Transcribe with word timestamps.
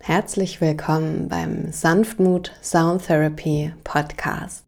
Herzlich 0.00 0.60
willkommen 0.62 1.28
beim 1.28 1.70
Sanftmut 1.70 2.52
Sound 2.62 3.06
Therapy 3.06 3.72
Podcast. 3.84 4.64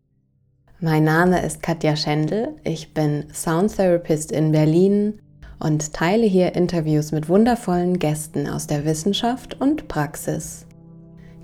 Mein 0.81 1.05
Name 1.05 1.41
ist 1.41 1.63
Katja 1.63 1.97
Schendl, 1.97 2.57
ich 2.63 2.93
bin 2.93 3.25
Sound 3.33 3.75
Therapist 3.75 4.33
in 4.33 4.53
Berlin 4.53 5.19
und 5.59 5.95
teile 5.95 6.27
hier 6.27 6.55
Interviews 6.57 7.11
mit 7.13 7.31
wundervollen 7.31 7.99
Gästen 7.99 8.47
aus 8.49 8.67
der 8.67 8.85
Wissenschaft 8.85 9.59
und 9.61 9.89
Praxis, 9.89 10.67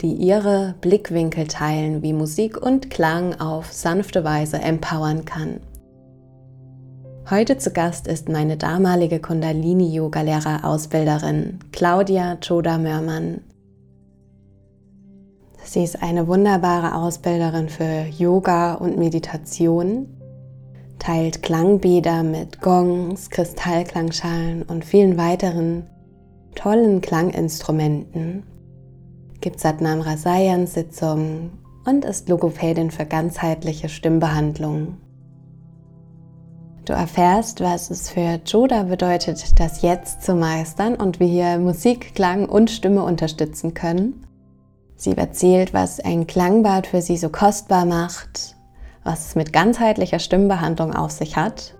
die 0.02 0.12
ihre 0.12 0.74
Blickwinkel 0.82 1.46
teilen, 1.46 2.02
wie 2.02 2.12
Musik 2.12 2.60
und 2.60 2.90
Klang 2.90 3.40
auf 3.40 3.72
sanfte 3.72 4.24
Weise 4.24 4.58
empowern 4.58 5.24
kann. 5.24 5.60
Heute 7.30 7.56
zu 7.56 7.72
Gast 7.72 8.06
ist 8.06 8.28
meine 8.28 8.58
damalige 8.58 9.20
Kundalini-Yoga-Lehrer-Ausbilderin 9.20 11.60
Claudia 11.72 12.36
Choda-Mörmann. 12.36 13.40
Sie 15.66 15.82
ist 15.82 16.00
eine 16.00 16.28
wunderbare 16.28 16.94
Ausbilderin 16.94 17.68
für 17.68 18.06
Yoga 18.16 18.74
und 18.74 18.96
Meditation, 18.98 20.06
teilt 21.00 21.42
Klangbäder 21.42 22.22
mit 22.22 22.60
Gongs, 22.60 23.30
Kristallklangschalen 23.30 24.62
und 24.62 24.84
vielen 24.84 25.18
weiteren 25.18 25.86
tollen 26.54 27.00
Klanginstrumenten, 27.00 28.44
gibt 29.40 29.58
Satnam 29.58 30.00
Rasayan 30.00 30.68
Sitzungen 30.68 31.50
und 31.84 32.04
ist 32.04 32.28
Logopädin 32.28 32.92
für 32.92 33.04
ganzheitliche 33.04 33.88
Stimmbehandlung. 33.88 34.98
Du 36.84 36.92
erfährst, 36.92 37.60
was 37.60 37.90
es 37.90 38.08
für 38.08 38.40
Joda 38.46 38.84
bedeutet, 38.84 39.58
das 39.58 39.82
Jetzt 39.82 40.22
zu 40.22 40.36
meistern 40.36 40.94
und 40.94 41.18
wie 41.18 41.26
hier 41.26 41.58
Musik, 41.58 42.14
Klang 42.14 42.48
und 42.48 42.70
Stimme 42.70 43.02
unterstützen 43.02 43.74
können. 43.74 44.25
Sie 44.96 45.16
erzählt, 45.16 45.74
was 45.74 46.00
ein 46.00 46.26
Klangbad 46.26 46.86
für 46.86 47.02
sie 47.02 47.16
so 47.16 47.28
kostbar 47.28 47.84
macht, 47.84 48.56
was 49.04 49.28
es 49.28 49.34
mit 49.34 49.52
ganzheitlicher 49.52 50.18
Stimmbehandlung 50.18 50.94
auf 50.94 51.10
sich 51.10 51.36
hat 51.36 51.74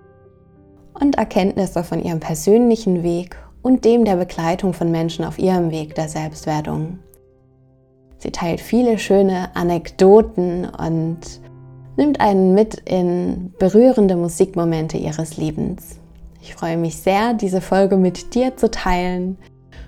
und 0.95 1.17
Erkenntnisse 1.17 1.83
von 1.83 2.03
ihrem 2.03 2.21
persönlichen 2.21 3.03
Weg 3.03 3.37
und 3.63 3.85
dem 3.85 4.05
der 4.05 4.17
Begleitung 4.17 4.75
von 4.75 4.91
Menschen 4.91 5.25
auf 5.25 5.39
ihrem 5.39 5.71
Weg 5.71 5.95
der 5.95 6.09
Selbstwerdung. 6.09 6.99
Sie 8.19 8.31
teilt 8.31 8.61
viele 8.61 8.99
schöne 8.99 9.55
Anekdoten 9.55 10.67
und 10.67 11.19
nimmt 11.97 12.21
einen 12.21 12.55
mit 12.55 12.75
in 12.89 13.53
berührende 13.59 14.17
Musikmomente 14.17 14.99
ihres 14.99 15.37
Lebens. 15.37 15.99
Ich 16.41 16.55
freue 16.55 16.77
mich 16.77 16.97
sehr, 16.97 17.35
diese 17.35 17.61
Folge 17.61 17.97
mit 17.97 18.35
dir 18.35 18.57
zu 18.57 18.71
teilen. 18.71 19.37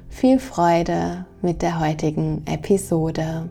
Viel 0.08 0.38
Freude 0.40 1.26
mit 1.42 1.62
der 1.62 1.78
heutigen 1.80 2.42
Episode. 2.46 3.48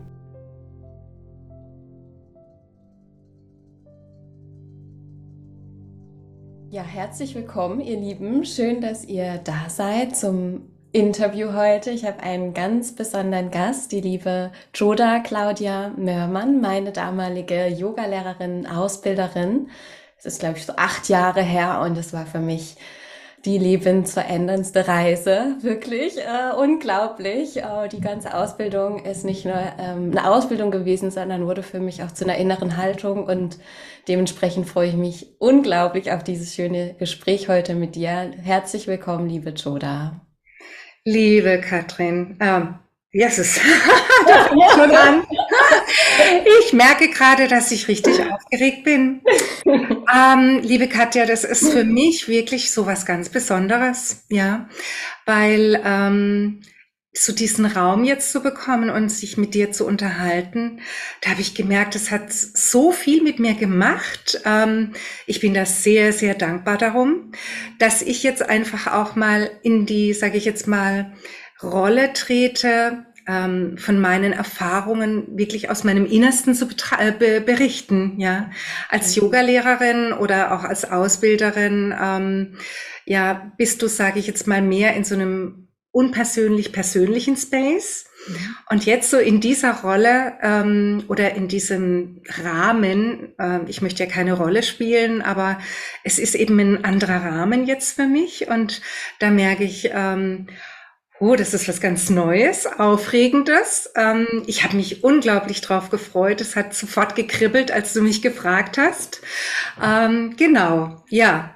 Ja, 6.70 6.82
herzlich 6.82 7.34
willkommen, 7.34 7.80
ihr 7.80 7.96
Lieben. 7.96 8.44
Schön, 8.44 8.82
dass 8.82 9.06
ihr 9.06 9.40
da 9.42 9.70
seid 9.70 10.16
zum 10.16 10.68
Interview 10.92 11.54
heute. 11.54 11.90
Ich 11.90 12.04
habe 12.04 12.22
einen 12.22 12.52
ganz 12.52 12.94
besonderen 12.94 13.50
Gast, 13.50 13.90
die 13.92 14.02
liebe 14.02 14.52
Joda 14.74 15.20
Claudia 15.20 15.92
Mörmann, 15.96 16.60
meine 16.60 16.92
damalige 16.92 17.68
Yogalehrerin, 17.68 18.66
Ausbilderin. 18.66 19.70
Es 20.18 20.26
ist, 20.26 20.40
glaube 20.40 20.58
ich, 20.58 20.66
so 20.66 20.74
acht 20.76 21.08
Jahre 21.08 21.42
her 21.42 21.80
und 21.80 21.96
es 21.96 22.12
war 22.12 22.26
für 22.26 22.40
mich 22.40 22.76
die 23.44 23.58
lebensveränderndste 23.58 24.88
Reise, 24.88 25.56
wirklich 25.60 26.18
äh, 26.18 26.56
unglaublich. 26.56 27.58
Äh, 27.58 27.88
die 27.90 28.00
ganze 28.00 28.34
Ausbildung 28.34 29.04
ist 29.04 29.24
nicht 29.24 29.44
nur 29.44 29.60
ähm, 29.78 30.10
eine 30.10 30.30
Ausbildung 30.30 30.70
gewesen, 30.70 31.10
sondern 31.10 31.46
wurde 31.46 31.62
für 31.62 31.80
mich 31.80 32.02
auch 32.02 32.10
zu 32.10 32.24
einer 32.24 32.36
inneren 32.36 32.76
Haltung 32.76 33.24
und 33.24 33.58
dementsprechend 34.08 34.68
freue 34.68 34.88
ich 34.88 34.96
mich 34.96 35.36
unglaublich 35.38 36.10
auf 36.12 36.24
dieses 36.24 36.54
schöne 36.54 36.94
Gespräch 36.98 37.48
heute 37.48 37.74
mit 37.74 37.94
dir. 37.94 38.32
Herzlich 38.42 38.86
willkommen, 38.86 39.28
liebe 39.28 39.50
Joda. 39.50 40.20
Liebe 41.04 41.60
Katrin, 41.60 42.36
ähm, 42.40 42.74
Jesus, 43.18 43.58
schon 44.74 44.90
an. 44.92 45.26
Ich 46.60 46.72
merke 46.72 47.08
gerade, 47.08 47.48
dass 47.48 47.72
ich 47.72 47.88
richtig 47.88 48.20
aufgeregt 48.20 48.84
bin. 48.84 49.22
Ähm, 49.66 50.60
liebe 50.62 50.88
Katja, 50.88 51.26
das 51.26 51.42
ist 51.42 51.68
für 51.68 51.82
mich 51.82 52.28
wirklich 52.28 52.70
so 52.70 52.86
was 52.86 53.06
ganz 53.06 53.28
Besonderes, 53.28 54.24
ja, 54.28 54.68
weil 55.26 55.82
ähm, 55.84 56.60
so 57.12 57.32
diesen 57.32 57.66
Raum 57.66 58.04
jetzt 58.04 58.30
zu 58.30 58.40
bekommen 58.40 58.88
und 58.88 59.08
sich 59.08 59.36
mit 59.36 59.52
dir 59.52 59.72
zu 59.72 59.84
unterhalten, 59.84 60.80
da 61.20 61.30
habe 61.30 61.40
ich 61.40 61.56
gemerkt, 61.56 61.96
es 61.96 62.12
hat 62.12 62.32
so 62.32 62.92
viel 62.92 63.24
mit 63.24 63.40
mir 63.40 63.54
gemacht. 63.54 64.40
Ähm, 64.44 64.92
ich 65.26 65.40
bin 65.40 65.54
da 65.54 65.66
sehr, 65.66 66.12
sehr 66.12 66.36
dankbar 66.36 66.78
darum, 66.78 67.32
dass 67.80 68.00
ich 68.00 68.22
jetzt 68.22 68.48
einfach 68.48 68.86
auch 68.86 69.16
mal 69.16 69.50
in 69.64 69.86
die, 69.86 70.12
sage 70.14 70.38
ich 70.38 70.44
jetzt 70.44 70.68
mal, 70.68 71.12
Rolle 71.62 72.12
trete, 72.12 73.04
ähm, 73.28 73.76
von 73.76 74.00
meinen 74.00 74.32
Erfahrungen 74.32 75.38
wirklich 75.38 75.70
aus 75.70 75.84
meinem 75.84 76.06
Innersten 76.06 76.54
zu 76.54 76.66
äh, 76.98 77.12
be 77.12 77.40
berichten, 77.42 78.14
ja. 78.18 78.50
Als 78.88 79.14
mhm. 79.14 79.22
Yogalehrerin 79.22 80.12
oder 80.14 80.52
auch 80.52 80.64
als 80.64 80.90
Ausbilderin, 80.90 81.94
ähm, 82.00 82.56
ja, 83.04 83.52
bist 83.58 83.82
du, 83.82 83.88
sage 83.88 84.18
ich 84.18 84.26
jetzt 84.26 84.46
mal, 84.46 84.62
mehr 84.62 84.94
in 84.94 85.04
so 85.04 85.14
einem 85.14 85.68
unpersönlich 85.90 86.72
persönlichen 86.72 87.36
Space. 87.36 88.06
Mhm. 88.26 88.56
Und 88.70 88.86
jetzt 88.86 89.10
so 89.10 89.18
in 89.18 89.40
dieser 89.40 89.74
Rolle 89.82 90.34
ähm, 90.42 91.04
oder 91.08 91.34
in 91.34 91.48
diesem 91.48 92.22
Rahmen, 92.42 93.34
äh, 93.38 93.60
ich 93.66 93.82
möchte 93.82 94.04
ja 94.04 94.10
keine 94.10 94.34
Rolle 94.34 94.62
spielen, 94.62 95.20
aber 95.22 95.58
es 96.02 96.18
ist 96.18 96.34
eben 96.34 96.58
ein 96.58 96.84
anderer 96.84 97.24
Rahmen 97.24 97.66
jetzt 97.66 97.94
für 97.94 98.06
mich 98.06 98.48
und 98.48 98.80
da 99.18 99.30
merke 99.30 99.64
ich, 99.64 99.90
ähm, 99.92 100.46
Oh, 101.20 101.34
das 101.34 101.52
ist 101.52 101.66
was 101.66 101.80
ganz 101.80 102.10
Neues, 102.10 102.66
Aufregendes. 102.66 103.90
Ähm, 103.96 104.44
ich 104.46 104.62
habe 104.62 104.76
mich 104.76 105.02
unglaublich 105.02 105.60
drauf 105.60 105.90
gefreut. 105.90 106.40
Es 106.40 106.54
hat 106.54 106.74
sofort 106.74 107.16
gekribbelt, 107.16 107.72
als 107.72 107.92
du 107.92 108.02
mich 108.02 108.22
gefragt 108.22 108.78
hast. 108.78 109.20
Ähm, 109.84 110.36
genau, 110.36 111.02
ja. 111.08 111.54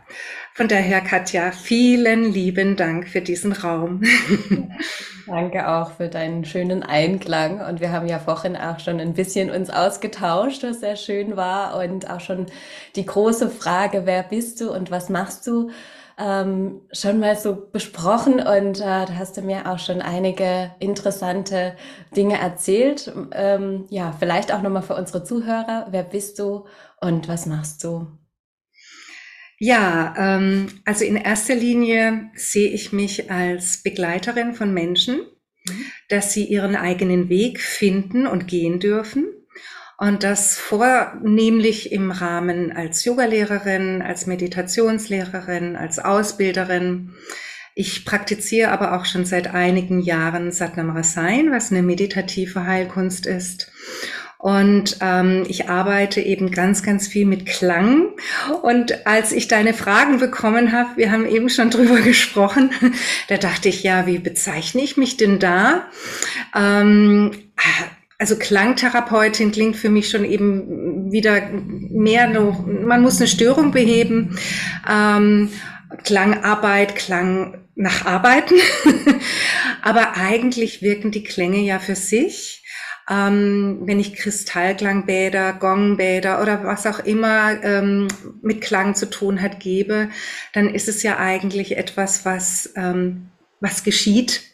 Von 0.54 0.66
daher, 0.66 1.00
Katja, 1.00 1.52
vielen 1.52 2.32
lieben 2.32 2.76
Dank 2.76 3.08
für 3.08 3.20
diesen 3.20 3.52
Raum. 3.52 4.02
Danke 5.28 5.68
auch 5.68 5.92
für 5.92 6.08
deinen 6.08 6.44
schönen 6.44 6.82
Einklang. 6.82 7.60
Und 7.60 7.80
wir 7.80 7.92
haben 7.92 8.08
ja 8.08 8.18
vorhin 8.18 8.56
auch 8.56 8.80
schon 8.80 8.98
ein 8.98 9.14
bisschen 9.14 9.48
uns 9.48 9.70
ausgetauscht, 9.70 10.64
was 10.64 10.80
sehr 10.80 10.96
schön 10.96 11.36
war. 11.36 11.78
Und 11.78 12.10
auch 12.10 12.20
schon 12.20 12.46
die 12.96 13.06
große 13.06 13.48
Frage, 13.48 14.06
wer 14.06 14.24
bist 14.24 14.60
du 14.60 14.72
und 14.72 14.90
was 14.90 15.08
machst 15.08 15.46
du? 15.46 15.70
Ähm, 16.22 16.82
schon 16.92 17.18
mal 17.18 17.36
so 17.36 17.68
besprochen 17.72 18.34
und 18.34 18.80
äh, 18.80 19.06
da 19.06 19.14
hast 19.16 19.36
du 19.36 19.42
mir 19.42 19.68
auch 19.68 19.78
schon 19.80 20.00
einige 20.00 20.70
interessante 20.78 21.76
Dinge 22.16 22.38
erzählt. 22.38 23.12
Ähm, 23.32 23.86
ja, 23.90 24.14
vielleicht 24.16 24.54
auch 24.54 24.62
nochmal 24.62 24.82
für 24.82 24.94
unsere 24.94 25.24
Zuhörer. 25.24 25.88
Wer 25.90 26.04
bist 26.04 26.38
du 26.38 26.66
und 27.00 27.26
was 27.28 27.46
machst 27.46 27.82
du? 27.82 28.06
Ja, 29.58 30.14
ähm, 30.16 30.68
also 30.84 31.04
in 31.04 31.16
erster 31.16 31.54
Linie 31.54 32.30
sehe 32.34 32.70
ich 32.70 32.92
mich 32.92 33.30
als 33.30 33.82
Begleiterin 33.82 34.54
von 34.54 34.72
Menschen, 34.72 35.20
mhm. 35.66 35.84
dass 36.08 36.32
sie 36.32 36.44
ihren 36.44 36.76
eigenen 36.76 37.28
Weg 37.28 37.60
finden 37.60 38.28
und 38.28 38.46
gehen 38.46 38.78
dürfen 38.78 39.24
und 40.02 40.24
das 40.24 40.58
vornehmlich 40.58 41.92
im 41.92 42.10
Rahmen 42.10 42.72
als 42.72 43.04
Yogalehrerin, 43.04 44.02
als 44.02 44.26
Meditationslehrerin, 44.26 45.76
als 45.76 46.00
Ausbilderin. 46.00 47.12
Ich 47.76 48.04
praktiziere 48.04 48.72
aber 48.72 48.96
auch 48.96 49.04
schon 49.04 49.24
seit 49.24 49.54
einigen 49.54 50.00
Jahren 50.00 50.50
Satnam 50.50 50.90
Rasayan, 50.90 51.52
was 51.52 51.70
eine 51.70 51.84
meditative 51.84 52.66
Heilkunst 52.66 53.26
ist. 53.26 53.70
Und 54.38 54.96
ähm, 55.02 55.44
ich 55.46 55.68
arbeite 55.68 56.20
eben 56.20 56.50
ganz, 56.50 56.82
ganz 56.82 57.06
viel 57.06 57.24
mit 57.24 57.46
Klang. 57.46 58.08
Und 58.62 59.06
als 59.06 59.30
ich 59.30 59.46
deine 59.46 59.72
Fragen 59.72 60.18
bekommen 60.18 60.72
habe, 60.72 60.96
wir 60.96 61.12
haben 61.12 61.26
eben 61.26 61.48
schon 61.48 61.70
drüber 61.70 62.00
gesprochen, 62.00 62.72
da 63.28 63.36
dachte 63.36 63.68
ich, 63.68 63.84
ja, 63.84 64.04
wie 64.08 64.18
bezeichne 64.18 64.82
ich 64.82 64.96
mich 64.96 65.16
denn 65.16 65.38
da? 65.38 65.86
Ähm, 66.56 67.30
also 68.22 68.36
Klangtherapeutin 68.36 69.50
klingt 69.50 69.74
für 69.74 69.90
mich 69.90 70.08
schon 70.08 70.24
eben 70.24 71.10
wieder 71.10 71.40
mehr 71.50 72.28
noch, 72.28 72.64
man 72.64 73.02
muss 73.02 73.18
eine 73.18 73.26
Störung 73.26 73.72
beheben. 73.72 74.38
Ähm, 74.88 75.50
Klangarbeit, 76.04 76.94
Klang 76.94 77.66
nach 77.74 78.06
Arbeiten. 78.06 78.54
Aber 79.82 80.16
eigentlich 80.16 80.82
wirken 80.82 81.10
die 81.10 81.24
Klänge 81.24 81.62
ja 81.62 81.80
für 81.80 81.96
sich. 81.96 82.64
Ähm, 83.10 83.80
wenn 83.86 83.98
ich 83.98 84.14
Kristallklangbäder, 84.14 85.54
Gongbäder 85.54 86.40
oder 86.40 86.62
was 86.62 86.86
auch 86.86 87.00
immer 87.00 87.60
ähm, 87.64 88.06
mit 88.40 88.60
Klang 88.60 88.94
zu 88.94 89.10
tun 89.10 89.42
hat, 89.42 89.58
gebe, 89.58 90.10
dann 90.52 90.72
ist 90.72 90.88
es 90.88 91.02
ja 91.02 91.18
eigentlich 91.18 91.76
etwas, 91.76 92.24
was, 92.24 92.72
ähm, 92.76 93.32
was 93.58 93.82
geschieht 93.82 94.51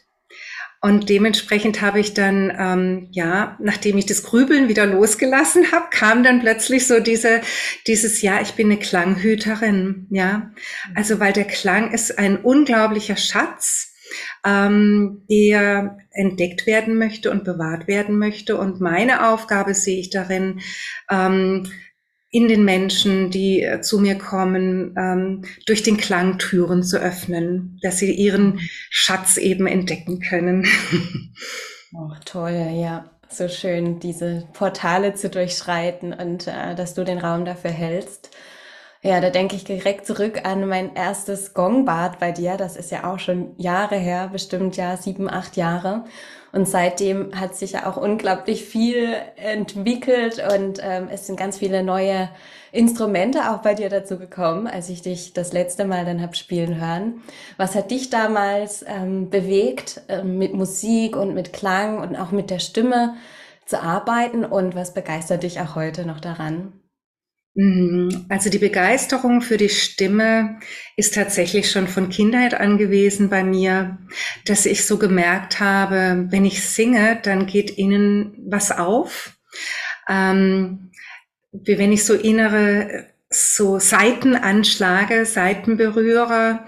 Und 0.81 1.09
dementsprechend 1.09 1.81
habe 1.81 1.99
ich 1.99 2.13
dann, 2.13 2.53
ähm, 2.57 3.09
ja, 3.11 3.57
nachdem 3.59 3.97
ich 3.97 4.05
das 4.05 4.23
Grübeln 4.23 4.69
wieder 4.69 4.85
losgelassen 4.85 5.71
habe, 5.73 5.87
kam 5.91 6.23
dann 6.23 6.39
plötzlich 6.39 6.87
so 6.87 7.01
diese, 7.01 7.41
dieses, 7.85 8.21
ja, 8.21 8.39
ich 8.41 8.53
bin 8.53 8.67
eine 8.67 8.79
Klanghüterin, 8.79 10.07
ja. 10.09 10.51
Also, 10.95 11.19
weil 11.19 11.33
der 11.33 11.45
Klang 11.45 11.91
ist 11.91 12.17
ein 12.17 12.37
unglaublicher 12.37 13.17
Schatz, 13.17 13.93
ähm, 14.45 15.25
der 15.29 15.97
entdeckt 16.11 16.65
werden 16.65 16.97
möchte 16.97 17.29
und 17.29 17.43
bewahrt 17.43 17.87
werden 17.87 18.17
möchte. 18.17 18.57
Und 18.57 18.79
meine 18.79 19.27
Aufgabe 19.29 19.73
sehe 19.73 19.99
ich 19.99 20.09
darin, 20.09 20.61
ähm, 21.11 21.69
in 22.31 22.47
den 22.47 22.63
Menschen, 22.63 23.31
die 23.31 23.63
äh, 23.63 23.81
zu 23.81 23.99
mir 23.99 24.15
kommen, 24.17 24.95
ähm, 24.97 25.45
durch 25.65 25.81
den 25.83 25.97
Klang 25.97 26.37
Türen 26.37 26.83
zu 26.83 26.97
öffnen, 26.97 27.79
dass 27.81 27.97
sie 27.97 28.11
ihren 28.13 28.59
Schatz 28.89 29.37
eben 29.37 29.67
entdecken 29.67 30.19
können. 30.19 30.65
Oh, 31.91 32.11
toll, 32.23 32.69
ja. 32.75 33.09
So 33.29 33.47
schön, 33.47 33.99
diese 33.99 34.47
Portale 34.53 35.15
zu 35.15 35.27
durchschreiten 35.27 36.13
und 36.13 36.45
äh, 36.45 36.75
dass 36.75 36.93
du 36.93 37.03
den 37.03 37.17
Raum 37.17 37.45
dafür 37.45 37.71
hältst. 37.71 38.29
Ja, 39.01 39.21
da 39.21 39.29
denke 39.29 39.55
ich 39.55 39.63
direkt 39.63 40.05
zurück 40.05 40.41
an 40.43 40.67
mein 40.67 40.93
erstes 40.95 41.53
Gongbad 41.53 42.19
bei 42.19 42.31
dir. 42.31 42.57
Das 42.57 42.75
ist 42.75 42.91
ja 42.91 43.11
auch 43.11 43.17
schon 43.17 43.55
Jahre 43.57 43.95
her, 43.95 44.29
bestimmt 44.31 44.77
ja 44.77 44.97
sieben, 44.97 45.29
acht 45.29 45.57
Jahre. 45.57 46.03
Und 46.51 46.67
seitdem 46.67 47.39
hat 47.39 47.55
sich 47.55 47.73
ja 47.73 47.85
auch 47.85 47.97
unglaublich 47.97 48.65
viel 48.65 49.15
entwickelt 49.35 50.43
und 50.53 50.79
ähm, 50.81 51.07
es 51.11 51.27
sind 51.27 51.37
ganz 51.37 51.57
viele 51.57 51.83
neue 51.83 52.29
Instrumente 52.71 53.51
auch 53.51 53.59
bei 53.59 53.73
dir 53.73 53.89
dazu 53.89 54.17
gekommen, 54.17 54.67
als 54.67 54.89
ich 54.89 55.01
dich 55.01 55.33
das 55.33 55.53
letzte 55.53 55.85
Mal 55.85 56.05
dann 56.05 56.21
hab 56.21 56.35
spielen 56.35 56.79
hören. 56.79 57.21
Was 57.57 57.75
hat 57.75 57.91
dich 57.91 58.09
damals 58.09 58.83
ähm, 58.87 59.29
bewegt, 59.29 60.01
ähm, 60.07 60.37
mit 60.37 60.53
Musik 60.53 61.15
und 61.15 61.33
mit 61.33 61.53
Klang 61.53 61.99
und 61.99 62.15
auch 62.15 62.31
mit 62.31 62.49
der 62.49 62.59
Stimme 62.59 63.15
zu 63.65 63.81
arbeiten 63.81 64.45
und 64.45 64.75
was 64.75 64.93
begeistert 64.93 65.43
dich 65.43 65.59
auch 65.61 65.75
heute 65.75 66.05
noch 66.05 66.19
daran? 66.19 66.78
Mhm. 67.59 68.25
Also 68.29 68.49
die 68.49 68.57
Begeisterung 68.57 69.41
für 69.41 69.57
die 69.57 69.67
Stimme 69.67 70.59
ist 70.95 71.15
tatsächlich 71.15 71.69
schon 71.69 71.89
von 71.89 72.07
Kindheit 72.07 72.53
an 72.53 72.77
gewesen 72.77 73.27
bei 73.27 73.43
mir, 73.43 73.97
dass 74.45 74.65
ich 74.65 74.85
so 74.85 74.97
gemerkt 74.97 75.59
habe, 75.59 76.27
wenn 76.29 76.45
ich 76.45 76.63
singe, 76.63 77.19
dann 77.21 77.47
geht 77.47 77.71
innen 77.71 78.33
was 78.47 78.71
auf. 78.71 79.33
Ähm, 80.07 80.91
wenn 81.51 81.91
ich 81.91 82.05
so 82.05 82.13
innere 82.13 83.07
so 83.29 83.77
Seiten 83.77 84.35
anschlage, 84.37 85.25
Seiten 85.25 85.75
berühre 85.75 86.61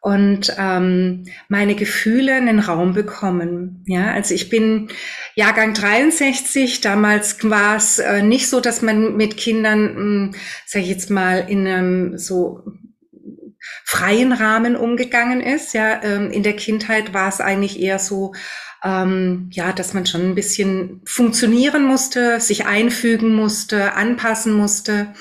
und 0.00 0.54
ähm, 0.58 1.24
meine 1.48 1.74
Gefühle 1.74 2.34
einen 2.34 2.60
Raum 2.60 2.94
bekommen. 2.94 3.84
Ja, 3.86 4.12
also 4.12 4.34
ich 4.34 4.48
bin 4.48 4.88
Jahrgang 5.34 5.74
63. 5.74 6.80
Damals 6.80 7.42
war 7.48 7.76
es 7.76 7.98
äh, 7.98 8.22
nicht 8.22 8.48
so, 8.48 8.60
dass 8.60 8.80
man 8.80 9.16
mit 9.16 9.36
Kindern, 9.36 9.88
hm, 9.88 10.34
sage 10.66 10.84
ich 10.84 10.90
jetzt 10.90 11.10
mal, 11.10 11.44
in 11.48 11.66
einem 11.66 12.18
so 12.18 12.62
freien 13.84 14.32
Rahmen 14.32 14.76
umgegangen 14.76 15.40
ist. 15.40 15.74
Ja, 15.74 16.02
ähm, 16.02 16.30
in 16.30 16.42
der 16.42 16.54
Kindheit 16.54 17.12
war 17.12 17.28
es 17.28 17.40
eigentlich 17.40 17.80
eher 17.80 17.98
so, 17.98 18.32
ähm, 18.84 19.50
ja, 19.52 19.72
dass 19.72 19.94
man 19.94 20.06
schon 20.06 20.22
ein 20.22 20.34
bisschen 20.34 21.00
funktionieren 21.04 21.84
musste, 21.84 22.38
sich 22.38 22.66
einfügen 22.66 23.34
musste, 23.34 23.94
anpassen 23.94 24.52
musste. 24.52 25.14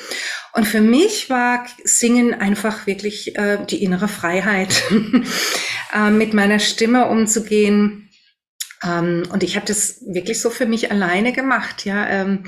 Und 0.57 0.65
für 0.65 0.81
mich 0.81 1.29
war 1.29 1.67
Singen 1.83 2.33
einfach 2.33 2.87
wirklich 2.87 3.37
äh, 3.37 3.59
die 3.69 3.83
innere 3.83 4.07
Freiheit, 4.07 4.81
äh, 5.93 6.09
mit 6.09 6.33
meiner 6.33 6.57
Stimme 6.57 7.09
umzugehen. 7.09 8.09
Ähm, 8.83 9.21
und 9.31 9.43
ich 9.43 9.55
habe 9.55 9.67
das 9.67 10.01
wirklich 10.07 10.41
so 10.41 10.49
für 10.49 10.65
mich 10.65 10.89
alleine 10.89 11.31
gemacht. 11.31 11.85
Ja, 11.85 12.07
ähm, 12.09 12.45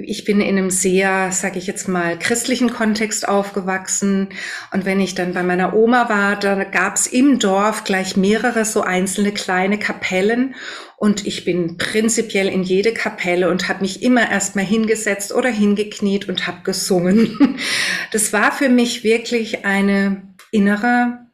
ich 0.00 0.24
bin 0.24 0.40
in 0.40 0.56
einem 0.56 0.70
sehr, 0.70 1.32
sage 1.32 1.58
ich 1.58 1.66
jetzt 1.66 1.88
mal, 1.88 2.18
christlichen 2.18 2.70
Kontext 2.70 3.28
aufgewachsen. 3.28 4.28
Und 4.72 4.84
wenn 4.84 5.00
ich 5.00 5.14
dann 5.14 5.34
bei 5.34 5.42
meiner 5.42 5.74
Oma 5.74 6.08
war, 6.08 6.36
da 6.36 6.62
gab 6.64 6.96
es 6.96 7.06
im 7.06 7.38
Dorf 7.38 7.84
gleich 7.84 8.16
mehrere 8.16 8.64
so 8.64 8.82
einzelne 8.82 9.32
kleine 9.32 9.78
Kapellen. 9.78 10.54
Und 10.96 11.26
ich 11.26 11.44
bin 11.44 11.78
prinzipiell 11.78 12.48
in 12.48 12.62
jede 12.62 12.92
Kapelle 12.92 13.50
und 13.50 13.68
habe 13.68 13.82
mich 13.82 14.02
immer 14.02 14.30
erstmal 14.30 14.64
hingesetzt 14.64 15.32
oder 15.32 15.50
hingekniet 15.50 16.28
und 16.28 16.46
habe 16.46 16.62
gesungen. 16.62 17.58
Das 18.10 18.32
war 18.32 18.52
für 18.52 18.68
mich 18.68 19.04
wirklich 19.04 19.66
eine 19.66 20.22
innere 20.50 21.26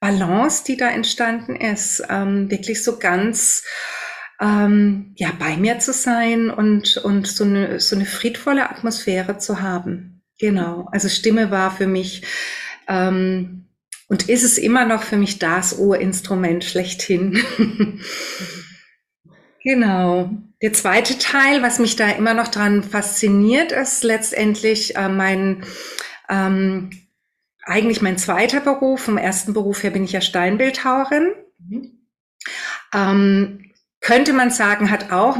Balance, 0.00 0.64
die 0.66 0.76
da 0.76 0.88
entstanden 0.88 1.56
ist. 1.56 2.02
Ähm, 2.08 2.50
wirklich 2.50 2.82
so 2.82 2.98
ganz 2.98 3.64
ähm, 4.40 5.12
ja 5.16 5.32
bei 5.38 5.56
mir 5.56 5.78
zu 5.78 5.92
sein 5.92 6.50
und 6.50 6.96
und 6.98 7.26
so 7.26 7.44
eine 7.44 7.80
so 7.80 7.96
eine 7.96 8.06
friedvolle 8.06 8.70
Atmosphäre 8.70 9.38
zu 9.38 9.60
haben. 9.60 10.22
Genau. 10.38 10.88
Also 10.92 11.08
Stimme 11.08 11.50
war 11.50 11.70
für 11.70 11.86
mich 11.86 12.22
ähm, 12.86 13.66
und 14.08 14.28
ist 14.28 14.44
es 14.44 14.58
immer 14.58 14.86
noch 14.86 15.02
für 15.02 15.16
mich 15.16 15.38
das 15.38 15.74
Urinstrument 15.74 16.64
schlechthin. 16.64 17.42
Genau. 19.64 20.30
Der 20.62 20.72
zweite 20.72 21.18
Teil, 21.18 21.62
was 21.62 21.78
mich 21.78 21.96
da 21.96 22.08
immer 22.08 22.32
noch 22.32 22.48
dran 22.48 22.82
fasziniert, 22.82 23.70
ist 23.70 24.02
letztendlich 24.02 24.96
äh, 24.96 25.08
mein 25.08 25.64
ähm, 26.30 26.90
eigentlich 27.62 28.00
mein 28.00 28.16
zweiter 28.16 28.60
Beruf. 28.60 29.02
Vom 29.02 29.18
ersten 29.18 29.52
Beruf 29.52 29.82
her 29.82 29.90
bin 29.90 30.04
ich 30.04 30.12
ja 30.12 30.22
Steinbildhauerin. 30.22 31.32
Mhm. 31.58 32.06
Ähm, 32.94 33.67
könnte 34.00 34.32
man 34.32 34.50
sagen, 34.50 34.90
hat 34.90 35.12
auch 35.12 35.38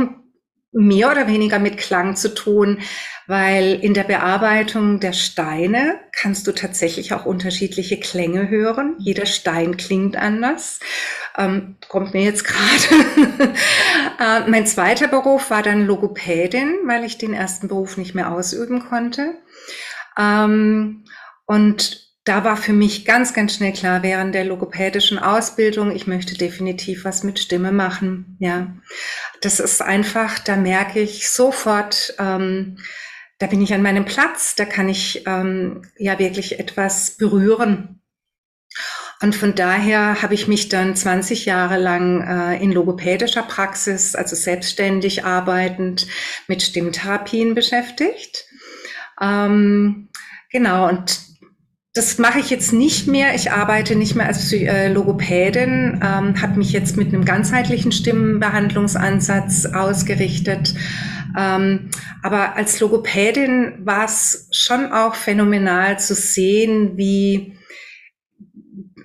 mehr 0.73 1.11
oder 1.11 1.27
weniger 1.27 1.59
mit 1.59 1.79
Klang 1.79 2.15
zu 2.15 2.35
tun, 2.35 2.81
weil 3.27 3.79
in 3.81 3.95
der 3.95 4.05
Bearbeitung 4.05 5.01
der 5.01 5.13
Steine 5.13 5.99
kannst 6.13 6.47
du 6.47 6.53
tatsächlich 6.53 7.13
auch 7.13 7.25
unterschiedliche 7.25 7.99
Klänge 7.99 8.49
hören. 8.49 8.97
Jeder 8.99 9.27
Stein 9.27 9.77
klingt 9.77 10.17
anders. 10.17 10.81
Ähm, 11.37 11.77
kommt 11.89 12.15
mir 12.15 12.23
jetzt 12.23 12.45
gerade. 12.45 13.55
äh, 14.47 14.49
mein 14.49 14.67
zweiter 14.67 15.09
Beruf 15.09 15.51
war 15.51 15.63
dann 15.63 15.87
Logopädin, 15.87 16.75
weil 16.85 17.05
ich 17.05 17.19
den 17.19 17.35
ersten 17.35 17.69
Beruf 17.69 17.97
nicht 17.97 18.15
mehr 18.15 18.31
ausüben 18.31 18.89
konnte. 18.89 19.35
Ähm, 20.19 21.05
und 21.47 22.08
da 22.29 22.45
war 22.45 22.59
für 22.59 22.75
mich 22.75 23.07
ganz, 23.07 23.33
ganz 23.33 23.55
schnell 23.55 23.73
klar, 23.73 24.03
während 24.03 24.35
der 24.35 24.45
logopädischen 24.45 25.19
Ausbildung, 25.19 25.91
ich 25.97 26.07
möchte 26.07 26.37
definitiv 26.37 27.07
was 27.07 27.23
mit 27.23 27.39
Stimme 27.39 27.73
machen. 27.73 28.37
Ja, 28.39 28.77
das 29.41 29.61
ist 29.61 29.81
einfach, 29.81 30.39
da 30.39 30.57
merke 30.57 31.01
ich 31.01 31.31
sofort, 31.31 32.15
ähm, 32.19 32.77
da 33.39 33.47
bin 33.47 33.63
ich 33.63 33.73
an 33.73 33.81
meinem 33.81 34.05
Platz, 34.05 34.55
da 34.57 34.67
kann 34.67 34.91
ich 34.91 35.23
ähm, 35.27 35.83
ja 35.97 36.19
wirklich 36.19 36.59
etwas 36.59 37.17
berühren. 37.17 38.03
Und 39.23 39.35
von 39.35 39.55
daher 39.55 40.21
habe 40.21 40.35
ich 40.35 40.49
mich 40.49 40.69
dann 40.69 40.95
20 40.95 41.47
Jahre 41.47 41.79
lang 41.79 42.21
äh, 42.21 42.63
in 42.63 42.73
logopädischer 42.73 43.43
Praxis, 43.43 44.15
also 44.15 44.37
selbstständig 44.37 45.25
arbeitend 45.25 46.07
mit 46.47 46.63
Stimmtherapien 46.63 47.55
beschäftigt. 47.55 48.45
Ähm, 49.19 50.11
genau, 50.51 50.89
und 50.89 51.29
das 51.99 52.17
mache 52.19 52.39
ich 52.39 52.49
jetzt 52.49 52.73
nicht 52.73 53.09
mehr. 53.09 53.35
Ich 53.35 53.51
arbeite 53.51 53.97
nicht 53.97 54.15
mehr 54.15 54.27
als 54.27 54.53
äh, 54.53 54.87
Logopädin, 54.87 56.01
ähm, 56.01 56.41
habe 56.41 56.57
mich 56.57 56.71
jetzt 56.71 56.97
mit 56.97 57.09
einem 57.09 57.25
ganzheitlichen 57.25 57.91
Stimmenbehandlungsansatz 57.91 59.67
ausgerichtet. 59.67 60.75
Ähm, 61.37 61.91
aber 62.23 62.55
als 62.55 62.79
Logopädin 62.79 63.85
war 63.85 64.05
es 64.05 64.49
schon 64.53 64.93
auch 64.93 65.17
phänomenal 65.17 65.99
zu 65.99 66.15
sehen, 66.15 66.97
wie 66.97 67.59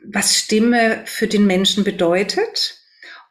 was 0.05 0.37
Stimme 0.37 1.01
für 1.05 1.25
den 1.25 1.47
Menschen 1.47 1.83
bedeutet 1.83 2.77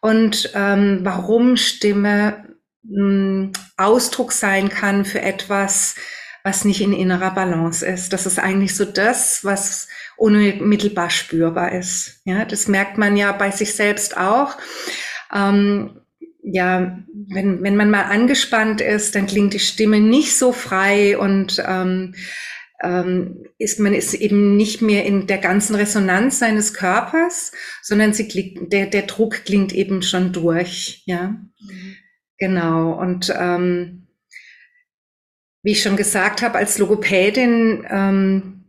und 0.01 0.51
ähm, 0.57 1.01
warum 1.05 1.57
Stimme 1.57 2.49
mh, 2.83 2.97
hm, 2.97 3.53
Ausdruck 3.77 4.33
sein 4.33 4.71
kann 4.71 5.05
für 5.05 5.23
etwas, 5.23 5.95
was 6.45 6.65
nicht 6.65 6.81
in 6.81 6.93
innerer 6.93 7.33
Balance 7.33 7.85
ist. 7.87 8.13
Das 8.13 8.27
ist 8.27 8.39
eigentlich 8.39 8.75
so 8.75 8.85
das, 8.85 9.45
was 9.45 9.89
unmittelbar 10.17 11.11
spürbar 11.11 11.73
ist. 11.73 12.21
Ja, 12.25 12.45
das 12.45 12.69
merkt 12.69 12.99
man 12.99 13.17
ja 13.17 13.33
bei 13.33 13.51
sich 13.51 13.75
selbst 13.75 14.17
auch. 14.17 14.57
Ähm, 15.33 16.01
ja, 16.43 16.99
wenn, 17.29 17.63
wenn 17.63 17.77
man 17.77 17.91
mal 17.91 18.05
angespannt 18.05 18.81
ist, 18.81 19.15
dann 19.15 19.27
klingt 19.27 19.55
die 19.55 19.61
Stimme 19.61 20.01
nicht 20.01 20.37
so 20.37 20.53
frei 20.53 21.17
und 21.17 21.63
ähm, 21.67 22.15
ähm, 22.83 23.47
ist 23.59 23.79
man 23.79 23.95
ist 23.95 24.15
eben 24.15 24.57
nicht 24.57 24.83
mehr 24.83 25.07
in 25.07 25.29
der 25.29 25.39
ganzen 25.39 25.77
Resonanz 25.77 26.41
seines 26.41 26.75
Körpers, 26.75 27.53
sondern 27.81 28.13
sie 28.13 28.27
klingt, 28.27 28.73
der, 28.73 28.87
der 28.87 29.03
Druck 29.03 29.45
klingt 29.45 29.73
eben 29.73 30.03
schon 30.03 30.33
durch. 30.33 31.03
Ja, 31.07 31.29
mhm. 31.61 31.97
genau. 32.39 32.93
Und 33.01 33.33
ähm, 33.39 34.02
wie 35.63 35.73
ich 35.73 35.83
schon 35.83 35.97
gesagt 35.97 36.43
habe, 36.43 36.59
als 36.59 36.79
Logopädin 36.79 37.87
ähm, 37.89 38.63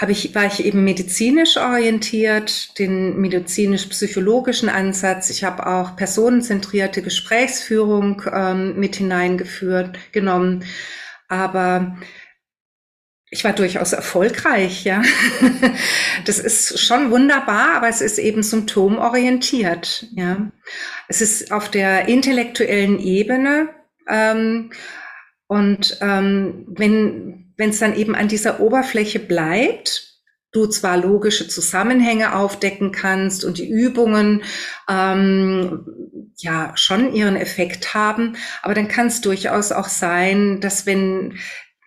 habe 0.00 0.12
ich, 0.12 0.34
war 0.34 0.44
ich 0.44 0.64
eben 0.64 0.84
medizinisch 0.84 1.56
orientiert, 1.56 2.78
den 2.78 3.18
medizinisch-psychologischen 3.18 4.68
Ansatz. 4.68 5.30
Ich 5.30 5.42
habe 5.42 5.66
auch 5.66 5.96
personenzentrierte 5.96 7.02
Gesprächsführung 7.02 8.22
ähm, 8.30 8.78
mit 8.78 8.96
hineingeführt, 8.96 9.98
genommen. 10.12 10.64
Aber 11.28 11.96
ich 13.30 13.42
war 13.42 13.54
durchaus 13.54 13.92
erfolgreich, 13.92 14.84
ja. 14.84 15.02
Das 16.26 16.38
ist 16.38 16.78
schon 16.78 17.10
wunderbar, 17.10 17.76
aber 17.76 17.88
es 17.88 18.00
ist 18.00 18.18
eben 18.18 18.42
symptomorientiert, 18.42 20.06
ja. 20.14 20.50
Es 21.08 21.20
ist 21.20 21.52
auf 21.52 21.70
der 21.70 22.08
intellektuellen 22.08 22.98
Ebene 22.98 23.70
ähm, 24.08 24.70
und 25.48 25.98
ähm, 26.00 26.66
wenn 26.68 27.54
es 27.56 27.78
dann 27.78 27.96
eben 27.96 28.14
an 28.14 28.28
dieser 28.28 28.60
Oberfläche 28.60 29.20
bleibt, 29.20 30.06
du 30.52 30.66
zwar 30.66 30.96
logische 30.96 31.48
Zusammenhänge 31.48 32.34
aufdecken 32.34 32.90
kannst 32.90 33.44
und 33.44 33.58
die 33.58 33.68
Übungen 33.68 34.42
ähm, 34.88 35.86
ja 36.38 36.72
schon 36.76 37.14
ihren 37.14 37.36
Effekt 37.36 37.94
haben, 37.94 38.36
aber 38.62 38.74
dann 38.74 38.88
kann 38.88 39.08
es 39.08 39.20
durchaus 39.20 39.70
auch 39.72 39.88
sein, 39.88 40.60
dass 40.60 40.86
wenn 40.86 41.38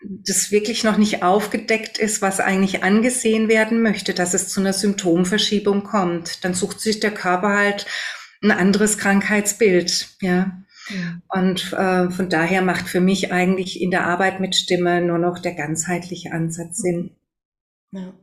das 0.02 0.52
wirklich 0.52 0.84
noch 0.84 0.98
nicht 0.98 1.24
aufgedeckt 1.24 1.98
ist, 1.98 2.22
was 2.22 2.40
eigentlich 2.40 2.84
angesehen 2.84 3.50
werden 3.50 3.82
möchte, 3.82 4.14
dass 4.14 4.34
es 4.34 4.48
zu 4.48 4.62
einer 4.62 4.72
Symptomverschiebung 4.72 5.84
kommt. 5.84 6.46
Dann 6.46 6.54
sucht 6.54 6.80
sich 6.80 7.02
der 7.02 7.12
Körper 7.12 7.50
halt 7.50 7.86
ein 8.42 8.52
anderes 8.52 8.98
Krankheitsbild, 8.98 10.08
ja. 10.22 10.64
Und 11.30 11.74
äh, 11.74 12.10
von 12.10 12.30
daher 12.30 12.62
macht 12.62 12.88
für 12.88 13.02
mich 13.02 13.32
eigentlich 13.32 13.82
in 13.82 13.92
der 13.92 14.06
Arbeit 14.06 14.40
mit 14.40 14.56
Stimme 14.56 15.02
nur 15.02 15.18
noch 15.18 15.40
der 15.40 15.54
ganzheitliche 15.54 16.32
Ansatz 16.32 16.78
Sinn. 16.78 17.16
Ja. 17.92 18.14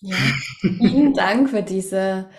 Ja, 0.00 0.16
vielen 0.60 1.12
Dank 1.12 1.50
für 1.50 1.62
diese 1.62 2.30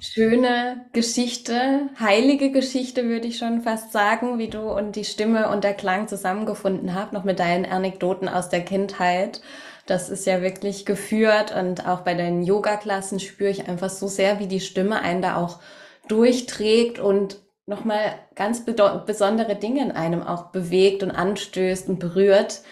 schöne 0.00 0.86
Geschichte, 0.92 1.88
heilige 1.98 2.52
Geschichte 2.52 3.04
würde 3.04 3.28
ich 3.28 3.38
schon 3.38 3.62
fast 3.62 3.92
sagen, 3.92 4.38
wie 4.38 4.48
du 4.48 4.60
und 4.60 4.94
die 4.94 5.04
Stimme 5.04 5.48
und 5.50 5.64
der 5.64 5.74
Klang 5.74 6.08
zusammengefunden 6.08 6.94
habt, 6.94 7.14
noch 7.14 7.24
mit 7.24 7.38
deinen 7.38 7.64
Anekdoten 7.64 8.28
aus 8.28 8.50
der 8.50 8.60
Kindheit. 8.62 9.40
Das 9.86 10.10
ist 10.10 10.26
ja 10.26 10.42
wirklich 10.42 10.84
geführt 10.84 11.54
und 11.54 11.86
auch 11.86 12.00
bei 12.02 12.12
deinen 12.14 12.42
Yoga-Klassen 12.42 13.20
spüre 13.20 13.50
ich 13.50 13.68
einfach 13.68 13.90
so 13.90 14.06
sehr, 14.06 14.38
wie 14.38 14.46
die 14.46 14.60
Stimme 14.60 15.00
einen 15.00 15.22
da 15.22 15.36
auch 15.36 15.60
durchträgt 16.08 16.98
und 16.98 17.40
nochmal 17.66 18.18
ganz 18.34 18.64
besondere 18.64 19.56
Dinge 19.56 19.82
in 19.82 19.92
einem 19.92 20.22
auch 20.22 20.50
bewegt 20.50 21.02
und 21.02 21.10
anstößt 21.10 21.88
und 21.88 21.98
berührt. 21.98 22.62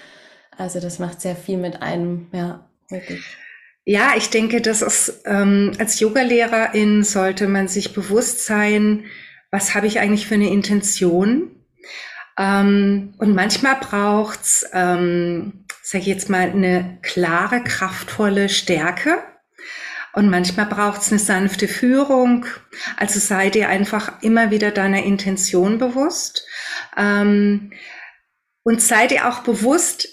Also 0.57 0.81
das 0.81 0.99
macht 0.99 1.21
sehr 1.21 1.37
viel 1.37 1.59
mit 1.59 1.83
einem, 1.83 2.28
ja, 2.33 2.69
wirklich. 2.88 3.25
Ja, 3.85 4.14
ich 4.16 4.31
denke, 4.31 4.61
dass 4.61 4.83
es 4.83 5.23
ähm, 5.26 5.73
als 5.78 6.00
Yogalehrerin 6.00 7.05
sollte 7.05 7.47
man 7.47 7.69
sich 7.69 7.93
bewusst 7.93 8.45
sein, 8.45 9.05
was 9.52 9.75
habe 9.75 9.87
ich 9.87 10.00
eigentlich 10.00 10.26
für 10.26 10.35
eine 10.35 10.50
Intention? 10.50 11.52
Ähm, 12.38 13.14
und 13.19 13.35
manchmal 13.35 13.76
braucht's, 13.76 14.66
ähm, 14.73 15.66
sage 15.83 16.02
ich 16.02 16.09
jetzt 16.09 16.28
mal, 16.28 16.50
eine 16.50 16.99
klare, 17.02 17.62
kraftvolle 17.62 18.49
Stärke 18.49 19.19
und 20.16 20.30
manchmal 20.30 20.64
braucht 20.64 21.02
es 21.02 21.12
eine 21.12 21.18
sanfte 21.18 21.68
Führung. 21.68 22.46
Also 22.96 23.20
sei 23.20 23.50
dir 23.50 23.68
einfach 23.68 24.23
immer 24.23 24.50
wieder 24.50 24.70
deiner 24.70 25.02
Intention 25.02 25.76
bewusst. 25.76 26.46
Ähm, 26.96 27.70
und 28.62 28.80
sei 28.80 29.08
dir 29.08 29.28
auch 29.28 29.40
bewusst, 29.40 30.08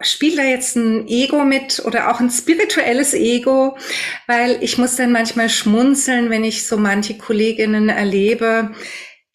spielt 0.00 0.38
da 0.38 0.42
jetzt 0.42 0.74
ein 0.74 1.06
Ego 1.06 1.44
mit 1.44 1.80
oder 1.84 2.10
auch 2.10 2.18
ein 2.18 2.30
spirituelles 2.30 3.14
Ego, 3.14 3.78
weil 4.26 4.58
ich 4.60 4.76
muss 4.76 4.96
dann 4.96 5.12
manchmal 5.12 5.48
schmunzeln, 5.48 6.30
wenn 6.30 6.42
ich 6.42 6.66
so 6.66 6.76
manche 6.76 7.16
Kolleginnen 7.16 7.90
erlebe, 7.90 8.72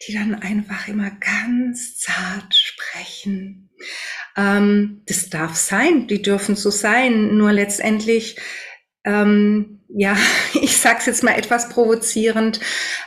die 0.06 0.12
dann 0.12 0.34
einfach 0.34 0.86
immer 0.86 1.12
ganz 1.12 1.96
zart 1.96 2.54
sprechen. 2.54 3.70
Ähm, 4.36 5.02
das 5.06 5.30
darf 5.30 5.56
sein, 5.56 6.08
die 6.08 6.20
dürfen 6.20 6.56
so 6.56 6.68
sein, 6.68 7.38
nur 7.38 7.52
letztendlich 7.52 8.36
ähm, 9.04 9.73
ja, 9.88 10.16
ich 10.54 10.76
sag's 10.76 11.06
jetzt 11.06 11.22
mal 11.22 11.36
etwas 11.36 11.68
provozierend, 11.68 12.60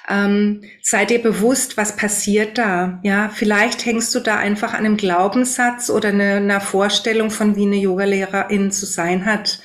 ähm, 0.10 0.64
sei 0.82 1.06
dir 1.06 1.22
bewusst, 1.22 1.78
was 1.78 1.96
passiert 1.96 2.58
da. 2.58 3.00
Ja, 3.04 3.30
vielleicht 3.30 3.86
hängst 3.86 4.14
du 4.16 4.20
da 4.20 4.38
einfach 4.38 4.74
an 4.74 4.86
einem 4.86 4.98
Glaubenssatz 4.98 5.90
oder 5.90 6.10
eine, 6.10 6.36
einer 6.36 6.62
Vorstellung 6.62 7.32
von, 7.32 7.56
wie 7.56 7.66
eine 7.66 7.78
Yogalehrerin 7.78 8.72
zu 8.72 8.86
sein 8.86 9.26
hat. 9.26 9.62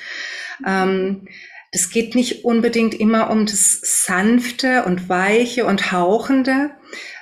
Ähm, 0.67 1.29
das 1.73 1.89
geht 1.89 2.15
nicht 2.15 2.45
unbedingt 2.45 2.95
immer 2.95 3.31
um 3.31 3.47
das 3.47 3.81
Sanfte 3.83 4.85
und 4.85 5.09
Weiche 5.09 5.65
und 5.65 5.91
Hauchende, 5.91 6.71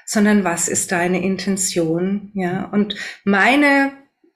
sondern 0.05 0.43
was 0.43 0.67
ist 0.67 0.91
deine 0.91 1.23
Intention? 1.23 2.33
Ja, 2.35 2.65
und 2.65 2.97
meine 3.23 3.93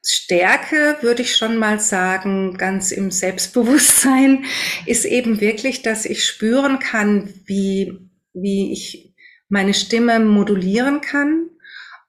Stärke, 0.07 0.99
würde 1.01 1.23
ich 1.23 1.35
schon 1.35 1.57
mal 1.57 1.81
sagen, 1.81 2.59
ganz 2.59 2.93
im 2.93 3.11
Selbstbewusstsein, 3.11 4.45
ist 4.87 5.07
eben 5.07 5.41
wirklich, 5.41 5.83
dass 5.83 6.05
ich 6.05 6.25
spüren 6.25 6.79
kann, 6.79 7.33
wie, 7.47 8.11
wie 8.35 8.73
ich 8.73 9.15
meine 9.49 9.73
Stimme 9.73 10.21
modulieren 10.21 11.01
kann, 11.01 11.49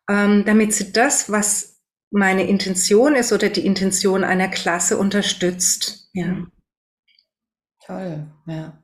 ähm, 0.09 0.43
damit 0.45 0.73
sie 0.73 0.91
das, 0.91 1.31
was 1.31 1.81
meine 2.11 2.47
Intention 2.47 3.15
ist 3.15 3.31
oder 3.31 3.49
die 3.49 3.65
Intention 3.65 4.23
einer 4.23 4.49
Klasse 4.49 4.97
unterstützt. 4.97 6.09
Ja. 6.13 6.45
Toll, 7.85 8.27
ja. 8.47 8.83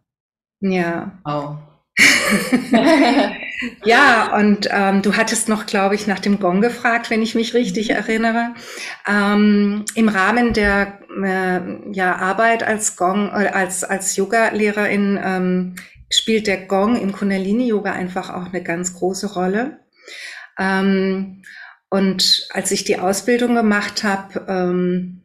Ja. 0.62 1.20
Wow. 1.25 1.58
ja, 3.84 4.36
und 4.38 4.68
ähm, 4.72 5.01
du 5.01 5.15
hattest 5.15 5.50
noch, 5.50 5.65
glaube 5.65 5.96
ich, 5.96 6.08
nach 6.08 6.20
dem 6.20 6.39
Gong 6.39 6.62
gefragt, 6.62 7.10
wenn 7.10 7.22
ich 7.22 7.36
mich 7.36 7.53
richtig 7.53 7.89
mhm. 7.89 7.96
erinnere. 7.96 8.53
Ähm, 9.08 9.86
Im 9.96 10.10
Rahmen 10.10 10.53
der 10.53 11.00
äh, 11.24 11.91
ja, 11.91 12.15
Arbeit 12.15 12.63
als 12.63 12.96
Gong, 12.96 13.30
äh, 13.30 13.48
als, 13.48 13.84
als 13.84 14.15
Yoga-Lehrerin 14.15 15.20
ähm, 15.24 15.75
spielt 16.10 16.48
der 16.48 16.65
Gong 16.65 17.00
im 17.00 17.12
Kundalini-Yoga 17.12 17.91
einfach 17.91 18.30
auch 18.30 18.48
eine 18.48 18.63
ganz 18.63 18.96
große 18.96 19.34
Rolle. 19.34 19.80
Ähm, 20.58 21.44
und 21.89 22.48
als 22.51 22.72
ich 22.72 22.84
die 22.84 23.00
Ausbildung 23.00 23.56
gemacht 23.56 24.03
habe, 24.03 24.46
ähm, 24.48 25.20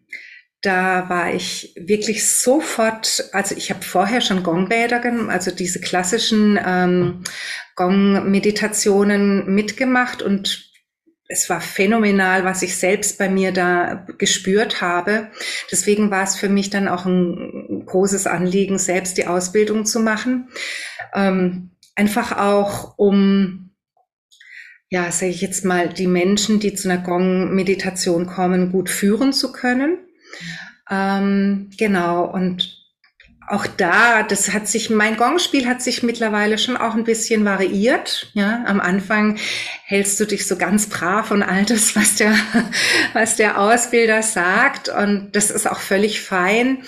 da 0.62 1.08
war 1.08 1.32
ich 1.34 1.74
wirklich 1.76 2.28
sofort, 2.28 3.28
also 3.32 3.54
ich 3.54 3.70
habe 3.70 3.82
vorher 3.82 4.20
schon 4.20 4.42
Gongbäder, 4.42 5.02
also 5.28 5.50
diese 5.50 5.80
klassischen 5.80 6.58
ähm, 6.64 7.22
Gong-Meditationen 7.76 9.54
mitgemacht 9.54 10.22
und 10.22 10.66
es 11.28 11.50
war 11.50 11.60
phänomenal, 11.60 12.44
was 12.44 12.62
ich 12.62 12.76
selbst 12.76 13.18
bei 13.18 13.28
mir 13.28 13.52
da 13.52 14.06
gespürt 14.18 14.80
habe. 14.80 15.28
Deswegen 15.70 16.10
war 16.10 16.22
es 16.22 16.36
für 16.36 16.48
mich 16.48 16.70
dann 16.70 16.88
auch 16.88 17.04
ein 17.04 17.84
großes 17.84 18.26
Anliegen, 18.26 18.78
selbst 18.78 19.18
die 19.18 19.26
Ausbildung 19.26 19.86
zu 19.86 20.00
machen. 20.00 20.48
Ähm, 21.14 21.72
einfach 21.96 22.36
auch, 22.38 22.96
um, 22.96 23.74
ja, 24.88 25.10
sage 25.10 25.32
ich 25.32 25.40
jetzt 25.40 25.64
mal, 25.64 25.88
die 25.88 26.06
Menschen, 26.06 26.60
die 26.60 26.74
zu 26.74 26.88
einer 26.88 27.02
Gong-Meditation 27.02 28.26
kommen, 28.26 28.70
gut 28.70 28.88
führen 28.88 29.32
zu 29.32 29.50
können. 29.50 29.98
Ähm, 30.90 31.70
genau, 31.76 32.24
und 32.24 32.76
auch 33.48 33.66
da, 33.66 34.24
das 34.24 34.52
hat 34.52 34.66
sich, 34.66 34.90
mein 34.90 35.16
Gongspiel 35.16 35.68
hat 35.68 35.80
sich 35.80 36.02
mittlerweile 36.02 36.58
schon 36.58 36.76
auch 36.76 36.94
ein 36.94 37.04
bisschen 37.04 37.44
variiert. 37.44 38.30
Ja, 38.34 38.64
am 38.66 38.80
Anfang 38.80 39.38
hältst 39.84 40.18
du 40.18 40.24
dich 40.24 40.46
so 40.46 40.56
ganz 40.56 40.88
brav 40.88 41.30
und 41.30 41.42
all 41.42 41.64
das, 41.64 41.94
was 41.94 42.16
der, 42.16 42.34
was 43.12 43.36
der 43.36 43.60
Ausbilder 43.60 44.22
sagt. 44.22 44.88
Und 44.88 45.30
das 45.32 45.50
ist 45.50 45.70
auch 45.70 45.78
völlig 45.78 46.20
fein. 46.20 46.82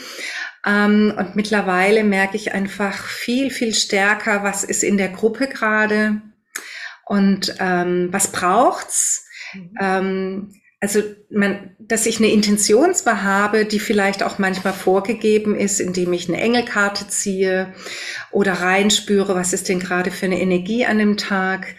Ähm, 0.67 1.15
und 1.17 1.37
mittlerweile 1.37 2.03
merke 2.03 2.37
ich 2.37 2.53
einfach 2.53 3.07
viel, 3.07 3.51
viel 3.51 3.73
stärker, 3.73 4.43
was 4.43 4.65
ist 4.65 4.83
in 4.83 4.97
der 4.99 5.11
Gruppe 5.11 5.47
gerade 5.47 6.21
und 7.07 7.55
ähm, 7.61 8.09
was 8.11 8.33
braucht's. 8.33 9.27
Mhm. 9.55 9.71
Ähm, 9.81 10.58
also, 10.81 11.03
man, 11.29 11.71
dass 11.81 12.07
ich 12.07 12.19
eine 12.19 12.31
Intention 12.31 12.95
zwar 12.95 13.23
habe, 13.23 13.65
die 13.65 13.81
vielleicht 13.81 14.23
auch 14.23 14.39
manchmal 14.39 14.73
vorgegeben 14.73 15.57
ist, 15.57 15.81
indem 15.81 16.13
ich 16.13 16.29
eine 16.29 16.41
Engelkarte 16.41 17.09
ziehe 17.09 17.73
oder 18.31 18.53
reinspüre, 18.53 19.35
was 19.35 19.53
ist 19.53 19.69
denn 19.69 19.81
gerade 19.81 20.11
für 20.11 20.27
eine 20.27 20.41
Energie 20.41 20.87
an 20.87 20.99
dem 20.99 21.17
Tag. 21.17 21.75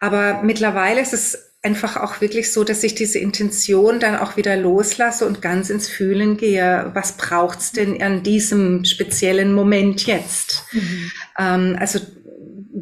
Aber 0.00 0.42
mittlerweile 0.44 1.00
ist 1.00 1.12
es 1.12 1.48
einfach 1.62 1.96
auch 1.96 2.20
wirklich 2.20 2.52
so, 2.52 2.62
dass 2.62 2.84
ich 2.84 2.94
diese 2.94 3.18
Intention 3.18 3.98
dann 3.98 4.16
auch 4.16 4.36
wieder 4.36 4.56
loslasse 4.56 5.26
und 5.26 5.42
ganz 5.42 5.70
ins 5.70 5.88
Fühlen 5.88 6.36
gehe. 6.36 6.92
Was 6.94 7.16
braucht's 7.16 7.72
denn 7.72 8.00
an 8.00 8.22
diesem 8.22 8.84
speziellen 8.84 9.52
Moment 9.52 10.06
jetzt? 10.06 10.64
Mhm. 10.72 11.10
Ähm, 11.38 11.76
also 11.78 11.98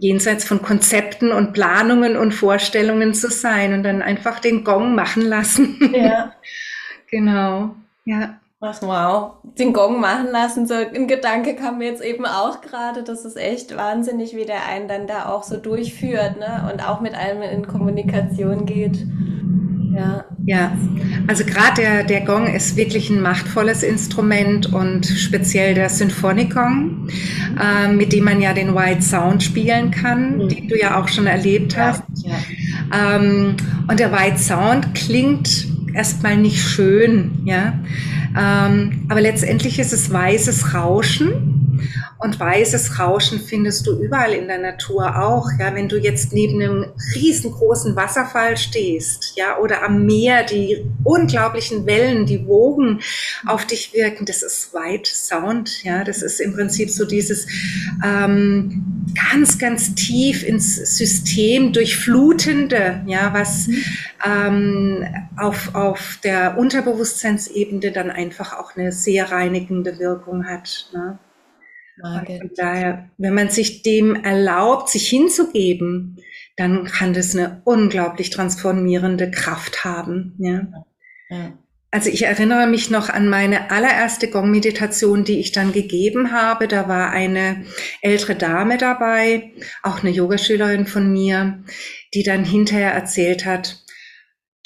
jenseits 0.00 0.44
von 0.44 0.62
Konzepten 0.62 1.32
und 1.32 1.52
Planungen 1.52 2.16
und 2.16 2.32
Vorstellungen 2.32 3.14
zu 3.14 3.30
sein 3.30 3.72
und 3.72 3.82
dann 3.82 4.02
einfach 4.02 4.40
den 4.40 4.64
Gong 4.64 4.94
machen 4.94 5.22
lassen. 5.22 5.78
Ja. 5.94 6.32
genau. 7.10 7.74
Ja. 8.04 8.38
Ach 8.60 8.80
wow, 8.80 9.32
den 9.58 9.74
Gong 9.74 10.00
machen 10.00 10.28
lassen, 10.32 10.66
so 10.66 10.74
ein 10.74 11.06
Gedanke 11.06 11.54
kam 11.54 11.78
mir 11.78 11.88
jetzt 11.88 12.02
eben 12.02 12.24
auch 12.24 12.62
gerade, 12.62 13.02
das 13.02 13.26
ist 13.26 13.36
echt 13.36 13.76
wahnsinnig, 13.76 14.34
wie 14.34 14.46
der 14.46 14.66
einen 14.66 14.88
dann 14.88 15.06
da 15.06 15.26
auch 15.28 15.42
so 15.42 15.58
durchführt, 15.58 16.38
ne? 16.38 16.68
Und 16.72 16.86
auch 16.88 17.00
mit 17.00 17.14
allem 17.14 17.42
in 17.42 17.66
Kommunikation 17.66 18.64
geht. 18.64 19.06
Ja. 19.96 20.24
Ja, 20.44 20.76
also 21.26 21.44
gerade 21.44 21.80
der, 21.80 22.04
der 22.04 22.20
Gong 22.20 22.46
ist 22.46 22.76
wirklich 22.76 23.08
ein 23.10 23.20
machtvolles 23.22 23.82
Instrument 23.82 24.72
und 24.72 25.06
speziell 25.06 25.74
der 25.74 25.88
Symphonikgong, 25.88 27.08
äh, 27.60 27.88
mit 27.88 28.12
dem 28.12 28.24
man 28.24 28.40
ja 28.40 28.52
den 28.52 28.74
White 28.74 29.02
Sound 29.02 29.42
spielen 29.42 29.90
kann, 29.90 30.38
mhm. 30.38 30.48
den 30.48 30.68
du 30.68 30.78
ja 30.78 31.00
auch 31.00 31.08
schon 31.08 31.26
erlebt 31.26 31.76
hast. 31.76 32.02
Ja, 32.22 32.34
ja. 32.92 33.16
Ähm, 33.16 33.56
und 33.88 33.98
der 33.98 34.12
White 34.12 34.38
Sound 34.38 34.94
klingt 34.94 35.66
erstmal 35.94 36.36
nicht 36.36 36.62
schön, 36.62 37.42
ja. 37.44 37.80
Ähm, 38.38 39.06
aber 39.08 39.22
letztendlich 39.22 39.78
ist 39.78 39.94
es 39.94 40.12
weißes 40.12 40.74
Rauschen. 40.74 41.65
Und 42.18 42.38
weißes 42.38 42.98
Rauschen 42.98 43.40
findest 43.40 43.86
du 43.86 44.00
überall 44.00 44.32
in 44.32 44.48
der 44.48 44.58
Natur 44.58 45.22
auch. 45.22 45.46
Ja, 45.58 45.74
wenn 45.74 45.88
du 45.88 45.98
jetzt 45.98 46.32
neben 46.32 46.60
einem 46.60 46.86
riesengroßen 47.14 47.94
Wasserfall 47.96 48.56
stehst, 48.56 49.32
ja, 49.36 49.58
oder 49.58 49.82
am 49.82 50.06
Meer, 50.06 50.44
die 50.44 50.84
unglaublichen 51.04 51.86
Wellen, 51.86 52.26
die 52.26 52.46
Wogen 52.46 53.00
auf 53.46 53.66
dich 53.66 53.92
wirken, 53.92 54.24
das 54.24 54.42
ist 54.42 54.72
White 54.72 55.10
Sound. 55.12 55.84
Ja, 55.84 56.04
das 56.04 56.22
ist 56.22 56.40
im 56.40 56.54
Prinzip 56.54 56.90
so 56.90 57.04
dieses 57.04 57.46
ähm, 58.04 59.06
ganz, 59.30 59.58
ganz 59.58 59.94
tief 59.94 60.42
ins 60.42 60.76
System 60.96 61.72
durchflutende, 61.72 63.02
ja, 63.06 63.32
was 63.32 63.68
ähm, 64.24 65.06
auf, 65.36 65.74
auf 65.74 66.18
der 66.24 66.58
Unterbewusstseinsebene 66.58 67.92
dann 67.92 68.10
einfach 68.10 68.58
auch 68.58 68.76
eine 68.76 68.92
sehr 68.92 69.30
reinigende 69.30 69.98
Wirkung 69.98 70.46
hat. 70.46 70.88
Ne? 70.92 71.18
Von 72.00 72.50
daher, 72.56 73.10
wenn 73.18 73.34
man 73.34 73.48
sich 73.48 73.82
dem 73.82 74.14
erlaubt, 74.14 74.90
sich 74.90 75.08
hinzugeben, 75.08 76.18
dann 76.56 76.84
kann 76.84 77.12
das 77.12 77.34
eine 77.34 77.62
unglaublich 77.64 78.30
transformierende 78.30 79.30
Kraft 79.30 79.84
haben. 79.84 80.34
Ja. 80.38 80.66
ja. 81.30 81.52
Also 81.90 82.10
ich 82.10 82.24
erinnere 82.24 82.66
mich 82.66 82.90
noch 82.90 83.08
an 83.08 83.28
meine 83.28 83.70
allererste 83.70 84.28
Gong-Meditation, 84.28 85.24
die 85.24 85.38
ich 85.38 85.52
dann 85.52 85.72
gegeben 85.72 86.32
habe. 86.32 86.68
Da 86.68 86.88
war 86.88 87.10
eine 87.10 87.64
ältere 88.02 88.34
Dame 88.34 88.76
dabei, 88.76 89.52
auch 89.82 90.02
eine 90.02 90.10
Yogaschülerin 90.10 90.86
von 90.86 91.10
mir, 91.10 91.62
die 92.12 92.22
dann 92.22 92.44
hinterher 92.44 92.92
erzählt 92.92 93.46
hat, 93.46 93.85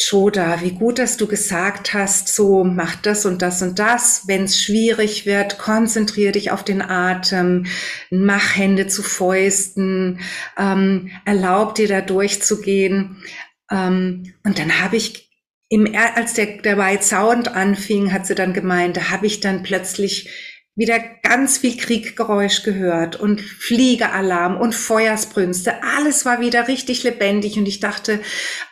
Choda, 0.03 0.63
wie 0.63 0.71
gut, 0.73 0.99
dass 0.99 1.17
du 1.17 1.27
gesagt 1.27 1.93
hast, 1.93 2.35
so 2.35 2.65
mach 2.65 2.97
das 2.97 3.27
und 3.27 3.43
das 3.43 3.61
und 3.61 3.79
das. 3.79 4.27
Wenn 4.27 4.45
es 4.45 4.61
schwierig 4.61 5.27
wird, 5.27 5.59
konzentriere 5.59 6.33
dich 6.33 6.51
auf 6.51 6.65
den 6.65 6.81
Atem, 6.81 7.67
mach 8.11 8.57
Hände 8.57 8.87
zu 8.87 9.03
Fäusten, 9.03 10.21
ähm, 10.57 11.11
erlaub 11.27 11.75
dir 11.75 11.89
da 11.89 12.01
durchzugehen. 12.01 13.23
Ähm, 13.71 14.33
und 14.43 14.59
dann 14.59 14.81
habe 14.81 14.97
ich 14.97 15.29
im, 15.69 15.95
als 16.17 16.35
der, 16.35 16.59
der 16.63 16.79
White 16.79 17.05
Sound 17.05 17.49
anfing, 17.49 18.13
hat 18.13 18.27
sie 18.27 18.35
dann 18.35 18.55
gemeint, 18.55 18.97
da 18.97 19.11
habe 19.11 19.27
ich 19.27 19.41
dann 19.41 19.63
plötzlich 19.63 20.29
wieder 20.77 20.99
ganz 21.23 21.59
viel 21.59 21.77
Krieggeräusch 21.77 22.63
gehört 22.63 23.17
und 23.17 23.41
Fliegealarm 23.41 24.57
und 24.57 24.75
Feuersbrünste. 24.75 25.83
Alles 25.83 26.25
war 26.25 26.41
wieder 26.41 26.69
richtig 26.69 27.03
lebendig 27.03 27.59
und 27.59 27.67
ich 27.67 27.81
dachte, 27.81 28.21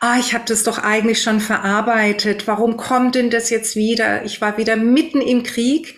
ah, 0.01 0.17
ich 0.19 0.33
habe 0.33 0.45
das 0.47 0.63
doch 0.63 0.79
eigentlich 0.79 1.23
schon 1.23 1.41
verarbeitet. 1.41 2.47
Warum 2.47 2.77
kommt 2.77 3.15
denn 3.15 3.31
das 3.31 3.51
jetzt 3.51 3.77
wieder? 3.77 4.25
Ich 4.25 4.41
war 4.41 4.59
wieder 4.59 4.77
mitten 4.77 5.21
im 5.21 5.43
Krieg. 5.43 5.97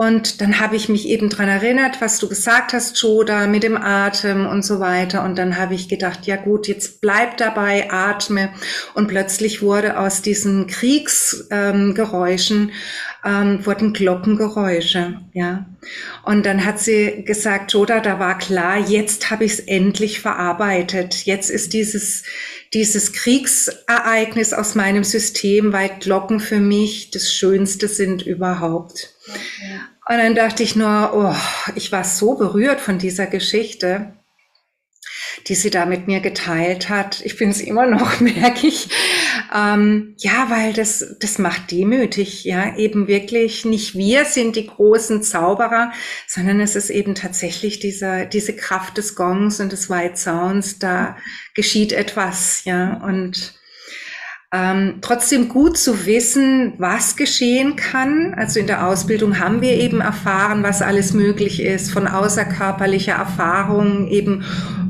Und 0.00 0.40
dann 0.40 0.60
habe 0.60 0.76
ich 0.76 0.88
mich 0.88 1.08
eben 1.08 1.28
dran 1.28 1.48
erinnert, 1.48 2.00
was 2.00 2.20
du 2.20 2.28
gesagt 2.28 2.72
hast, 2.72 3.02
Joda, 3.02 3.48
mit 3.48 3.64
dem 3.64 3.76
Atem 3.76 4.46
und 4.46 4.64
so 4.64 4.78
weiter. 4.78 5.24
Und 5.24 5.36
dann 5.36 5.58
habe 5.58 5.74
ich 5.74 5.88
gedacht, 5.88 6.24
ja 6.28 6.36
gut, 6.36 6.68
jetzt 6.68 7.00
bleib 7.00 7.36
dabei, 7.36 7.90
atme. 7.90 8.50
Und 8.94 9.08
plötzlich 9.08 9.60
wurde 9.60 9.98
aus 9.98 10.22
diesen 10.22 10.68
Kriegsgeräuschen 10.68 12.68
ähm, 12.68 12.74
ähm, 13.24 13.64
wurden 13.66 13.92
Glockengeräusche, 13.92 15.20
ja. 15.32 15.66
Und 16.24 16.46
dann 16.46 16.64
hat 16.64 16.78
sie 16.78 17.24
gesagt, 17.24 17.72
Joda, 17.72 18.00
da 18.00 18.18
war 18.18 18.38
klar, 18.38 18.78
jetzt 18.78 19.30
habe 19.30 19.44
ich 19.44 19.52
es 19.52 19.60
endlich 19.60 20.20
verarbeitet. 20.20 21.24
Jetzt 21.24 21.50
ist 21.50 21.72
dieses, 21.72 22.22
dieses 22.74 23.12
Kriegsereignis 23.12 24.52
aus 24.52 24.74
meinem 24.74 25.04
System, 25.04 25.72
weil 25.72 25.90
Glocken 26.00 26.40
für 26.40 26.60
mich 26.60 27.10
das 27.10 27.32
Schönste 27.32 27.88
sind 27.88 28.22
überhaupt. 28.22 29.14
Okay. 29.28 29.80
Und 30.08 30.16
dann 30.16 30.34
dachte 30.34 30.62
ich 30.62 30.74
nur, 30.74 31.10
oh, 31.14 31.72
ich 31.74 31.92
war 31.92 32.04
so 32.04 32.34
berührt 32.34 32.80
von 32.80 32.98
dieser 32.98 33.26
Geschichte 33.26 34.14
die 35.46 35.54
sie 35.54 35.70
da 35.70 35.86
mit 35.86 36.06
mir 36.06 36.20
geteilt 36.20 36.88
hat. 36.88 37.20
Ich 37.24 37.36
bin 37.36 37.50
es 37.50 37.60
immer 37.60 37.86
noch, 37.86 38.20
merke 38.20 38.66
ich. 38.66 38.88
Ähm, 39.54 40.14
ja, 40.18 40.46
weil 40.50 40.72
das, 40.72 41.16
das 41.20 41.38
macht 41.38 41.70
demütig, 41.70 42.44
ja, 42.44 42.76
eben 42.76 43.08
wirklich 43.08 43.64
nicht 43.64 43.94
wir 43.94 44.24
sind 44.24 44.56
die 44.56 44.66
großen 44.66 45.22
Zauberer, 45.22 45.92
sondern 46.26 46.60
es 46.60 46.76
ist 46.76 46.90
eben 46.90 47.14
tatsächlich 47.14 47.78
dieser, 47.78 48.26
diese 48.26 48.54
Kraft 48.54 48.98
des 48.98 49.14
Gongs 49.14 49.60
und 49.60 49.72
des 49.72 49.88
White 49.88 50.16
Sounds, 50.16 50.78
da 50.78 51.16
geschieht 51.54 51.92
etwas, 51.92 52.64
ja, 52.64 52.94
und 53.04 53.58
ähm, 54.52 54.98
trotzdem 55.02 55.48
gut 55.48 55.76
zu 55.76 56.06
wissen, 56.06 56.72
was 56.78 57.16
geschehen 57.16 57.76
kann. 57.76 58.34
Also 58.34 58.60
in 58.60 58.66
der 58.66 58.86
Ausbildung 58.86 59.38
haben 59.38 59.60
wir 59.60 59.72
eben 59.72 60.00
erfahren, 60.00 60.62
was 60.62 60.80
alles 60.80 61.12
möglich 61.12 61.62
ist, 61.62 61.90
von 61.90 62.06
außerkörperlicher 62.06 63.12
Erfahrung 63.12 64.08
eben 64.08 64.44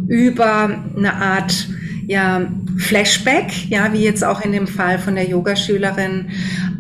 über 0.06 0.82
eine 0.96 1.14
Art 1.14 1.68
ja, 2.08 2.50
Flashback, 2.78 3.68
ja, 3.68 3.92
wie 3.92 4.02
jetzt 4.02 4.24
auch 4.24 4.40
in 4.40 4.50
dem 4.50 4.66
Fall 4.66 4.98
von 4.98 5.14
der 5.14 5.28
Yogaschülerin, 5.28 6.30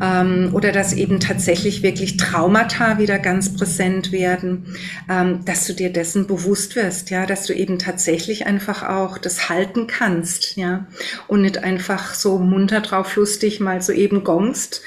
ähm, 0.02 0.50
oder 0.54 0.72
dass 0.72 0.94
eben 0.94 1.20
tatsächlich 1.20 1.82
wirklich 1.82 2.16
Traumata 2.16 2.98
wieder 2.98 3.18
ganz 3.18 3.54
präsent 3.54 4.10
werden, 4.10 4.74
ähm, 5.10 5.44
dass 5.44 5.66
du 5.66 5.74
dir 5.74 5.92
dessen 5.92 6.26
bewusst 6.26 6.76
wirst, 6.76 7.10
ja, 7.10 7.26
dass 7.26 7.44
du 7.44 7.54
eben 7.54 7.78
tatsächlich 7.78 8.46
einfach 8.46 8.82
auch 8.82 9.18
das 9.18 9.50
halten 9.50 9.86
kannst, 9.86 10.56
ja, 10.56 10.86
und 11.26 11.42
nicht 11.42 11.58
einfach 11.58 12.14
so 12.14 12.38
munter 12.38 12.80
drauf 12.80 13.14
lustig 13.14 13.60
mal 13.60 13.82
so 13.82 13.92
eben 13.92 14.24
gongst, 14.24 14.80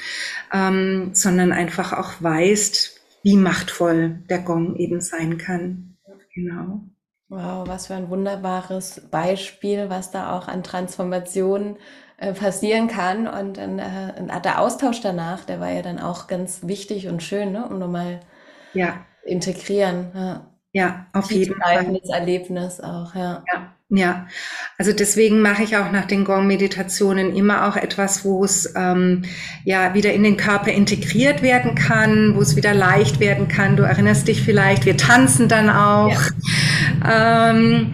ähm, 0.52 1.10
sondern 1.12 1.52
einfach 1.52 1.92
auch 1.92 2.20
weißt, 2.20 3.00
wie 3.22 3.36
machtvoll 3.36 4.18
der 4.28 4.40
Gong 4.40 4.74
eben 4.74 5.00
sein 5.00 5.38
kann. 5.38 5.94
Genau. 6.34 6.82
Wow, 7.32 7.66
was 7.66 7.86
für 7.86 7.94
ein 7.94 8.10
wunderbares 8.10 9.08
Beispiel, 9.10 9.88
was 9.88 10.10
da 10.10 10.36
auch 10.36 10.48
an 10.48 10.62
Transformation 10.62 11.78
äh, 12.18 12.34
passieren 12.34 12.88
kann. 12.88 13.26
Und 13.26 13.56
dann 13.56 13.78
äh, 13.78 14.40
der 14.44 14.60
Austausch 14.60 15.00
danach, 15.00 15.46
der 15.46 15.58
war 15.58 15.70
ja 15.70 15.80
dann 15.80 15.98
auch 15.98 16.26
ganz 16.26 16.66
wichtig 16.66 17.08
und 17.08 17.22
schön, 17.22 17.52
ne? 17.52 17.66
um 17.66 17.78
nochmal 17.78 18.20
ja. 18.74 19.06
integrieren. 19.24 20.10
Ja, 20.14 20.46
ja 20.72 21.06
auf 21.12 21.30
jeden 21.30 21.60
Fall. 21.60 22.00
Erlebnis 22.10 22.80
auch, 22.80 23.14
ja. 23.14 23.44
ja. 23.52 23.72
Ja, 23.94 24.26
also 24.78 24.94
deswegen 24.94 25.42
mache 25.42 25.64
ich 25.64 25.76
auch 25.76 25.92
nach 25.92 26.06
den 26.06 26.24
Gong-Meditationen 26.24 27.36
immer 27.36 27.68
auch 27.68 27.76
etwas, 27.76 28.24
wo 28.24 28.42
es 28.42 28.72
ähm, 28.74 29.24
ja 29.66 29.92
wieder 29.92 30.14
in 30.14 30.22
den 30.22 30.38
Körper 30.38 30.72
integriert 30.72 31.42
werden 31.42 31.74
kann, 31.74 32.34
wo 32.34 32.40
es 32.40 32.56
wieder 32.56 32.72
leicht 32.72 33.20
werden 33.20 33.48
kann. 33.48 33.76
Du 33.76 33.82
erinnerst 33.82 34.28
dich 34.28 34.40
vielleicht, 34.40 34.86
wir 34.86 34.96
tanzen 34.96 35.46
dann 35.46 35.68
auch. 35.68 36.18
Ja. 37.04 37.50
Ähm, 37.50 37.92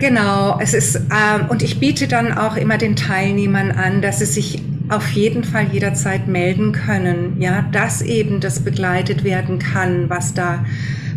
genau, 0.00 0.58
es 0.60 0.74
ist 0.74 0.96
ähm, 0.96 1.46
und 1.48 1.62
ich 1.62 1.78
biete 1.78 2.08
dann 2.08 2.36
auch 2.36 2.56
immer 2.56 2.76
den 2.76 2.96
Teilnehmern 2.96 3.70
an, 3.70 4.02
dass 4.02 4.18
sie 4.18 4.26
sich 4.26 4.64
auf 4.88 5.10
jeden 5.12 5.44
Fall 5.44 5.68
jederzeit 5.70 6.26
melden 6.26 6.72
können, 6.72 7.40
ja, 7.40 7.62
dass 7.70 8.02
eben 8.02 8.40
das 8.40 8.64
begleitet 8.64 9.22
werden 9.22 9.60
kann, 9.60 10.10
was 10.10 10.34
da 10.34 10.64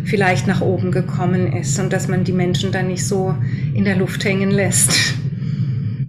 vielleicht 0.08 0.46
nach 0.46 0.60
oben 0.60 0.90
gekommen 0.90 1.52
ist 1.52 1.78
und 1.78 1.92
dass 1.92 2.08
man 2.08 2.24
die 2.24 2.32
Menschen 2.32 2.72
dann 2.72 2.88
nicht 2.88 3.06
so 3.06 3.34
in 3.74 3.84
der 3.84 3.96
Luft 3.96 4.24
hängen 4.24 4.50
lässt. 4.50 5.14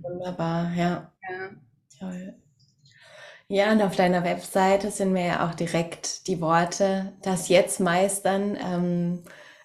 Wunderbar, 0.01 0.71
ja. 0.75 1.11
ja. 1.29 1.49
Toll. 1.99 2.33
Ja, 3.47 3.71
und 3.71 3.81
auf 3.81 3.95
deiner 3.95 4.23
Webseite 4.23 4.91
sind 4.91 5.11
mir 5.11 5.25
ja 5.25 5.47
auch 5.47 5.55
direkt 5.55 6.27
die 6.27 6.39
Worte, 6.39 7.13
das 7.23 7.49
jetzt 7.49 7.79
meistern, 7.79 8.55
ähm, 8.63 9.23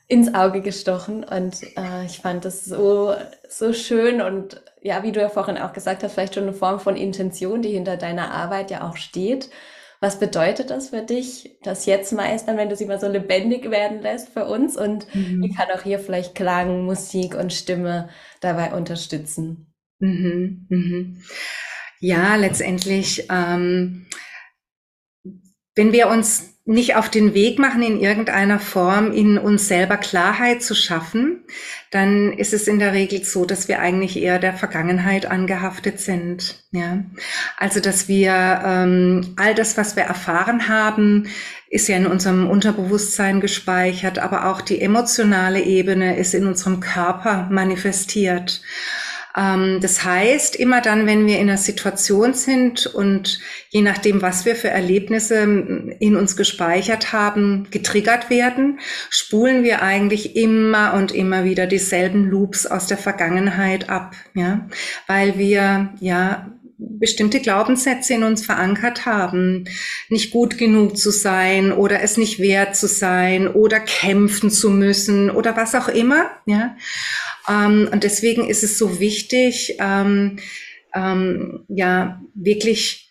ins 0.08 0.34
Auge 0.34 0.62
gestochen. 0.62 1.22
Und 1.22 1.62
äh, 1.76 2.04
ich 2.06 2.18
fand 2.18 2.44
das 2.44 2.64
so, 2.64 3.14
so 3.48 3.72
schön 3.72 4.20
und 4.20 4.62
ja, 4.82 5.02
wie 5.02 5.12
du 5.12 5.20
ja 5.20 5.28
vorhin 5.28 5.58
auch 5.58 5.72
gesagt 5.72 6.02
hast, 6.02 6.14
vielleicht 6.14 6.34
schon 6.34 6.44
eine 6.44 6.52
Form 6.52 6.80
von 6.80 6.96
Intention, 6.96 7.62
die 7.62 7.70
hinter 7.70 7.96
deiner 7.96 8.32
Arbeit 8.32 8.70
ja 8.70 8.88
auch 8.88 8.96
steht. 8.96 9.50
Was 10.04 10.18
bedeutet 10.18 10.68
das 10.68 10.90
für 10.90 11.00
dich, 11.00 11.56
das 11.62 11.86
jetzt 11.86 12.12
meistern, 12.12 12.58
wenn 12.58 12.68
du 12.68 12.76
sie 12.76 12.84
mal 12.84 13.00
so 13.00 13.08
lebendig 13.08 13.70
werden 13.70 14.02
lässt 14.02 14.28
für 14.28 14.44
uns? 14.44 14.76
Und 14.76 15.06
mhm. 15.14 15.42
wie 15.42 15.48
kann 15.48 15.70
auch 15.70 15.82
hier 15.82 15.98
vielleicht 15.98 16.34
Klang, 16.34 16.84
Musik 16.84 17.34
und 17.34 17.54
Stimme 17.54 18.10
dabei 18.42 18.74
unterstützen? 18.74 19.72
Mhm. 20.00 20.66
Mhm. 20.68 21.22
Ja, 22.00 22.36
letztendlich 22.36 23.28
ähm, 23.30 24.04
wenn 25.74 25.92
wir 25.94 26.08
uns 26.08 26.53
nicht 26.66 26.96
auf 26.96 27.10
den 27.10 27.34
Weg 27.34 27.58
machen, 27.58 27.82
in 27.82 28.00
irgendeiner 28.00 28.58
Form 28.58 29.12
in 29.12 29.36
uns 29.36 29.68
selber 29.68 29.98
Klarheit 29.98 30.62
zu 30.62 30.74
schaffen, 30.74 31.44
dann 31.90 32.32
ist 32.32 32.54
es 32.54 32.66
in 32.66 32.78
der 32.78 32.94
Regel 32.94 33.22
so, 33.22 33.44
dass 33.44 33.68
wir 33.68 33.80
eigentlich 33.80 34.16
eher 34.16 34.38
der 34.38 34.54
Vergangenheit 34.54 35.26
angehaftet 35.26 36.00
sind. 36.00 36.64
Ja, 36.72 37.04
also 37.58 37.80
dass 37.80 38.08
wir 38.08 38.62
ähm, 38.64 39.34
all 39.36 39.54
das, 39.54 39.76
was 39.76 39.94
wir 39.94 40.04
erfahren 40.04 40.66
haben, 40.66 41.28
ist 41.68 41.88
ja 41.88 41.96
in 41.96 42.06
unserem 42.06 42.48
Unterbewusstsein 42.48 43.40
gespeichert, 43.40 44.18
aber 44.18 44.46
auch 44.46 44.62
die 44.62 44.80
emotionale 44.80 45.62
Ebene 45.62 46.16
ist 46.16 46.32
in 46.32 46.46
unserem 46.46 46.80
Körper 46.80 47.48
manifestiert. 47.50 48.62
Ähm, 49.36 49.80
das 49.80 50.04
heißt, 50.04 50.56
immer 50.56 50.80
dann, 50.80 51.06
wenn 51.06 51.26
wir 51.26 51.38
in 51.38 51.48
einer 51.48 51.58
Situation 51.58 52.34
sind 52.34 52.86
und 52.86 53.40
je 53.70 53.82
nachdem, 53.82 54.22
was 54.22 54.44
wir 54.44 54.56
für 54.56 54.68
Erlebnisse 54.68 55.42
in 55.98 56.16
uns 56.16 56.36
gespeichert 56.36 57.12
haben, 57.12 57.66
getriggert 57.70 58.30
werden, 58.30 58.80
spulen 59.10 59.64
wir 59.64 59.82
eigentlich 59.82 60.36
immer 60.36 60.94
und 60.94 61.12
immer 61.12 61.44
wieder 61.44 61.66
dieselben 61.66 62.24
Loops 62.24 62.66
aus 62.66 62.86
der 62.86 62.98
Vergangenheit 62.98 63.90
ab, 63.90 64.14
ja, 64.34 64.68
weil 65.06 65.38
wir, 65.38 65.92
ja, 66.00 66.52
bestimmte 66.78 67.40
Glaubenssätze 67.40 68.14
in 68.14 68.24
uns 68.24 68.44
verankert 68.44 69.06
haben, 69.06 69.64
nicht 70.08 70.30
gut 70.30 70.58
genug 70.58 70.96
zu 70.96 71.10
sein 71.10 71.72
oder 71.72 72.02
es 72.02 72.16
nicht 72.16 72.40
wert 72.40 72.76
zu 72.76 72.88
sein 72.88 73.48
oder 73.48 73.80
kämpfen 73.80 74.50
zu 74.50 74.70
müssen 74.70 75.30
oder 75.30 75.56
was 75.56 75.74
auch 75.74 75.88
immer, 75.88 76.30
ja. 76.46 76.76
Ähm, 77.48 77.88
und 77.92 78.04
deswegen 78.04 78.48
ist 78.48 78.64
es 78.64 78.78
so 78.78 79.00
wichtig, 79.00 79.76
ähm, 79.80 80.38
ähm, 80.94 81.64
ja, 81.68 82.20
wirklich 82.34 83.04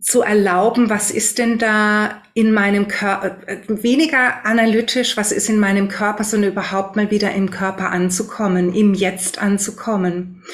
zu 0.00 0.22
erlauben, 0.22 0.88
was 0.88 1.10
ist 1.10 1.38
denn 1.38 1.58
da 1.58 2.22
in 2.34 2.52
meinem 2.52 2.86
Körper, 2.86 3.38
äh, 3.48 3.58
weniger 3.66 4.44
analytisch, 4.46 5.16
was 5.16 5.32
ist 5.32 5.48
in 5.48 5.58
meinem 5.58 5.88
Körper, 5.88 6.22
sondern 6.22 6.52
überhaupt 6.52 6.96
mal 6.96 7.10
wieder 7.10 7.32
im 7.32 7.50
Körper 7.50 7.90
anzukommen, 7.90 8.74
im 8.74 8.94
Jetzt 8.94 9.42
anzukommen. 9.42 10.44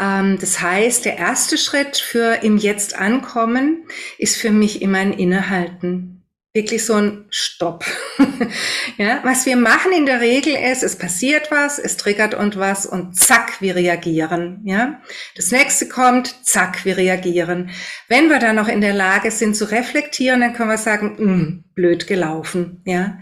Ähm, 0.00 0.38
das 0.40 0.60
heißt, 0.60 1.04
der 1.04 1.18
erste 1.18 1.58
Schritt 1.58 1.96
für 1.96 2.42
im 2.42 2.56
Jetzt 2.56 2.98
ankommen 2.98 3.84
ist 4.18 4.36
für 4.36 4.50
mich 4.50 4.82
immer 4.82 4.98
ein 4.98 5.12
Innehalten 5.12 6.12
wirklich 6.54 6.84
so 6.84 6.94
ein 6.94 7.24
Stopp. 7.30 7.84
ja, 8.98 9.20
was 9.22 9.46
wir 9.46 9.56
machen 9.56 9.92
in 9.92 10.04
der 10.04 10.20
Regel 10.20 10.54
ist, 10.54 10.82
es 10.82 10.96
passiert 10.96 11.50
was, 11.50 11.78
es 11.78 11.96
triggert 11.96 12.34
und 12.34 12.58
was 12.58 12.84
und 12.84 13.16
zack, 13.16 13.60
wir 13.60 13.74
reagieren. 13.74 14.60
Ja, 14.64 15.00
das 15.34 15.50
nächste 15.50 15.88
kommt, 15.88 16.46
zack, 16.46 16.84
wir 16.84 16.98
reagieren. 16.98 17.70
Wenn 18.08 18.28
wir 18.28 18.38
dann 18.38 18.56
noch 18.56 18.68
in 18.68 18.82
der 18.82 18.92
Lage 18.92 19.30
sind 19.30 19.56
zu 19.56 19.70
reflektieren, 19.70 20.40
dann 20.40 20.52
können 20.52 20.68
wir 20.68 20.78
sagen, 20.78 21.16
mh, 21.18 21.18
hm, 21.18 21.64
blöd 21.74 22.06
gelaufen. 22.06 22.82
Ja, 22.84 23.18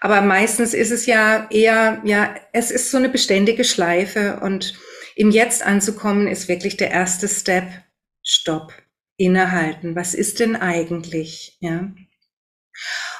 aber 0.00 0.20
meistens 0.20 0.74
ist 0.74 0.90
es 0.90 1.06
ja 1.06 1.46
eher, 1.50 2.00
ja, 2.04 2.34
es 2.52 2.72
ist 2.72 2.90
so 2.90 2.96
eine 2.96 3.08
beständige 3.08 3.62
Schleife 3.62 4.40
und 4.42 4.74
im 5.14 5.30
Jetzt 5.30 5.64
anzukommen 5.64 6.26
ist 6.26 6.48
wirklich 6.48 6.76
der 6.76 6.90
erste 6.90 7.28
Step. 7.28 7.64
Stopp. 8.22 8.72
Innehalten. 9.16 9.94
Was 9.94 10.14
ist 10.14 10.40
denn 10.40 10.56
eigentlich? 10.56 11.56
Ja. 11.60 11.92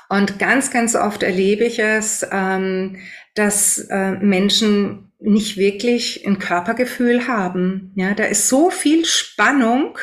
Und 0.08 0.38
ganz, 0.38 0.70
ganz 0.70 0.94
oft 0.94 1.22
erlebe 1.22 1.64
ich 1.64 1.78
es, 1.78 2.26
ähm, 2.30 2.98
dass 3.34 3.78
äh, 3.90 4.12
Menschen 4.12 5.12
nicht 5.20 5.56
wirklich 5.56 6.26
ein 6.26 6.38
Körpergefühl 6.38 7.28
haben. 7.28 7.92
Ja, 7.94 8.14
da 8.14 8.24
ist 8.24 8.48
so 8.48 8.70
viel 8.70 9.04
Spannung, 9.04 9.98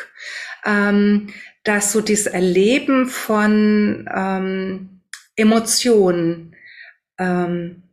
ähm, 0.65 1.27
dass 1.63 1.91
so 1.91 2.01
das 2.01 2.25
Erleben 2.25 3.07
von 3.07 4.09
ähm, 4.15 5.01
Emotionen 5.35 6.55
ähm, 7.17 7.88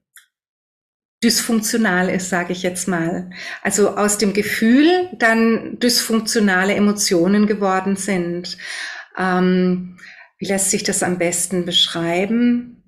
dysfunktional 1.27 2.09
ist, 2.09 2.31
sage 2.31 2.53
ich 2.53 2.63
jetzt 2.63 2.87
mal. 2.87 3.29
Also 3.63 3.97
aus 3.97 4.17
dem 4.17 4.33
Gefühl 4.33 5.09
dann 5.19 5.79
dysfunktionale 5.81 6.75
Emotionen 6.75 7.47
geworden 7.47 7.97
sind. 7.97 8.57
Ähm, 9.19 9.97
wie 10.39 10.47
lässt 10.47 10.71
sich 10.71 10.85
das 10.85 11.03
am 11.03 11.19
besten 11.19 11.65
beschreiben? 11.65 12.83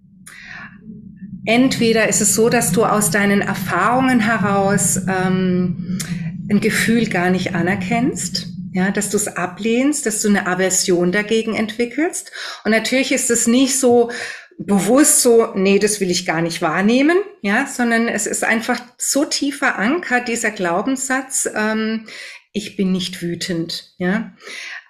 Entweder 1.44 2.09
ist 2.09 2.20
es 2.20 2.35
so, 2.35 2.48
dass 2.48 2.70
du 2.70 2.85
aus 2.85 3.11
deinen 3.11 3.40
Erfahrungen 3.40 4.20
heraus 4.20 5.01
ähm, 5.09 5.98
ein 6.48 6.61
Gefühl 6.61 7.07
gar 7.07 7.31
nicht 7.31 7.55
anerkennst, 7.55 8.46
ja, 8.72 8.90
dass 8.92 9.11
du 9.11 9.16
es 9.16 9.27
ablehnst, 9.29 10.07
dass 10.07 10.22
du 10.22 10.29
eine 10.29 10.46
Aversion 10.46 11.11
dagegen 11.11 11.55
entwickelst. 11.57 12.31
Und 12.64 12.70
natürlich 12.70 13.11
ist 13.12 13.31
es 13.31 13.46
nicht 13.48 13.81
so 13.81 14.11
bewusst 14.59 15.23
so, 15.23 15.53
nee, 15.55 15.79
das 15.79 16.01
will 16.01 16.11
ich 16.11 16.27
gar 16.27 16.42
nicht 16.42 16.61
wahrnehmen, 16.61 17.16
ja, 17.42 17.66
sondern 17.66 18.09
es 18.09 18.27
ist 18.27 18.44
einfach 18.44 18.81
so 18.99 19.25
tief 19.25 19.59
verankert, 19.59 20.29
dieser 20.29 20.51
Glaubenssatz, 20.51 21.49
ähm, 21.55 22.07
ich 22.53 22.77
bin 22.77 22.90
nicht 22.90 23.23
wütend, 23.23 23.94
ja. 23.99 24.33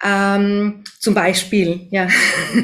Ähm, 0.03 0.83
zum 0.99 1.13
Beispiel, 1.13 1.87
ja. 1.91 2.07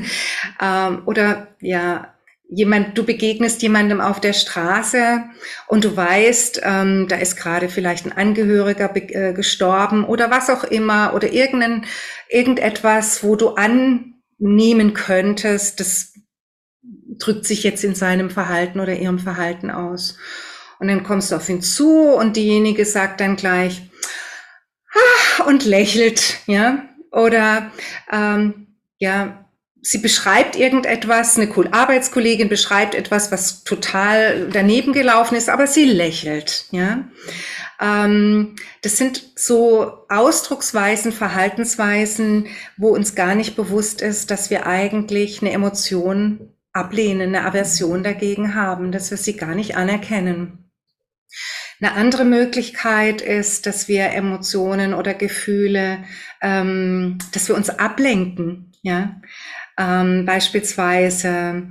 ähm, 0.62 1.04
oder 1.06 1.56
ja, 1.62 2.16
jemand, 2.50 2.98
du 2.98 3.04
begegnest 3.04 3.62
jemandem 3.62 4.02
auf 4.02 4.20
der 4.20 4.34
Straße 4.34 5.24
und 5.68 5.84
du 5.84 5.96
weißt, 5.96 6.62
ähm, 6.64 7.08
da 7.08 7.18
ist 7.18 7.36
gerade 7.36 7.70
vielleicht 7.70 8.06
ein 8.06 8.14
Angehöriger 8.14 8.96
äh, 8.96 9.34
gestorben 9.34 10.06
oder 10.06 10.32
was 10.32 10.50
auch 10.50 10.64
immer 10.64 11.14
oder 11.14 11.32
irgendein, 11.32 11.86
irgendetwas, 12.30 13.24
wo 13.24 13.36
du 13.36 13.50
annehmen 13.50 14.94
könntest, 14.94 15.80
das 15.80 16.14
drückt 17.18 17.46
sich 17.46 17.64
jetzt 17.64 17.84
in 17.84 17.96
seinem 17.96 18.30
Verhalten 18.30 18.80
oder 18.80 18.96
ihrem 18.96 19.20
Verhalten 19.20 19.70
aus. 19.70 20.18
Und 20.80 20.88
dann 20.88 21.04
kommst 21.04 21.32
du 21.32 21.36
auf 21.36 21.50
ihn 21.50 21.62
zu 21.62 22.10
und 22.14 22.36
diejenige 22.36 22.86
sagt 22.86 23.22
dann 23.22 23.36
gleich, 23.36 23.90
ah, 24.94 25.44
und 25.46 25.66
lächelt, 25.66 26.38
ja, 26.48 26.84
oder 27.12 27.72
ähm, 28.12 28.68
ja, 28.98 29.46
sie 29.82 30.00
beschreibt 30.00 30.56
irgendetwas, 30.56 31.38
eine 31.38 31.50
cool 31.56 31.70
Arbeitskollegin 31.72 32.50
beschreibt 32.50 32.96
etwas, 32.96 33.32
was 33.32 33.64
total 33.64 34.50
daneben 34.52 34.94
gelaufen 34.94 35.36
ist, 35.36 35.50
aber 35.50 35.68
sie 35.68 35.86
lächelt, 35.86 36.66
ja. 36.72 37.08
Ähm, 37.80 38.56
das 38.82 38.98
sind 38.98 39.24
so 39.36 40.06
Ausdrucksweisen, 40.10 41.12
Verhaltensweisen, 41.12 42.48
wo 42.78 42.90
uns 42.90 43.16
gar 43.16 43.36
nicht 43.36 43.56
bewusst 43.56 44.02
ist, 44.02 44.32
dass 44.32 44.50
wir 44.50 44.66
eigentlich 44.66 45.42
eine 45.42 45.52
Emotion 45.52 46.55
ablehnen, 46.76 47.36
eine 47.36 47.46
Aversion 47.46 48.04
dagegen 48.04 48.54
haben, 48.56 48.92
dass 48.92 49.10
wir 49.10 49.18
sie 49.18 49.38
gar 49.38 49.56
nicht 49.56 49.78
anerkennen. 49.78 50.72
Eine 51.82 51.94
andere 51.94 52.26
Möglichkeit 52.26 53.22
ist, 53.22 53.66
dass 53.66 53.88
wir 53.88 54.12
Emotionen 54.12 54.94
oder 54.94 55.14
Gefühle, 55.14 56.04
ähm, 56.42 57.18
dass 57.34 57.48
wir 57.48 57.56
uns 57.56 57.70
ablenken. 57.70 58.72
Ja, 58.82 59.20
ähm, 59.78 60.26
beispielsweise, 60.26 61.64